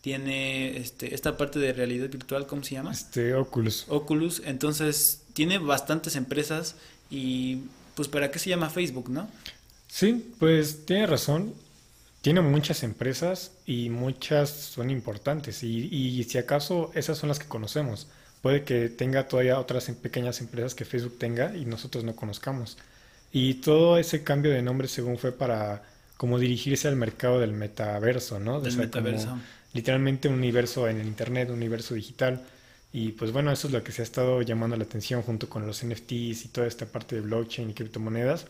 tiene 0.00 0.78
este, 0.78 1.14
esta 1.14 1.36
parte 1.36 1.58
de 1.58 1.74
realidad 1.74 2.08
virtual, 2.08 2.46
¿cómo 2.46 2.64
se 2.64 2.72
llama? 2.72 2.90
Este, 2.90 3.34
Oculus. 3.34 3.84
Oculus, 3.88 4.40
entonces 4.46 5.24
tiene 5.34 5.58
bastantes 5.58 6.16
empresas 6.16 6.76
y 7.10 7.58
pues 7.94 8.08
¿para 8.08 8.30
qué 8.30 8.38
se 8.38 8.48
llama 8.48 8.70
Facebook, 8.70 9.10
no? 9.10 9.28
Sí, 9.88 10.32
pues 10.38 10.86
tiene 10.86 11.06
razón. 11.06 11.52
Tiene 12.22 12.40
muchas 12.40 12.82
empresas 12.82 13.52
y 13.66 13.90
muchas 13.90 14.48
son 14.48 14.88
importantes 14.88 15.62
y, 15.62 15.94
y 15.94 16.24
si 16.24 16.38
acaso 16.38 16.90
esas 16.94 17.18
son 17.18 17.28
las 17.28 17.38
que 17.38 17.46
conocemos 17.46 18.06
puede 18.44 18.62
que 18.62 18.90
tenga 18.90 19.26
todavía 19.26 19.58
otras 19.58 19.88
em, 19.88 19.94
pequeñas 19.94 20.38
empresas 20.42 20.74
que 20.74 20.84
Facebook 20.84 21.16
tenga 21.18 21.56
y 21.56 21.64
nosotros 21.64 22.04
no 22.04 22.14
conozcamos. 22.14 22.76
Y 23.32 23.54
todo 23.54 23.96
ese 23.96 24.22
cambio 24.22 24.52
de 24.52 24.60
nombre 24.60 24.86
según 24.86 25.16
fue 25.16 25.32
para 25.32 25.82
como 26.18 26.38
dirigirse 26.38 26.86
al 26.86 26.96
mercado 26.96 27.40
del 27.40 27.52
metaverso, 27.52 28.38
¿no? 28.40 28.60
Del 28.60 28.76
metaverso. 28.76 29.38
literalmente 29.72 30.28
un 30.28 30.34
universo 30.34 30.86
en 30.88 31.00
el 31.00 31.06
Internet, 31.06 31.48
un 31.48 31.56
universo 31.56 31.94
digital. 31.94 32.42
Y 32.92 33.12
pues 33.12 33.32
bueno, 33.32 33.50
eso 33.50 33.66
es 33.68 33.72
lo 33.72 33.82
que 33.82 33.92
se 33.92 34.02
ha 34.02 34.04
estado 34.04 34.42
llamando 34.42 34.76
la 34.76 34.84
atención 34.84 35.22
junto 35.22 35.48
con 35.48 35.66
los 35.66 35.82
NFTs 35.82 36.44
y 36.44 36.48
toda 36.52 36.66
esta 36.66 36.84
parte 36.84 37.16
de 37.16 37.22
blockchain 37.22 37.70
y 37.70 37.72
criptomonedas. 37.72 38.44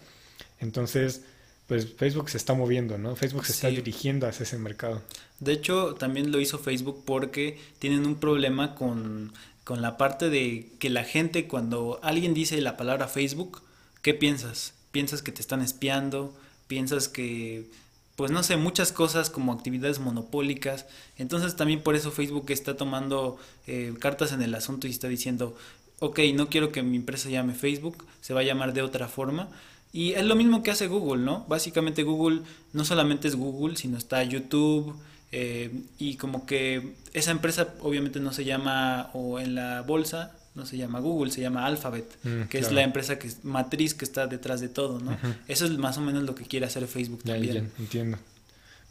Entonces, 0.58 1.22
pues 1.68 1.94
Facebook 1.94 2.30
se 2.30 2.36
está 2.36 2.52
moviendo, 2.52 2.98
¿no? 2.98 3.14
Facebook 3.14 3.46
se 3.46 3.52
está 3.52 3.68
dirigiendo 3.68 4.26
hacia 4.26 4.42
ese 4.42 4.58
mercado. 4.58 5.02
De 5.38 5.52
hecho, 5.52 5.94
también 5.94 6.32
lo 6.32 6.40
hizo 6.40 6.58
Facebook 6.58 7.04
porque 7.06 7.60
tienen 7.78 8.06
un 8.06 8.16
problema 8.16 8.74
con 8.74 9.32
con 9.64 9.80
la 9.80 9.96
parte 9.96 10.30
de 10.30 10.68
que 10.78 10.90
la 10.90 11.04
gente 11.04 11.48
cuando 11.48 11.98
alguien 12.02 12.34
dice 12.34 12.60
la 12.60 12.76
palabra 12.76 13.08
Facebook, 13.08 13.62
¿qué 14.02 14.14
piensas? 14.14 14.74
¿Piensas 14.92 15.22
que 15.22 15.32
te 15.32 15.40
están 15.40 15.62
espiando? 15.62 16.34
¿Piensas 16.68 17.08
que, 17.08 17.70
pues 18.16 18.30
no 18.30 18.42
sé, 18.42 18.56
muchas 18.56 18.92
cosas 18.92 19.30
como 19.30 19.52
actividades 19.52 19.98
monopólicas? 19.98 20.86
Entonces 21.16 21.56
también 21.56 21.82
por 21.82 21.96
eso 21.96 22.12
Facebook 22.12 22.44
está 22.50 22.76
tomando 22.76 23.38
eh, 23.66 23.94
cartas 23.98 24.32
en 24.32 24.42
el 24.42 24.54
asunto 24.54 24.86
y 24.86 24.90
está 24.90 25.08
diciendo, 25.08 25.56
ok, 25.98 26.20
no 26.34 26.48
quiero 26.48 26.70
que 26.70 26.82
mi 26.82 26.96
empresa 26.96 27.30
llame 27.30 27.54
Facebook, 27.54 28.04
se 28.20 28.34
va 28.34 28.40
a 28.40 28.44
llamar 28.44 28.74
de 28.74 28.82
otra 28.82 29.08
forma. 29.08 29.48
Y 29.92 30.12
es 30.12 30.24
lo 30.24 30.34
mismo 30.34 30.62
que 30.62 30.72
hace 30.72 30.88
Google, 30.88 31.22
¿no? 31.22 31.44
Básicamente 31.48 32.02
Google 32.02 32.42
no 32.72 32.84
solamente 32.84 33.28
es 33.28 33.36
Google, 33.36 33.76
sino 33.76 33.96
está 33.96 34.22
YouTube, 34.24 34.94
eh, 35.36 35.68
y 35.98 36.14
como 36.14 36.46
que 36.46 36.94
esa 37.12 37.32
empresa 37.32 37.74
obviamente 37.80 38.20
no 38.20 38.32
se 38.32 38.44
llama, 38.44 39.10
o 39.14 39.40
en 39.40 39.56
la 39.56 39.82
bolsa, 39.82 40.36
no 40.54 40.64
se 40.64 40.76
llama 40.76 41.00
Google, 41.00 41.32
se 41.32 41.40
llama 41.40 41.66
Alphabet, 41.66 42.06
mm, 42.22 42.42
que 42.44 42.58
es 42.58 42.70
la 42.70 42.82
empresa 42.82 43.18
que 43.18 43.28
matriz 43.42 43.94
que 43.94 44.04
está 44.04 44.28
detrás 44.28 44.60
de 44.60 44.68
todo, 44.68 45.00
¿no? 45.00 45.18
Eso 45.48 45.64
es 45.64 45.72
más 45.72 45.98
o 45.98 46.02
menos 46.02 46.22
lo 46.22 46.36
que 46.36 46.44
quiere 46.44 46.66
hacer 46.66 46.86
Facebook 46.86 47.24
también. 47.24 47.72
entiendo. 47.80 48.16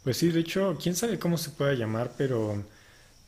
Pues 0.02 0.18
sí, 0.18 0.28
de 0.28 0.40
hecho, 0.40 0.76
quién 0.78 0.94
sabe 0.94 1.18
cómo 1.18 1.38
se 1.38 1.48
puede 1.48 1.78
llamar, 1.78 2.12
pero 2.18 2.62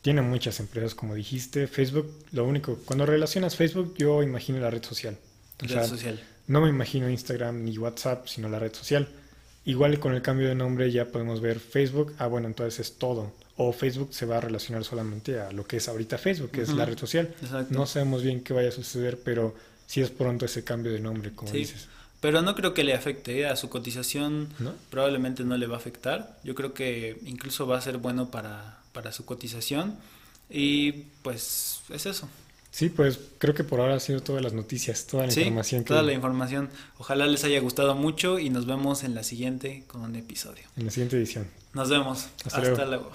tiene 0.03 0.21
muchas 0.21 0.59
empresas, 0.59 0.93
como 0.93 1.15
dijiste. 1.15 1.65
Facebook, 1.65 2.13
lo 2.33 2.45
único, 2.45 2.77
cuando 2.85 3.07
relacionas 3.07 3.55
Facebook, 3.55 3.95
yo 3.97 4.21
imagino 4.21 4.59
la 4.59 4.69
red 4.69 4.83
social. 4.83 5.17
red 5.57 5.87
social. 5.87 6.21
No 6.45 6.61
me 6.61 6.69
imagino 6.69 7.09
Instagram 7.09 7.63
ni 7.63 7.75
WhatsApp, 7.79 8.27
sino 8.27 8.47
la 8.47 8.59
red 8.59 8.73
social. 8.73 9.07
Igual 9.67 9.99
con 9.99 10.13
el 10.13 10.21
cambio 10.21 10.47
de 10.47 10.55
nombre 10.55 10.89
ya 10.93 11.09
podemos 11.09 11.41
ver 11.41 11.59
Facebook, 11.59 12.15
ah 12.19 12.27
bueno, 12.27 12.47
entonces 12.47 12.79
es 12.79 12.97
todo. 12.97 13.33
O 13.57 13.73
Facebook 13.73 14.13
se 14.13 14.25
va 14.25 14.37
a 14.37 14.39
relacionar 14.39 14.85
solamente 14.85 15.41
a 15.41 15.51
lo 15.51 15.67
que 15.67 15.75
es 15.75 15.89
ahorita 15.89 16.17
Facebook, 16.17 16.51
que 16.51 16.61
es 16.61 16.69
la 16.69 16.85
red 16.85 16.97
social. 16.97 17.35
No 17.69 17.85
sabemos 17.85 18.23
bien 18.23 18.39
qué 18.45 18.53
vaya 18.53 18.69
a 18.69 18.71
suceder, 18.71 19.19
pero 19.25 19.53
sí 19.85 19.99
es 19.99 20.09
pronto 20.09 20.45
ese 20.45 20.63
cambio 20.63 20.93
de 20.93 21.01
nombre, 21.01 21.33
como 21.33 21.51
dices. 21.51 21.89
Pero 22.21 22.41
no 22.41 22.55
creo 22.55 22.73
que 22.73 22.85
le 22.85 22.93
afecte 22.93 23.41
¿eh? 23.41 23.45
a 23.45 23.57
su 23.57 23.67
cotización, 23.67 24.47
probablemente 24.89 25.43
no 25.43 25.57
le 25.57 25.67
va 25.67 25.75
a 25.75 25.79
afectar. 25.79 26.39
Yo 26.45 26.55
creo 26.55 26.73
que 26.73 27.19
incluso 27.25 27.67
va 27.67 27.77
a 27.77 27.81
ser 27.81 27.97
bueno 27.97 28.31
para, 28.31 28.79
para 28.93 29.11
su 29.11 29.25
cotización. 29.25 29.97
Y 30.49 30.93
pues 31.23 31.81
es 31.89 32.05
eso. 32.05 32.29
Sí, 32.71 32.89
pues 32.89 33.19
creo 33.39 33.55
que 33.55 33.63
por 33.63 33.79
ahora 33.79 33.95
ha 33.95 33.99
sido 33.99 34.21
todas 34.21 34.43
las 34.43 34.53
noticias, 34.53 35.07
toda 35.07 35.25
la 35.25 35.33
información. 35.33 35.83
Que... 35.83 35.87
Toda 35.87 36.03
la 36.03 36.13
información. 36.13 36.69
Ojalá 36.97 37.25
les 37.25 37.43
haya 37.43 37.59
gustado 37.59 37.95
mucho 37.95 38.39
y 38.39 38.49
nos 38.49 38.65
vemos 38.65 39.03
en 39.03 39.15
la 39.15 39.23
siguiente 39.23 39.83
con 39.87 40.01
un 40.01 40.15
episodio. 40.15 40.63
En 40.75 40.85
la 40.85 40.91
siguiente 40.91 41.17
edición. 41.17 41.47
Nos 41.73 41.89
vemos. 41.89 42.27
Hasta, 42.45 42.85
luego. 42.85 43.11